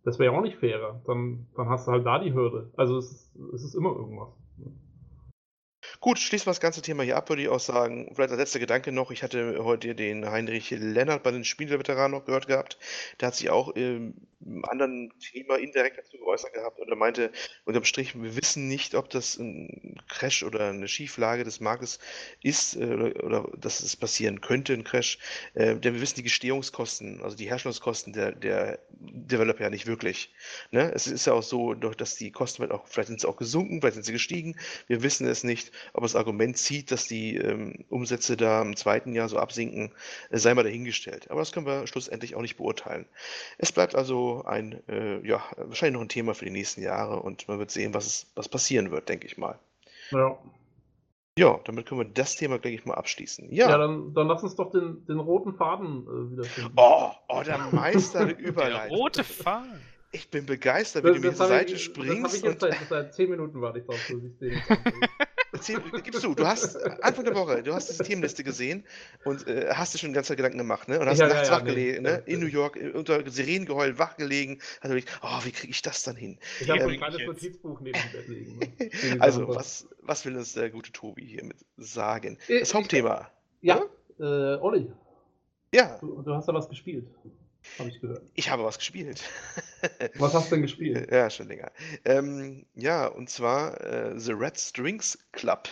[0.03, 1.01] das wäre ja auch nicht fairer.
[1.05, 2.69] Dann, dann hast du halt da die Hürde.
[2.75, 4.29] Also es es ist immer irgendwas.
[6.01, 8.09] Gut, schließen wir das ganze Thema hier ab, würde ich auch sagen.
[8.15, 12.25] Vielleicht als letzter Gedanke noch, ich hatte heute den Heinrich Lennart bei den Spieleveteranen noch
[12.25, 12.77] gehört gehabt.
[13.19, 14.13] Der hat sich auch im
[14.63, 17.31] anderen Thema indirekt dazu geäußert gehabt und er meinte,
[17.65, 21.99] unterm Strich, wir wissen nicht, ob das ein Crash oder eine Schieflage des Marktes
[22.41, 25.19] ist äh, oder, oder dass es passieren könnte, ein Crash.
[25.53, 30.33] Äh, denn wir wissen die Gestehungskosten, also die Herstellungskosten der, der Developer ja nicht wirklich.
[30.71, 30.91] Ne?
[30.93, 33.95] Es ist ja auch so, dass die Kosten auch, vielleicht sind sie auch gesunken, vielleicht
[33.95, 34.57] sind sie gestiegen.
[34.87, 39.13] Wir wissen es nicht ob das Argument zieht, dass die ähm, Umsätze da im zweiten
[39.13, 39.91] Jahr so absinken,
[40.29, 41.29] äh, sei mal dahingestellt.
[41.31, 43.05] Aber das können wir schlussendlich auch nicht beurteilen.
[43.57, 47.47] Es bleibt also ein, äh, ja, wahrscheinlich noch ein Thema für die nächsten Jahre und
[47.47, 49.59] man wird sehen, was, es, was passieren wird, denke ich mal.
[50.11, 50.37] Ja.
[51.37, 53.49] Ja, damit können wir das Thema, denke ich, mal abschließen.
[53.49, 56.73] Ja, ja dann, dann lass uns doch den, den roten Faden äh, wieder finden.
[56.75, 58.89] Oh, oh, der Meister der Überleitung.
[58.89, 59.79] Der rote Faden.
[60.11, 62.23] Ich bin begeistert, wie das, du mir diese Seite ich, springst.
[62.23, 64.51] Das habe ich jetzt seit, seit 10 Minuten warte ich drauf, bis ich den
[66.03, 68.83] gibst du, du hast Anfang der Woche, du hast die Themenliste gesehen
[69.25, 70.99] und äh, hast dir schon ganz Gedanken gemacht, ne?
[70.99, 72.23] Und hast ja, nachts ja, ja, wachgelegen, nee, ne?
[72.25, 76.03] In New York, äh, unter Sirenengeheul wachgelegen, hast du gedacht, oh, wie kriege ich das
[76.03, 76.37] dann hin?
[76.59, 78.59] Ich habe ähm, ein kleines Notizbuch neben dem Bett liegen.
[78.59, 79.17] Ne?
[79.19, 82.37] also, was, was will uns der gute Tobi hiermit sagen?
[82.47, 83.29] Äh, das Hauptthema.
[83.61, 83.81] Ja,
[84.19, 84.55] ja?
[84.55, 84.91] Äh, Olli.
[85.73, 85.97] Ja.
[85.99, 87.07] Du, du hast da was gespielt.
[87.77, 88.23] Habe ich gehört.
[88.35, 89.23] Ich habe was gespielt.
[90.15, 91.09] Was hast du denn gespielt?
[91.11, 91.71] Ja, schon länger.
[92.03, 95.69] Ähm, ja, und zwar äh, The Red Strings Club.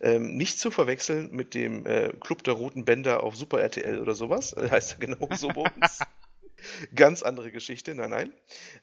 [0.00, 4.14] Ähm, nicht zu verwechseln mit dem äh, Club der Roten Bänder auf Super RTL oder
[4.14, 4.54] sowas.
[4.70, 6.00] Heißt ja genau so bei uns.
[6.94, 8.32] Ganz andere Geschichte, nein, nein.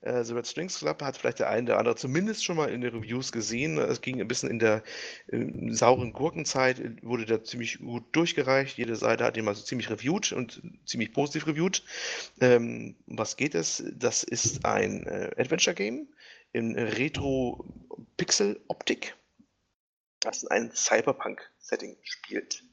[0.01, 2.81] Äh, The Red Strings Club hat vielleicht der eine oder andere zumindest schon mal in
[2.81, 3.77] den Reviews gesehen.
[3.77, 4.83] Es ging ein bisschen in der
[5.27, 8.77] äh, sauren Gurkenzeit, äh, wurde da ziemlich gut durchgereicht.
[8.77, 11.83] Jede Seite hat ihn mal so ziemlich reviewed und ziemlich positiv reviewed.
[12.39, 13.83] Ähm, was geht es?
[13.95, 16.07] Das ist ein äh, Adventure-Game
[16.53, 19.15] in Retro-Pixel-Optik,
[20.19, 22.63] das in einem Cyberpunk-Setting spielt.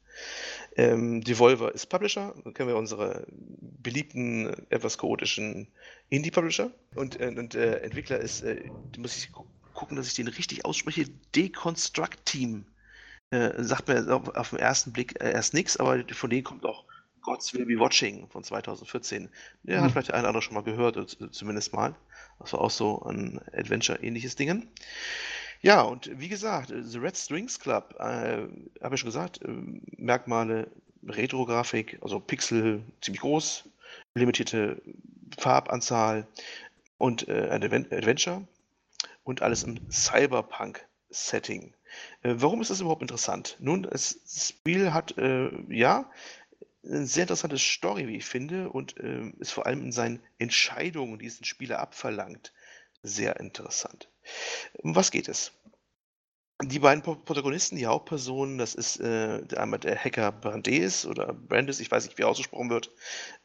[0.77, 5.69] Ähm, Devolver ist Publisher, kennen wir unsere beliebten, etwas chaotischen
[6.09, 6.71] Indie-Publisher.
[6.97, 10.65] Und, äh, und äh, Entwickler ist, äh, muss ich gu gucken, dass ich den richtig
[10.65, 12.65] ausspreche, Deconstruct Team.
[13.31, 16.65] Äh, sagt mir auf, auf, den ersten Blick äh, erst nichts, aber von denen kommt
[16.65, 16.85] auch
[17.23, 19.29] Gods Will Be Watching von 2014.
[19.65, 19.85] Der hm.
[19.85, 21.97] hat vielleicht der eine oder andere schon mal gehört, zumindest mal.
[22.39, 24.69] Das war auch so ein Adventure-ähnliches Ding.
[25.65, 28.47] Ja, und wie gesagt, äh, The Red Strings Club, äh,
[28.83, 29.49] habe ich schon gesagt, äh,
[29.97, 30.71] Merkmale
[31.09, 33.65] Retro-Grafik, also Pixel ziemlich groß,
[34.15, 34.83] limitierte
[35.39, 36.27] Farbanzahl
[36.99, 38.47] und äh, ein Adventure
[39.25, 41.73] und alles im Cyberpunk-Setting.
[42.23, 43.57] Äh, warum ist das überhaupt interessant?
[43.59, 46.11] Nun, das Spiel hat, äh, ja,
[46.85, 48.93] eine sehr interessante Story, wie ich finde, und
[49.39, 52.53] ist vor allem in seinen Entscheidungen, die es den Spieler abverlangt,
[53.03, 54.11] sehr interessant.
[54.79, 55.53] Um was geht es?
[56.63, 61.91] Die beiden Protagonisten, die Hauptpersonen, das ist äh, einmal der Hacker Brandes oder Brandes, ich
[61.91, 62.93] weiß nicht, wie er ausgesprochen wird.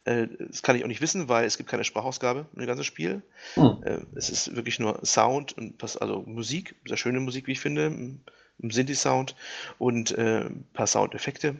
[0.04, 3.22] Äh, das kann ich auch nicht wissen, weil es gibt keine Sprachausgabe dem ganzen Spiel.
[3.54, 3.82] Hm.
[3.84, 8.20] Äh, es ist wirklich nur Sound und also Musik, sehr schöne Musik, wie ich finde.
[8.68, 9.34] Sinti-Sound
[9.78, 11.56] und äh, ein paar Soundeffekte.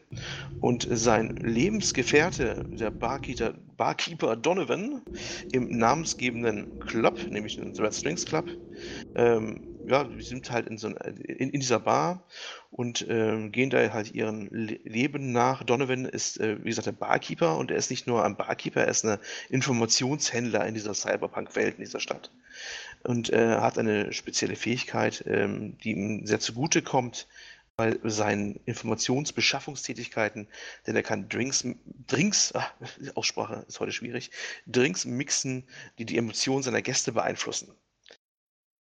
[0.61, 5.01] Und sein Lebensgefährte, der Barkeeper, Barkeeper Donovan,
[5.53, 8.47] im namensgebenden Club, nämlich den Red Strings Club,
[9.15, 12.25] ähm, ja, wir sind halt in, so in, in dieser Bar
[12.71, 15.65] und äh, gehen da halt ihren Le Leben nach.
[15.65, 18.89] Donovan ist, äh, wie gesagt, der Barkeeper und er ist nicht nur ein Barkeeper, er
[18.89, 22.31] ist ein Informationshändler in dieser Cyberpunk-Welt, in dieser Stadt
[23.05, 27.27] und äh, hat eine spezielle Fähigkeit, ähm, die ihm sehr zugute kommt
[27.77, 30.49] bei seinen Informationsbeschaffungstätigkeiten,
[30.87, 31.67] denn er kann Drinks,
[32.07, 32.75] Drinks, ach,
[33.15, 34.31] Aussprache ist heute schwierig,
[34.67, 35.65] Drinks mixen,
[35.99, 37.75] die die Emotionen seiner Gäste beeinflussen.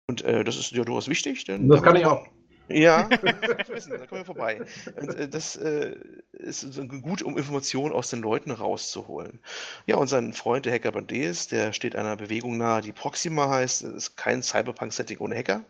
[0.08, 1.44] Und äh, das ist ja durchaus wichtig.
[1.44, 2.26] Denn das kann ich auch.
[2.68, 4.60] Ja, da kommen wir vorbei.
[4.96, 5.96] Äh, das äh,
[6.32, 6.66] ist
[7.02, 9.40] gut, um Informationen aus den Leuten rauszuholen.
[9.86, 13.84] Ja, und sein Freund, der Hacker Bandees, der steht einer Bewegung nahe, die Proxima heißt.
[13.84, 15.64] Das ist kein Cyberpunk-Setting ohne Hacker,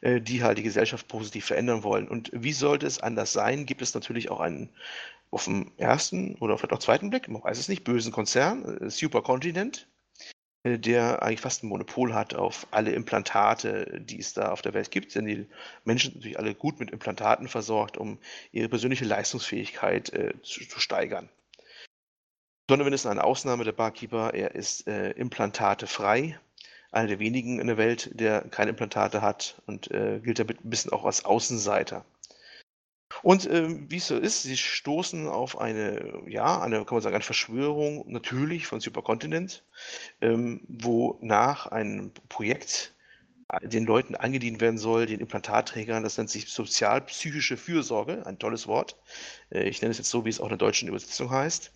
[0.00, 2.08] äh, die halt die Gesellschaft positiv verändern wollen.
[2.08, 3.66] Und wie sollte es anders sein?
[3.66, 4.70] Gibt es natürlich auch einen
[5.30, 9.88] auf dem ersten oder vielleicht auch zweiten Blick, man weiß es nicht, bösen Konzern, Supercontinent,
[10.66, 14.90] der eigentlich fast ein Monopol hat auf alle Implantate, die es da auf der Welt
[14.90, 15.14] gibt.
[15.14, 15.46] Denn die
[15.84, 18.18] Menschen sind natürlich alle gut mit Implantaten versorgt, um
[18.52, 21.28] ihre persönliche Leistungsfähigkeit äh, zu, zu, steigern.
[22.66, 24.34] Donovan ist eine Ausnahme, der Barkeeper.
[24.34, 26.38] Er ist äh, implantatefrei.
[26.90, 30.70] Einer der wenigen in der Welt, der keine Implantate hat und äh, gilt damit ein
[30.70, 32.04] bisschen auch als Außenseiter.
[33.26, 37.16] Und ähm, wie es so ist, sie stoßen auf eine, ja, eine, kann man sagen,
[37.16, 39.64] eine Verschwörung natürlich von Superkontinent,
[40.20, 42.94] ähm, wo nach einem Projekt
[43.48, 48.68] äh, den Leuten angedient werden soll, den Implantatträgern, das nennt sich sozialpsychische Fürsorge, ein tolles
[48.68, 48.96] Wort.
[49.50, 51.75] Äh, ich nenne es jetzt so, wie es auch in der deutschen Übersetzung heißt.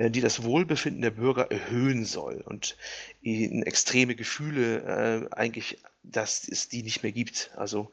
[0.00, 2.76] Äh, die das Wohlbefinden der Bürger erhöhen soll und
[3.20, 7.50] ihnen extreme Gefühle äh, eigentlich, dass es die nicht mehr gibt.
[7.54, 7.92] Also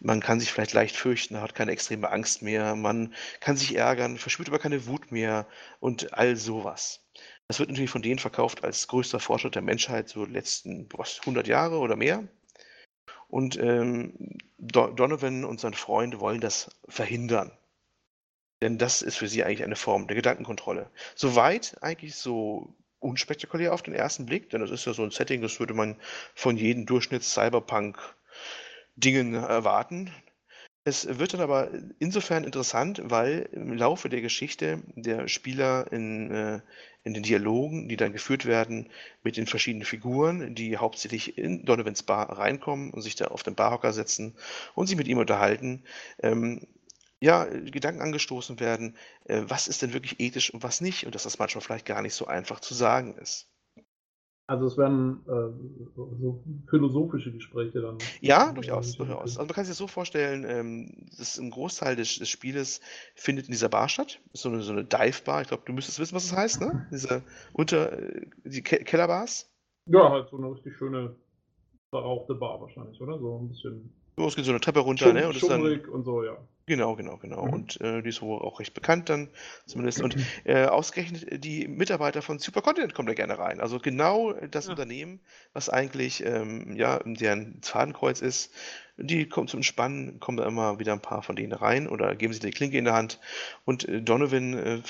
[0.00, 4.16] man kann sich vielleicht leicht fürchten, hat keine extreme Angst mehr, man kann sich ärgern,
[4.16, 5.46] verspürt aber keine Wut mehr
[5.78, 7.00] und all sowas.
[7.48, 11.46] Das wird natürlich von denen verkauft als größter Fortschritt der Menschheit, so letzten was, 100
[11.46, 12.26] Jahre oder mehr.
[13.28, 17.52] Und ähm, Donovan und sein Freund wollen das verhindern.
[18.62, 20.88] Denn das ist für sie eigentlich eine Form der Gedankenkontrolle.
[21.16, 25.42] Soweit eigentlich so unspektakulär auf den ersten Blick, denn das ist ja so ein Setting,
[25.42, 25.96] das würde man
[26.36, 30.12] von jedem Durchschnitts-Cyberpunk-Dingen erwarten.
[30.84, 36.60] Es wird dann aber insofern interessant, weil im Laufe der Geschichte der Spieler in, äh,
[37.02, 38.88] in den Dialogen, die dann geführt werden
[39.24, 43.56] mit den verschiedenen Figuren, die hauptsächlich in Donovans Bar reinkommen und sich da auf den
[43.56, 44.36] Barhocker setzen
[44.74, 45.82] und sich mit ihm unterhalten,
[46.22, 46.68] ähm,
[47.22, 48.96] ja, Gedanken angestoßen werden,
[49.26, 52.02] äh, was ist denn wirklich ethisch und was nicht und dass das manchmal vielleicht gar
[52.02, 53.48] nicht so einfach zu sagen ist.
[54.48, 57.98] Also es werden äh, so philosophische Gespräche dann.
[58.20, 59.38] Ja, durchaus, durchaus.
[59.38, 62.80] Also man kann sich das so vorstellen, ähm, dass ein Großteil des, des Spieles
[63.14, 64.20] findet in dieser Bar statt.
[64.32, 65.42] Das so eine, so eine Dive-Bar.
[65.42, 66.88] Ich glaube, du müsstest wissen, was das heißt, ne?
[66.90, 67.22] Diese
[67.52, 69.48] unter äh, die Ke Kellerbars.
[69.86, 71.14] Ja, halt so eine richtig schöne
[71.90, 73.16] verrauchte Bar wahrscheinlich, oder?
[73.20, 73.94] So ein bisschen.
[74.16, 75.28] So, es geht so eine Treppe runter, ne?
[75.28, 76.36] Und, dann, und so, ja.
[76.66, 77.46] Genau, genau, genau.
[77.46, 77.52] Mhm.
[77.52, 79.28] Und äh, die ist wohl auch recht bekannt dann
[79.66, 80.00] zumindest.
[80.00, 83.60] Und äh, ausgerechnet die Mitarbeiter von Supercontinent kommen da gerne rein.
[83.60, 84.70] Also genau das Ja.
[84.70, 85.20] Unternehmen,
[85.52, 88.52] was eigentlich ähm, ja deren Fadenkreuz ist,
[88.96, 92.32] die kommen zum Entspannen, kommen da immer wieder ein paar von denen rein oder geben
[92.32, 93.18] sich die Klinke in der Hand.
[93.64, 94.82] Und äh, Donovan äh,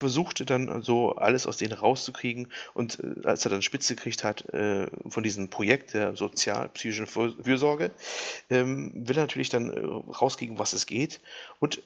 [0.00, 2.48] versuchte dann so alles aus denen rauszukriegen.
[2.74, 7.34] Und äh, als er dann Spitze gekriegt hat äh, von diesem Projekt der sozial-psychischen Für-
[7.42, 7.90] Fürsorge,
[8.50, 11.20] ähm, will er natürlich dann äh, rauskriegen, was es geht.
[11.60, 11.82] Und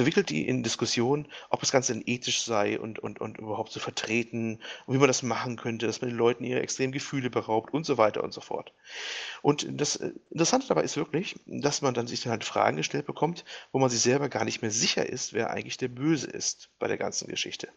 [0.00, 3.80] verwickelt die in Diskussionen, ob das Ganze denn ethisch sei und, und, und überhaupt zu
[3.80, 7.74] vertreten und wie man das machen könnte, dass man den Leuten ihre extremen Gefühle beraubt
[7.74, 8.72] und so weiter und so fort.
[9.42, 13.04] Und das äh, Interessante dabei ist wirklich, dass man dann sich dann halt Fragen gestellt
[13.04, 16.70] bekommt, wo man sich selber gar nicht mehr sicher ist, wer eigentlich der Böse ist
[16.78, 17.68] bei der ganzen Geschichte.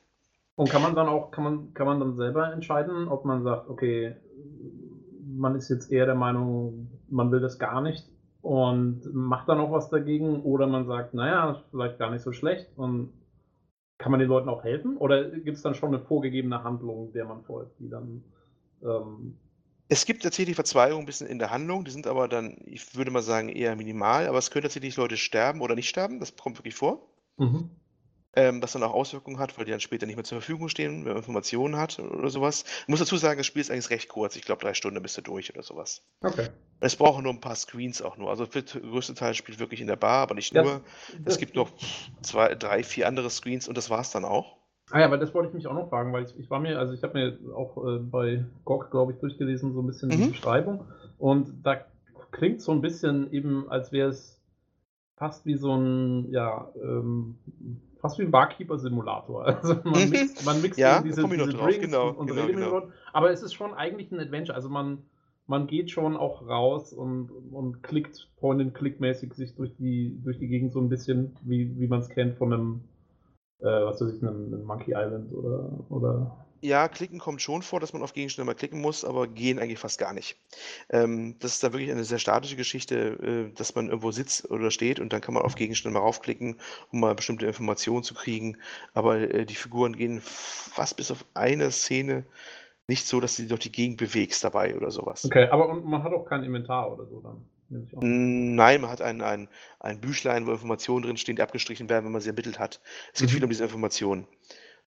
[0.56, 3.70] Und kann man dann auch, kann man, kann man dann selber entscheiden, ob man sagt,
[3.70, 4.16] okay,
[5.26, 8.13] man ist jetzt eher der Meinung, man will das gar nicht
[8.44, 12.70] und macht dann auch was dagegen, oder man sagt, naja, vielleicht gar nicht so schlecht
[12.78, 13.14] und
[13.98, 14.98] kann man den Leuten auch helfen?
[14.98, 18.24] Oder gibt es dann schon eine vorgegebene Handlung, der man folgt, die dann
[18.84, 19.40] ähm,
[19.88, 23.12] Es gibt tatsächlich Verzweigungen ein bisschen in der Handlung, die sind aber dann, ich würde
[23.12, 26.60] mal sagen, eher minimal, aber es können tatsächlich Leute sterben oder nicht sterben, das kommt
[26.60, 27.08] wirklich vor.
[27.38, 27.70] mhm.
[28.36, 31.06] Ähm, was dann auch Auswirkungen hat, weil die dann später nicht mehr zur Verfügung stehen,
[31.06, 32.64] wenn man Informationen hat oder sowas.
[32.82, 34.36] Ich muss dazu sagen, das Spiel ist eigentlich recht kurz.
[34.36, 36.02] Ich glaube, drei Stunden bist du durch oder sowas.
[36.22, 36.50] Okay.
[36.80, 38.30] Es braucht nur ein paar Screens auch nur.
[38.30, 40.82] Also der größte Teil spielt wirklich in der Bar, aber nicht Das- nur.
[41.26, 41.72] Es gibt noch
[42.22, 44.58] zwei, drei, vier andere Screens und das war's dann auch.
[44.92, 46.78] Ah ja, aber das wollte ich mich auch noch fragen, weil ich, ich war mir,
[46.78, 50.18] also ich habe mir auch äh, bei GOG, glaube ich, durchgelesen, so ein bisschen die
[50.18, 50.30] Mhm.
[50.32, 50.86] Beschreibung.
[51.18, 51.86] Und da
[52.32, 54.42] klingt so ein bisschen eben, als wäre es
[55.16, 57.38] fast wie so ein, ja, ähm,
[58.04, 59.46] fast wie ein Barkeeper-Simulator.
[59.64, 60.10] Also man Mhm.
[60.12, 62.88] mixt, man mixt Ja, diese, diese drauf, Drinks genau, und, und genau, redet genau.
[63.14, 64.56] Aber es ist schon eigentlich ein Adventure.
[64.56, 65.00] Also man,
[65.48, 70.74] man geht schon auch raus und, und klickt Point-and-Click-mäßig sich durch die, durch die Gegend
[70.74, 72.82] so ein bisschen, wie, wie man es kennt von einem,
[73.60, 77.82] äh, was weiß ich, einem, einem Monkey Island oder, oder Ja, klicken kommt schon vor,
[77.82, 80.38] dass man auf Gegenstände mal klicken muss, aber gehen eigentlich fast gar nicht.
[80.90, 84.72] Ähm, das ist da wirklich eine sehr statische Geschichte, äh, dass man irgendwo sitzt oder
[84.72, 86.56] steht und dann kann man auf Gegenstände mal raufklicken,
[86.90, 88.60] um mal bestimmte Informationen zu kriegen.
[88.94, 92.24] Aber äh, die Figuren gehen fast bis auf eine Szene
[92.88, 95.26] nicht so, dass du dich durch die Gegend bewegst dabei oder sowas.
[95.26, 97.46] Okay, aber man hat auch kein Inventar oder so dann.
[98.00, 99.50] Nein, man hat ein, ein,
[99.80, 102.80] ein Büchlein, wo Informationen drinstehen, die abgestrichen werden, wenn man sie ermittelt hat.
[103.14, 103.34] Es geht Mhm.
[103.34, 104.28] viel um diese Informationen.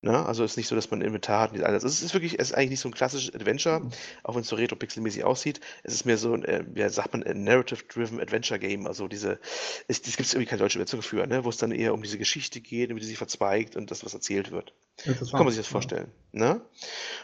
[0.02, 0.24] Ne?
[0.27, 1.82] Also es ist nicht so, dass man ein Inventar hat und alles.
[1.82, 3.82] Es ist wirklich, es ist eigentlich nicht so ein klassisches Adventure,
[4.23, 5.60] auch wenn es so retro-pixelmäßig aussieht.
[5.82, 8.86] Es ist mehr so ein, äh, wie sagt man, ein Narrative-Driven Adventure Game.
[8.86, 9.40] Also diese,
[9.89, 11.44] es, es gibt irgendwie keine deutsche Übersetzung für, ne?
[11.44, 14.14] wo es dann eher um diese Geschichte geht, wie die sich verzweigt und das, was
[14.14, 14.74] erzählt wird.
[15.05, 15.73] So kann man sich das ja.
[15.73, 16.10] vorstellen.
[16.32, 16.60] Ne?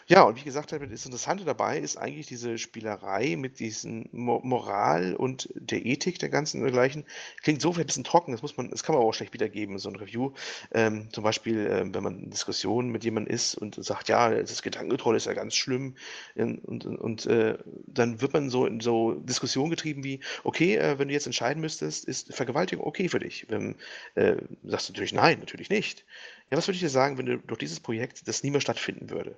[0.06, 5.14] Ja, und wie gesagt, das Interessante dabei ist eigentlich diese Spielerei mit diesen Mo Moral
[5.14, 7.04] und der Ethik der ganzen und dergleichen.
[7.42, 9.78] Klingt so ein bisschen trocken, das muss man, das kann man aber auch schlecht wiedergeben
[9.78, 10.32] so ein Review.
[10.72, 12.30] Ähm, zum Beispiel, ähm, wenn man in
[12.62, 15.96] Diskussionen mit jemandem ist und sagt, ja, das Gedankenkontrolle ist ja ganz schlimm.
[16.36, 20.76] ähm, Und, und, und äh, dann wird man so in so Diskussionen getrieben wie, okay,
[20.76, 23.46] äh, wenn du jetzt entscheiden müsstest, ist Vergewaltigung okay für dich?
[23.50, 23.76] Ähm,
[24.14, 26.04] äh, sagst du natürlich nein, natürlich nicht.
[26.50, 29.10] Ja, was würde ich dir sagen, wenn du durch dieses Projekt das nie mehr stattfinden
[29.10, 29.36] würde?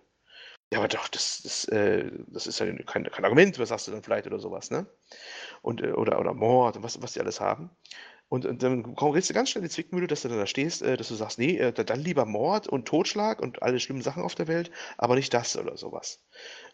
[0.72, 3.92] Ja, aber doch, das, das, äh, das ist ja kein, kein Argument, was sagst du
[3.92, 4.86] dann vielleicht oder sowas, ne?
[5.62, 7.70] Und, äh, oder, oder Mord und was, was die alles haben.
[8.28, 10.82] Und, und dann kommst du ganz schnell in die Zwickmühle, dass du dann da stehst,
[10.82, 14.22] äh, dass du sagst, nee, äh, dann lieber Mord und Totschlag und alle schlimmen Sachen
[14.22, 16.20] auf der Welt, aber nicht das oder sowas.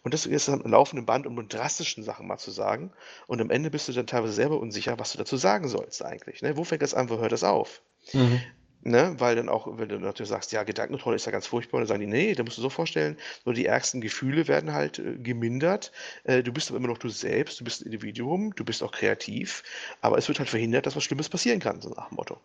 [0.02, 2.92] Und das ist am laufenden Band, um drastischen Sachen mal zu sagen.
[3.26, 6.40] Und am Ende bist du dann teilweise selber unsicher, was du dazu sagen sollst eigentlich.
[6.40, 6.56] Ne?
[6.56, 7.82] Wo fängt das an, wo hört das auf?
[8.12, 8.40] Mhm.
[8.82, 11.86] Ne, weil dann auch, wenn du natürlich sagst, ja, Gedankenkontrolle ist ja ganz furchtbar, dann
[11.86, 15.16] sagen die, nee, da musst du so vorstellen, nur die ärgsten Gefühle werden halt äh,
[15.18, 15.92] gemindert.
[16.24, 18.92] Äh, du bist aber immer noch du selbst, du bist ein Individuum, du bist auch
[18.92, 19.62] kreativ,
[20.00, 22.40] aber es wird halt verhindert, dass was Schlimmes passieren kann, so nach dem Motto.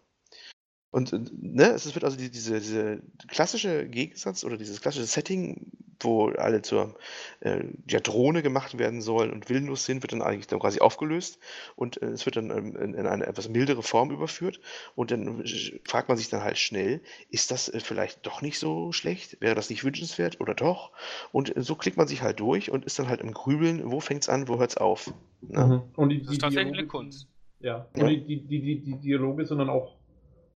[0.95, 5.69] Und äh, ne, es wird also die, diese, diese klassische Gegensatz oder dieses klassische Setting,
[5.99, 6.95] wo alle zur
[7.41, 11.37] äh, ja, Drohne gemacht werden sollen und willenlos sind, wird dann eigentlich dann quasi aufgelöst
[11.75, 14.61] und äh, es wird dann ähm, in, in eine etwas mildere Form überführt.
[14.95, 15.43] Und dann
[15.83, 19.41] fragt man sich dann halt schnell, ist das äh, vielleicht doch nicht so schlecht?
[19.41, 20.93] Wäre das nicht wünschenswert oder doch?
[21.33, 23.99] Und äh, so klickt man sich halt durch und ist dann halt im Grübeln, wo
[23.99, 25.13] fängt's an, wo hört's auf?
[25.41, 25.65] Ne?
[25.65, 25.81] Mhm.
[26.01, 27.27] Und die, Das die ist tatsächlich eine Kunst.
[27.59, 28.03] Ja, Ja.
[28.03, 29.97] und die, die, die, die, die Dialoge sind dann auch,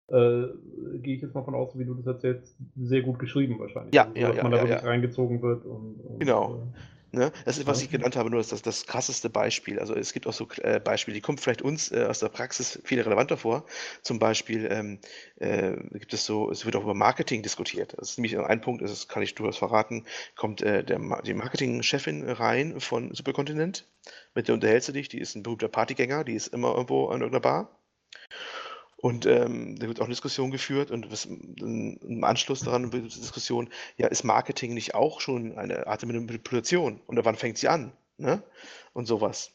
[0.10, 0.48] äh,
[1.00, 3.94] gehe ich jetzt mal von aus, wie du das erzählst, sehr gut geschrieben wahrscheinlich.
[3.94, 4.90] Ja, also, ja, dass ja, man da ja, wirklich ja.
[4.90, 5.66] reingezogen wird.
[5.66, 6.56] Und, und, Genau.
[6.56, 6.80] äh,
[7.14, 7.32] Ne?
[7.46, 9.80] Das ist, was ich genannt habe, nur das, das, das krasseste Beispiel.
[9.80, 12.82] Also es gibt auch so äh, Beispiele, die kommen vielleicht uns äh, aus der Praxis
[12.84, 13.66] viel relevanter vor.
[14.02, 15.00] Zum Beispiel ähm,
[15.38, 17.96] äh, gibt es so, es wird auch über Marketing diskutiert.
[17.98, 20.06] Das ist nämlich ein Punkt, das kann ich durchaus verraten,
[20.36, 23.88] kommt der, Ma- die Marketingchefin rein von Superkontinent.
[24.36, 27.22] Mit der unterhältst du dich, die ist ein berühmter Partygänger, die ist immer irgendwo an
[27.22, 27.80] irgendeiner Bar.
[29.00, 33.20] Und ähm, da wird auch eine Diskussion geführt und was, im Anschluss daran wird die
[33.20, 37.00] Diskussion, ja, ist Marketing nicht auch schon eine Art der Manipulation?
[37.06, 37.92] Und wann fängt sie an?
[38.18, 38.42] Ne?
[38.94, 39.52] Und sowas.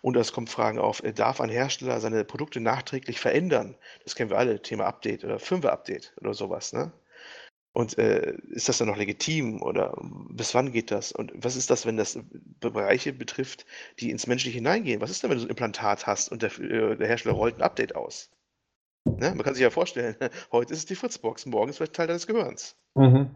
[0.00, 3.76] Und es kommen Fragen auf, äh, darf ein Hersteller seine Produkte nachträglich verändern?
[4.04, 6.72] Das kennen wir alle, Thema Update oder Firmware-Update oder sowas.
[6.72, 6.90] Ne?
[7.72, 9.96] Und äh, ist das dann noch legitim oder
[10.30, 11.12] bis wann geht das?
[11.12, 12.18] Und was ist das, wenn das
[12.60, 13.64] Bereiche betrifft,
[14.00, 15.00] die ins Menschliche hineingehen?
[15.00, 17.56] Was ist denn, wenn du so ein Implantat hast und der, äh, der Hersteller rollt
[17.56, 18.30] ein Update aus?
[19.04, 19.34] Ne?
[19.34, 20.16] Man kann sich ja vorstellen,
[20.52, 22.76] heute ist es die Fritzbox, morgen ist vielleicht Teil deines Gehirns.
[22.94, 23.30] Mhm.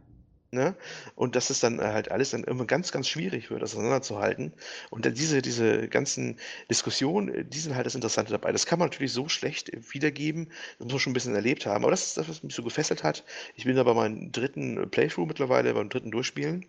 [0.54, 0.76] Ne?
[1.16, 4.52] Und dass es dann halt alles dann irgendwann ganz, ganz schwierig wird, das auseinanderzuhalten.
[4.90, 6.38] Und dann diese, diese ganzen
[6.70, 8.52] Diskussionen, die sind halt das Interessante dabei.
[8.52, 11.82] Das kann man natürlich so schlecht wiedergeben, das muss man schon ein bisschen erlebt haben.
[11.82, 13.24] Aber das ist das, was mich so gefesselt hat.
[13.56, 16.64] Ich bin da bei meinem dritten Playthrough mittlerweile, beim dritten Durchspielen.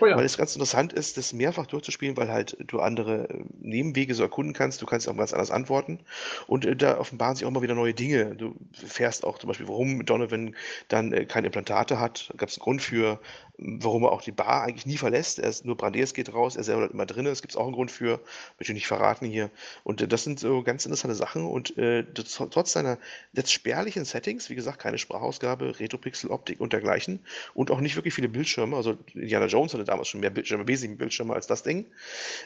[0.00, 0.16] Oh ja.
[0.16, 4.22] Weil es ganz interessant ist, das mehrfach durchzuspielen, weil halt du andere äh, Nebenwege so
[4.22, 4.80] erkunden kannst.
[4.80, 6.00] Du kannst auch ganz anders antworten.
[6.46, 8.36] Und äh, da offenbaren sich auch mal wieder neue Dinge.
[8.36, 10.56] Du fährst auch zum Beispiel, warum Donovan
[10.88, 12.32] dann äh, keine Implantate hat.
[12.36, 13.20] Gab es einen Grund für
[13.60, 15.38] warum er auch die Bar eigentlich nie verlässt.
[15.38, 17.26] Er ist nur Brandeers geht raus, er selber bleibt immer drin.
[17.26, 18.20] Es gibt auch einen Grund für,
[18.58, 19.50] möchte ich nicht verraten hier.
[19.84, 21.46] Und äh, das sind so ganz interessante Sachen.
[21.46, 22.98] Und äh, trotz seiner
[23.32, 27.20] jetzt spärlichen Settings, wie gesagt, keine Sprachausgabe, Retropixel, Optik und dergleichen
[27.54, 30.98] und auch nicht wirklich viele Bildschirme, also Indiana Jones hatte damals schon mehr Bildschirme, wesentlich
[30.98, 31.90] Bildschirme als das Ding,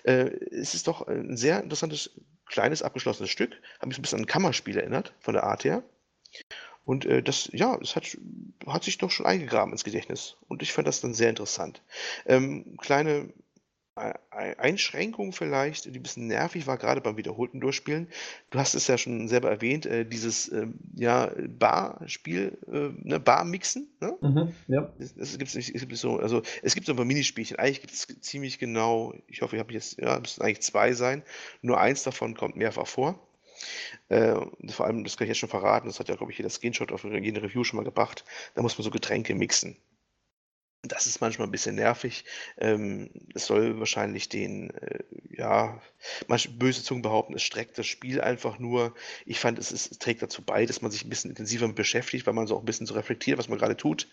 [0.04, 2.10] äh, ist es doch ein sehr interessantes,
[2.46, 3.52] kleines, abgeschlossenes Stück.
[3.78, 5.82] Hat mich ein bisschen an ein Kammerspiel erinnert, von der Art her.
[6.84, 8.16] Und äh, das, ja, es hat,
[8.66, 10.36] hat sich doch schon eingegraben ins Gedächtnis.
[10.48, 11.82] Und ich fand das dann sehr interessant.
[12.26, 13.32] Ähm, kleine
[13.96, 18.08] Einschränkung vielleicht, die ein bisschen nervig war, gerade beim wiederholten Durchspielen.
[18.50, 23.88] Du hast es ja schon selber erwähnt, äh, dieses ähm, ja, Bar-Spiel, äh, ne, Bar-Mixen.
[24.00, 24.16] Ne?
[24.20, 24.92] Mhm, ja.
[24.98, 27.56] Es, es, gibt's es gibt so, also es gibt so ein paar Minispielchen.
[27.56, 31.22] Eigentlich gibt es ziemlich genau, ich hoffe, ich habe jetzt, ja, müssen eigentlich zwei sein.
[31.62, 33.20] Nur eins davon kommt mehrfach vor.
[34.08, 34.34] Äh,
[34.70, 36.90] vor allem, das kann ich jetzt schon verraten, das hat ja, glaube ich, jeder Screenshot
[36.90, 38.24] auf jede Review schon mal gebracht.
[38.54, 39.76] Da muss man so Getränke mixen.
[40.86, 42.24] Das ist manchmal ein bisschen nervig.
[42.58, 45.00] Ähm, es soll wahrscheinlich den, äh,
[45.30, 45.80] ja,
[46.28, 48.94] manche böse Zungen behaupten, es streckt das Spiel einfach nur.
[49.26, 52.26] Ich fand, es, ist, es trägt dazu bei, dass man sich ein bisschen intensiver beschäftigt,
[52.26, 54.08] weil man so auch ein bisschen so reflektiert, was man gerade tut.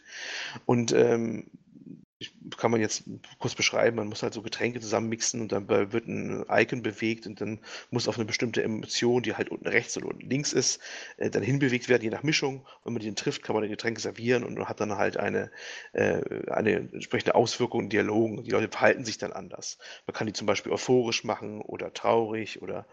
[0.65, 1.47] Und ähm,
[2.57, 3.03] kann man jetzt
[3.39, 7.41] kurz beschreiben, man muss halt so Getränke zusammenmixen und dann wird ein Icon bewegt und
[7.41, 10.79] dann muss auf eine bestimmte Emotion, die halt unten rechts und unten links ist,
[11.17, 12.65] äh, dann hinbewegt werden, je nach Mischung.
[12.83, 15.51] Wenn man dann trifft, kann man den Getränk servieren und hat dann halt eine,
[15.93, 18.43] äh, eine entsprechende Auswirkung in Dialogen.
[18.43, 19.77] Die Leute verhalten sich dann anders.
[20.05, 22.85] Man kann die zum Beispiel euphorisch machen oder traurig oder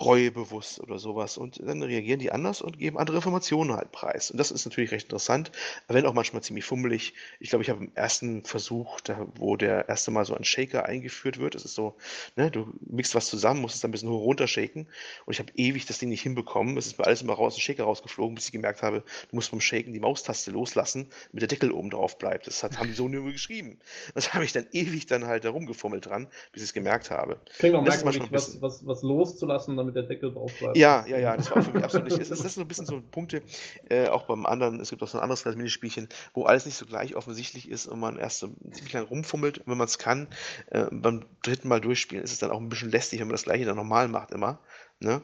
[0.00, 4.30] reuebewusst oder sowas und dann reagieren die anders und geben andere Informationen halt preis.
[4.30, 5.52] Und das ist natürlich recht interessant,
[5.88, 7.14] wenn auch manchmal ziemlich fummelig.
[7.40, 10.42] Ich glaube, ich habe im ersten Versuch Versuch, da, wo der erste Mal so ein
[10.42, 11.54] Shaker eingeführt wird.
[11.54, 11.94] Es ist so,
[12.34, 14.88] ne, du mixt was zusammen, musst es dann ein bisschen hoch runtershaken.
[15.26, 16.76] Und ich habe ewig das Ding nicht hinbekommen.
[16.76, 19.52] Es ist mir alles immer raus, ein Shaker rausgeflogen, bis ich gemerkt habe, du musst
[19.52, 22.48] beim Shaken die Maustaste loslassen, damit der Deckel oben drauf bleibt.
[22.48, 23.78] Das hat, haben die so nur geschrieben.
[24.14, 27.40] Das habe ich dann ewig dann halt herumgefummelt dran, bis ich es gemerkt habe.
[27.58, 30.76] Klingt auch merkwürdig, was, was, was loszulassen, damit der Deckel drauf bleibt.
[30.76, 32.28] Ja, ja, ja, das war für mich absolut nicht.
[32.28, 33.40] Das ist so ein bisschen so Punkte,
[33.88, 36.76] äh, auch beim anderen, es gibt auch so ein anderes kleines Minispielchen, wo alles nicht
[36.76, 40.28] so gleich offensichtlich ist und man erst so ziemlich lang rumfummelt, wenn man es kann.
[40.70, 43.44] Äh, beim dritten Mal durchspielen ist es dann auch ein bisschen lästig, wenn man das
[43.44, 44.60] gleiche dann nochmal macht immer.
[45.00, 45.22] Ne?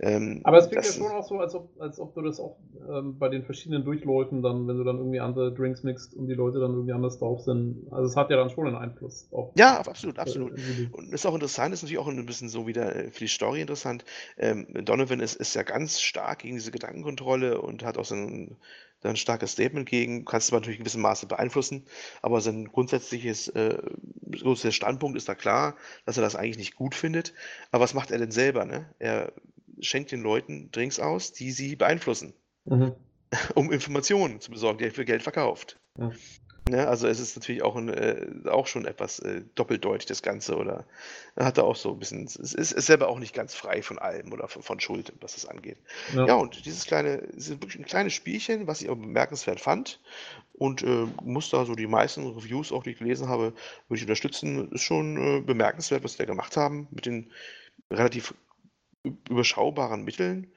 [0.00, 2.58] Ähm, Aber es klingt ja schon auch so, als ob, als ob du das auch
[2.86, 6.34] ähm, bei den verschiedenen Durchläufen dann, wenn du dann irgendwie andere Drinks mixt und die
[6.34, 7.86] Leute dann irgendwie anders drauf sind.
[7.90, 9.28] Also es hat ja dann schon einen Einfluss.
[9.32, 10.58] Auf, ja, absolut, absolut.
[10.58, 13.28] Äh, und ist auch interessant, ist natürlich auch ein bisschen so wieder äh, für die
[13.28, 14.04] Story interessant.
[14.36, 18.58] Ähm, Donovan ist, ist ja ganz stark gegen diese Gedankenkontrolle und hat auch so ein
[19.04, 21.84] da ein starkes Statement gegen, kannst du natürlich in gewissem Maße beeinflussen,
[22.22, 23.76] aber sein grundsätzliches äh,
[24.30, 25.76] grundsätzlicher Standpunkt ist da klar,
[26.06, 27.34] dass er das eigentlich nicht gut findet.
[27.70, 28.64] Aber was macht er denn selber?
[28.64, 28.88] Ne?
[28.98, 29.32] Er
[29.80, 32.32] schenkt den Leuten Drinks aus, die sie beeinflussen,
[32.64, 32.94] mhm.
[33.54, 35.78] um Informationen zu besorgen, die er für Geld verkauft.
[35.98, 36.10] Ja.
[36.66, 40.56] Ne, also es ist natürlich auch, ein, äh, auch schon etwas äh, doppeldeutig, das Ganze,
[40.56, 40.86] oder
[41.36, 43.98] hat er auch so ein bisschen, es ist, ist selber auch nicht ganz frei von
[43.98, 45.76] allem oder von, von Schuld, was das angeht.
[46.14, 46.26] Ja.
[46.26, 50.00] ja, und dieses kleine, ist wirklich ein kleines Spielchen, was ich aber bemerkenswert fand
[50.54, 53.52] und äh, muss da so die meisten Reviews, auch die ich gelesen habe,
[53.88, 54.70] würde ich unterstützen.
[54.72, 57.30] Ist schon äh, bemerkenswert, was die da gemacht haben mit den
[57.90, 58.34] relativ
[59.28, 60.50] überschaubaren Mitteln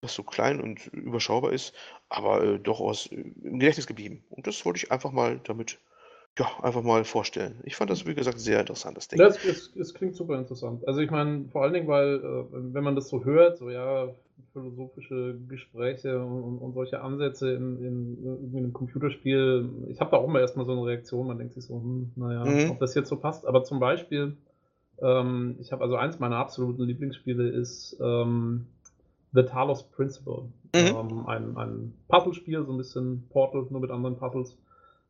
[0.00, 1.74] was so klein und überschaubar ist,
[2.08, 4.22] aber äh, durchaus äh, im Gedächtnis geblieben.
[4.30, 5.78] Und das wollte ich einfach mal damit,
[6.38, 7.60] ja, einfach mal vorstellen.
[7.64, 9.18] Ich fand das, wie gesagt, sehr interessant, das Ding.
[9.18, 10.86] Das, es, es klingt super interessant.
[10.86, 14.14] Also ich meine, vor allen Dingen, weil, äh, wenn man das so hört, so ja,
[14.52, 20.28] philosophische Gespräche und, und solche Ansätze in, in, in einem Computerspiel, ich habe da auch
[20.28, 22.70] mal erstmal so eine Reaktion, man denkt sich so, hm, naja, mhm.
[22.70, 23.46] ob das jetzt so passt.
[23.46, 24.36] Aber zum Beispiel,
[25.02, 28.66] ähm, ich habe also eins meiner absoluten Lieblingsspiele ist ähm,
[29.32, 30.48] The Talos Principle.
[30.74, 30.96] Mhm.
[30.96, 34.56] Ähm, ein, ein Puzzlespiel, so ein bisschen Portal, nur mit anderen Puzzles.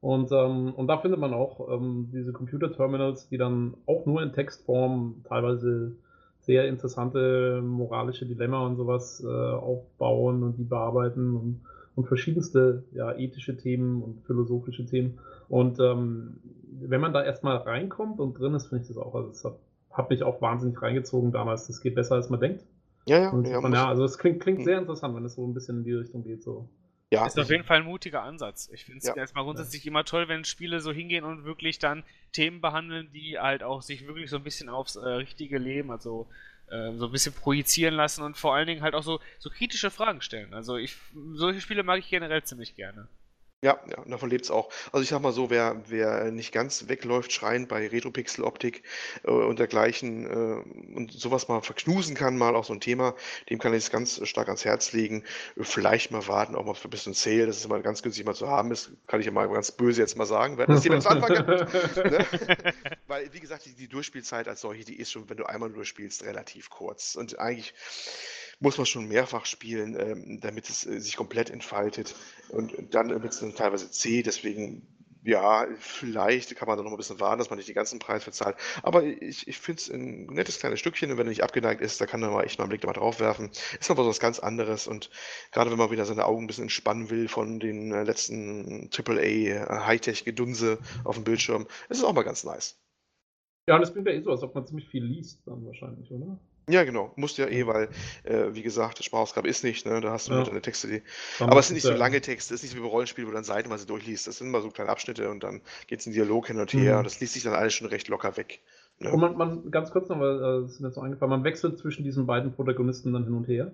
[0.00, 4.32] Und, ähm, und da findet man auch ähm, diese Computer-Terminals, die dann auch nur in
[4.32, 5.96] Textform teilweise
[6.40, 11.60] sehr interessante moralische Dilemma und sowas äh, aufbauen und die bearbeiten und,
[11.96, 15.18] und verschiedenste ja, ethische Themen und philosophische Themen.
[15.48, 16.38] Und ähm,
[16.80, 19.14] wenn man da erstmal reinkommt und drin ist, finde ich das auch.
[19.14, 19.58] Also, es hat,
[19.90, 21.66] hat mich auch wahnsinnig reingezogen damals.
[21.66, 22.64] Das geht besser, als man denkt.
[23.09, 23.30] Ja, ja.
[23.30, 24.64] Und ja, von, ja also es klingt, klingt hm.
[24.64, 26.43] sehr interessant, wenn es so ein bisschen in die Richtung geht.
[26.43, 26.68] So.
[27.10, 28.68] Ja, ist auf jeden Fall ein mutiger Ansatz.
[28.72, 29.14] Ich finde es ja.
[29.16, 33.62] erstmal grundsätzlich immer toll, wenn Spiele so hingehen und wirklich dann Themen behandeln, die halt
[33.62, 36.28] auch sich wirklich so ein bisschen aufs äh, richtige Leben, also
[36.70, 39.90] äh, so ein bisschen projizieren lassen und vor allen Dingen halt auch so, so kritische
[39.90, 40.52] Fragen stellen.
[40.52, 40.97] Also ich
[41.32, 43.09] solche Spiele mag ich generell ziemlich gerne.
[43.60, 44.70] Ja, ja, davon lebt es auch.
[44.93, 48.85] Also ich sag mal so, wer, wer nicht ganz wegläuft, schreiend bei Retropixel-Optik
[49.24, 53.16] äh, und dergleichen äh, und sowas mal verknusen kann, mal auch so ein Thema,
[53.51, 55.24] dem kann ich es ganz stark ans Herz legen.
[55.60, 58.35] Vielleicht mal warten, auch mal für ein bisschen Sale, dass es immer ganz günstig mal
[58.35, 61.02] zu haben ist, kann ich ja mal ganz böse jetzt mal sagen, wenn das jemand
[61.02, 61.48] zu Anfang hat.
[61.48, 62.26] ne?
[63.09, 66.24] Weil, wie gesagt, die, die Durchspielzeit als solche, die ist schon, wenn du einmal durchspielst,
[66.24, 67.16] relativ kurz.
[67.16, 67.74] Und eigentlich
[68.60, 72.14] muss man schon mehrfach spielen, ähm, damit es äh, sich komplett entfaltet.
[72.48, 74.86] Und dann wird es dann teilweise zäh, deswegen
[75.24, 78.24] ja, vielleicht kann man da noch ein bisschen warten, dass man nicht den ganzen Preis
[78.24, 78.56] bezahlt.
[78.82, 82.01] Aber ich, ich finde es ein nettes kleines Stückchen und wenn er nicht abgeneigt ist,
[82.01, 83.51] da kann man mal echt mal einen Blick mal drauf werfen.
[83.78, 85.10] Ist aber so was ganz anderes und
[85.52, 89.20] gerade wenn man wieder seine Augen ein bisschen entspannen will von den äh, letzten AAA
[89.20, 92.80] äh, Hightech-Gedunse auf dem Bildschirm, ist es auch mal ganz nice.
[93.66, 96.10] Ja, und es klingt ja eh so, als ob man ziemlich viel liest dann wahrscheinlich,
[96.10, 96.39] oder?
[96.68, 97.12] Ja, genau.
[97.16, 97.88] Musst ja eh, weil,
[98.24, 100.00] äh, wie gesagt, Sprachausgabe ist nicht, ne?
[100.00, 101.02] Da hast du nur deine Texte, die.
[101.40, 103.30] Aber es sind nicht so lange Texte, es ist nicht so wie bei Rollenspielen, wo
[103.30, 104.26] du dann seitenweise durchliest.
[104.26, 106.98] Das sind immer so kleine Abschnitte und dann geht es in Dialog hin und her.
[106.98, 107.04] Mhm.
[107.04, 108.60] Das liest sich dann alles schon recht locker weg.
[108.98, 109.12] Ne?
[109.12, 112.04] Und man, man, ganz kurz noch, weil äh, ist mir so eingefallen, man wechselt zwischen
[112.04, 113.72] diesen beiden Protagonisten dann hin und her.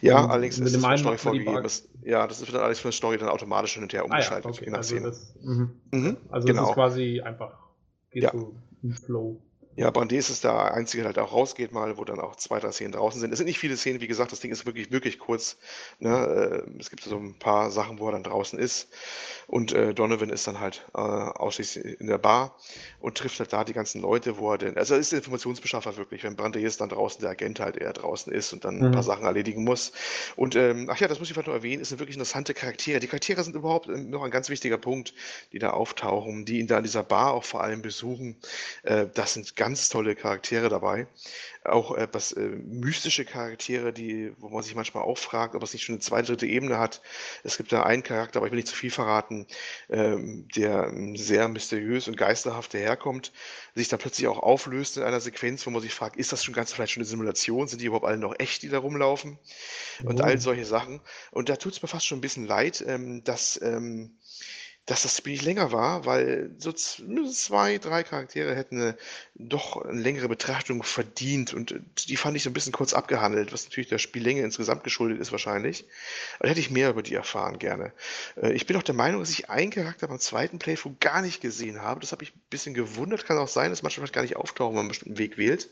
[0.00, 1.62] Ja, und allerdings ist das von Story vorgegeben.
[1.62, 4.46] Das, ja, das wird dann alles von der Story dann automatisch hin und her umgeschaltet,
[4.46, 4.64] ah, ja, okay.
[4.64, 5.06] je nach also Szene.
[5.06, 5.70] Das, mhm.
[5.90, 6.60] Mhm, also genau.
[6.62, 7.58] das ist quasi einfach,
[8.10, 8.32] geht ja.
[8.32, 9.40] so im Flow.
[9.76, 12.72] Ja, Brandes ist der Einzige, der halt auch rausgeht mal, wo dann auch zwei, drei
[12.72, 13.30] Szenen draußen sind.
[13.30, 15.58] Es sind nicht viele Szenen, wie gesagt, das Ding ist wirklich, wirklich kurz.
[15.98, 16.64] Ne?
[16.66, 18.88] Äh, es gibt so ein paar Sachen, wo er dann draußen ist.
[19.46, 22.56] Und äh, Donovan ist dann halt äh, ausschließlich in der Bar
[23.00, 24.76] und trifft halt da die ganzen Leute, wo er denn.
[24.78, 28.32] Also er ist der Informationsbeschaffer wirklich, wenn Brandes dann draußen der Agent halt eher draußen
[28.32, 28.86] ist und dann mhm.
[28.86, 29.06] ein paar mhm.
[29.06, 29.92] Sachen erledigen muss.
[30.36, 32.98] Und ähm, ach ja, das muss ich vielleicht noch erwähnen, es sind wirklich interessante Charaktere.
[32.98, 35.12] Die Charaktere sind überhaupt äh, noch ein ganz wichtiger Punkt,
[35.52, 38.36] die da auftauchen, die ihn da in dieser Bar auch vor allem besuchen.
[38.82, 41.06] Äh, das sind ganz tolle Charaktere dabei
[41.68, 45.84] auch etwas äh, mystische Charaktere, die, wo man sich manchmal auch fragt, ob es nicht
[45.84, 47.02] schon eine zweite, dritte Ebene hat.
[47.44, 49.46] Es gibt da einen Charakter, aber ich will nicht zu viel verraten,
[49.90, 53.32] ähm, der sehr mysteriös und geisterhaft daherkommt,
[53.74, 56.54] sich dann plötzlich auch auflöst in einer Sequenz, wo man sich fragt, ist das schon
[56.54, 57.68] ganz vielleicht schon eine Simulation?
[57.68, 59.38] Sind die überhaupt alle noch echt, die da rumlaufen?
[60.04, 60.38] Und all oh.
[60.38, 61.00] solche Sachen.
[61.30, 64.16] Und da tut es mir fast schon ein bisschen leid, ähm, dass ähm,
[64.86, 68.96] dass das Spiel länger war, weil so zwei, drei Charaktere hätten eine,
[69.34, 73.52] doch eine längere Betrachtung verdient und äh, die fand ich so ein bisschen kurz abgehandelt,
[73.52, 75.86] was natürlich der Spiellänge insgesamt geschuldet ist wahrscheinlich.
[76.38, 77.92] Aber hätte ich mehr über die erfahren gerne.
[78.40, 81.40] Äh, ich bin auch der Meinung, dass ich einen Charakter beim zweiten Playthrough gar nicht
[81.40, 82.00] gesehen habe.
[82.00, 83.26] Das habe ich ein bisschen gewundert.
[83.26, 85.68] Kann auch sein, dass manchmal gar nicht auftauchen, wenn man einen bestimmten Weg wählt.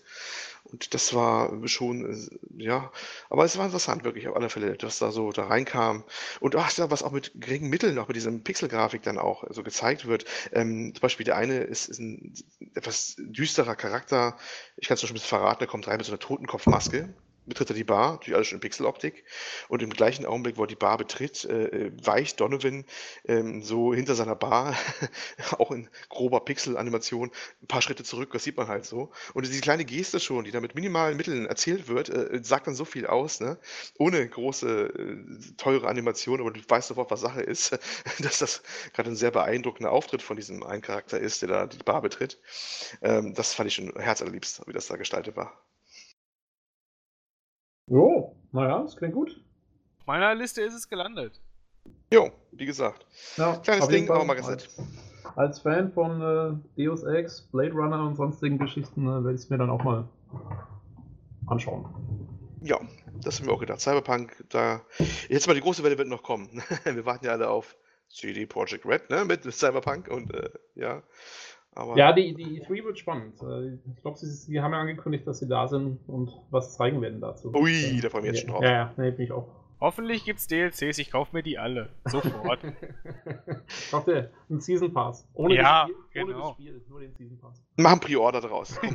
[0.65, 2.91] Und das war schon, äh, ja,
[3.31, 6.05] aber es war interessant, wirklich auf alle Fälle, dass da so da reinkam.
[6.41, 10.07] Und ach, was auch mit geringen Mitteln, auch mit diesem Pixelgrafik dann auch so gezeigt
[10.07, 10.25] wird.
[10.53, 12.35] Ähm, zum Beispiel der eine ist, ist ein
[12.75, 14.37] etwas düsterer Charakter.
[14.77, 17.15] Ich kann es schon ein bisschen verraten, der kommt rein mit so einer Totenkopfmaske
[17.47, 19.25] betritt er die Bar, natürlich alles schon in Pixeloptik.
[19.69, 22.85] Und im gleichen Augenblick, wo er die Bar betritt, äh, weicht Donovan
[23.27, 24.77] ähm, so hinter seiner Bar,
[25.59, 27.31] auch in grober Pixel-Animation,
[27.63, 28.31] ein paar Schritte zurück.
[28.33, 29.11] Das sieht man halt so.
[29.35, 32.75] Und diese kleine Geste schon, die da mit minimalen Mitteln erzählt wird, äh, sagt dann
[32.75, 33.59] so viel aus, ne?
[33.99, 37.79] ohne große, äh, teure Animation, aber du weißt sofort, was Sache ist,
[38.21, 38.63] dass das
[38.93, 42.39] gerade ein sehr beeindruckender Auftritt von diesem einen Charakter ist, der da die Bar betritt.
[43.03, 45.59] Ähm, das fand ich schon herzallerliebst, wie das da gestaltet war.
[47.87, 49.41] Jo, naja, das klingt gut.
[50.01, 51.41] Auf meiner Liste ist es gelandet.
[52.13, 53.07] Jo, wie gesagt.
[53.37, 54.71] Ja, Kleines Ding, aber mal gesagt.
[55.25, 56.21] Als, als Fan von
[56.77, 59.83] äh, Deus Ex, Blade Runner und sonstigen Geschichten äh, werde ich es mir dann auch
[59.83, 60.09] mal
[61.47, 61.85] anschauen.
[62.63, 62.81] Ja,
[63.23, 63.81] das haben wir auch gedacht.
[63.81, 64.81] Cyberpunk, da.
[65.29, 66.63] Jetzt mal die große Welle wird noch kommen.
[66.85, 67.77] wir warten ja alle auf
[68.09, 69.25] CD Projekt Red, ne?
[69.27, 71.03] Mit Cyberpunk und äh, ja.
[71.75, 73.43] Aber ja, die, die E3 wird spannend.
[73.43, 77.03] Äh, ich glaube, sie, sie, haben ja angekündigt, dass sie da sind und was zeigen
[77.03, 77.53] werden dazu.
[77.55, 78.63] Ui, da freuen wir jetzt schon drauf.
[78.63, 79.49] Ja, ja, nee, bin ich auch.
[79.81, 81.91] Hoffentlich gibt es DLCs, ich kaufe mir die alle.
[82.05, 82.61] Sofort.
[83.91, 85.29] Kauft ihr einen Season Pass.
[85.35, 86.37] Ohne, ja, das Spiel, genau.
[86.37, 87.63] ohne das Spiel, nur den Season Pass.
[87.77, 88.81] Machen Pre-Order draus.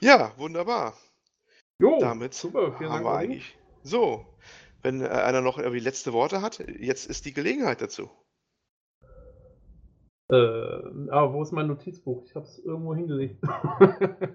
[0.00, 0.94] Ja, wunderbar.
[1.78, 3.14] Jo, Damit super, vielen haben Dank.
[3.14, 3.56] wir eigentlich.
[3.82, 4.26] So,
[4.82, 8.10] wenn äh, einer noch irgendwie letzte Worte hat, jetzt ist die Gelegenheit dazu.
[10.32, 12.24] Äh, aber wo ist mein Notizbuch?
[12.24, 13.36] Ich habe es irgendwo hingelegt.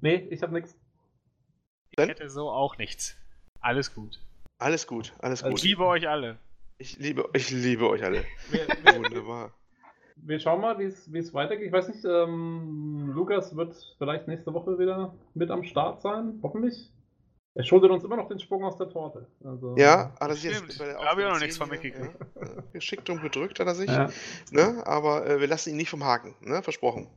[0.00, 0.76] nee, ich habe nichts.
[1.90, 3.16] Ich Dann- hätte so auch nichts.
[3.60, 4.18] Alles gut.
[4.58, 5.62] Alles gut, alles Also gut.
[5.62, 6.38] Ich liebe euch alle.
[6.78, 8.24] Ich liebe, ich liebe euch alle.
[8.50, 9.52] Wir, wir, Wunderbar.
[10.16, 11.66] wir schauen mal, wie es wie es weitergeht.
[11.66, 16.90] Ich weiß nicht, ähm, Lukas wird vielleicht nächste Woche wieder mit am Start sein, hoffentlich.
[17.54, 19.26] Er schuldet uns immer noch den Sprung aus der Torte.
[19.44, 20.68] Also, Ja, hat er sich Stimmt.
[20.68, 22.24] jetzt bei der Da hab ich auch noch nichts von 10 hier, mitgekriegt.
[22.36, 23.90] Ja, ja, geschickt drum gedrückt hat er sich.
[23.90, 24.08] Ja.
[24.52, 24.82] Ne?
[24.86, 26.62] Aber äh, wir lassen ihn nicht vom Haken, ne?
[26.62, 27.08] versprochen.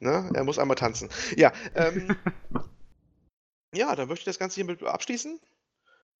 [0.00, 0.30] Ne?
[0.32, 1.10] Er muss einmal tanzen.
[1.36, 2.16] Ja, ähm,
[3.74, 5.38] ja, dann möchte ich das Ganze hiermit abschließen.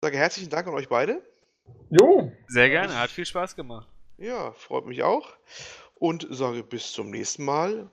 [0.02, 1.22] Sage herzlichen Dank an euch beide.
[1.90, 3.88] Jo, Sehr gerne, hat viel Spaß gemacht.
[4.18, 5.30] Ja, freut mich auch.
[5.94, 7.90] Und sage bis zum nächsten Mal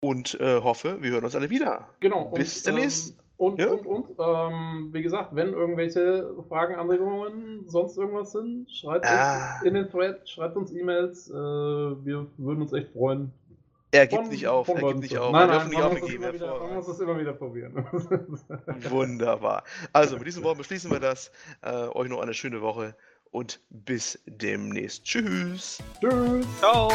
[0.00, 1.88] und äh, hoffe, wir hören uns alle wieder.
[2.00, 2.24] genau.
[2.24, 3.10] Und, Bis demnächst.
[3.10, 3.68] Ähm, und, Ja.
[3.70, 9.54] und, und, ähm, wie gesagt, wenn irgendwelche Fragen, Anregungen, sonst irgendwas sind, schreibt Ah.
[9.56, 11.30] uns in den Thread, schreibt uns E-Mails.
[11.30, 13.32] Äh, wir würden uns echt freuen.
[13.92, 15.32] Er gibt Von- nicht auf, er gibt nicht auf.
[15.32, 16.22] Nein, wir nein, dürfen nicht man muss, das aufgegeben.
[16.24, 17.74] immer wieder, man muss das immer wieder probieren.
[18.90, 19.64] Wunderbar.
[19.92, 21.32] Also mit diesen Worten beschließen wir das.
[21.62, 22.94] Äh, euch noch eine schöne Woche
[23.32, 25.04] und bis demnächst.
[25.04, 25.78] Tschüss.
[26.00, 26.46] Tschüss.
[26.60, 26.88] Ciao.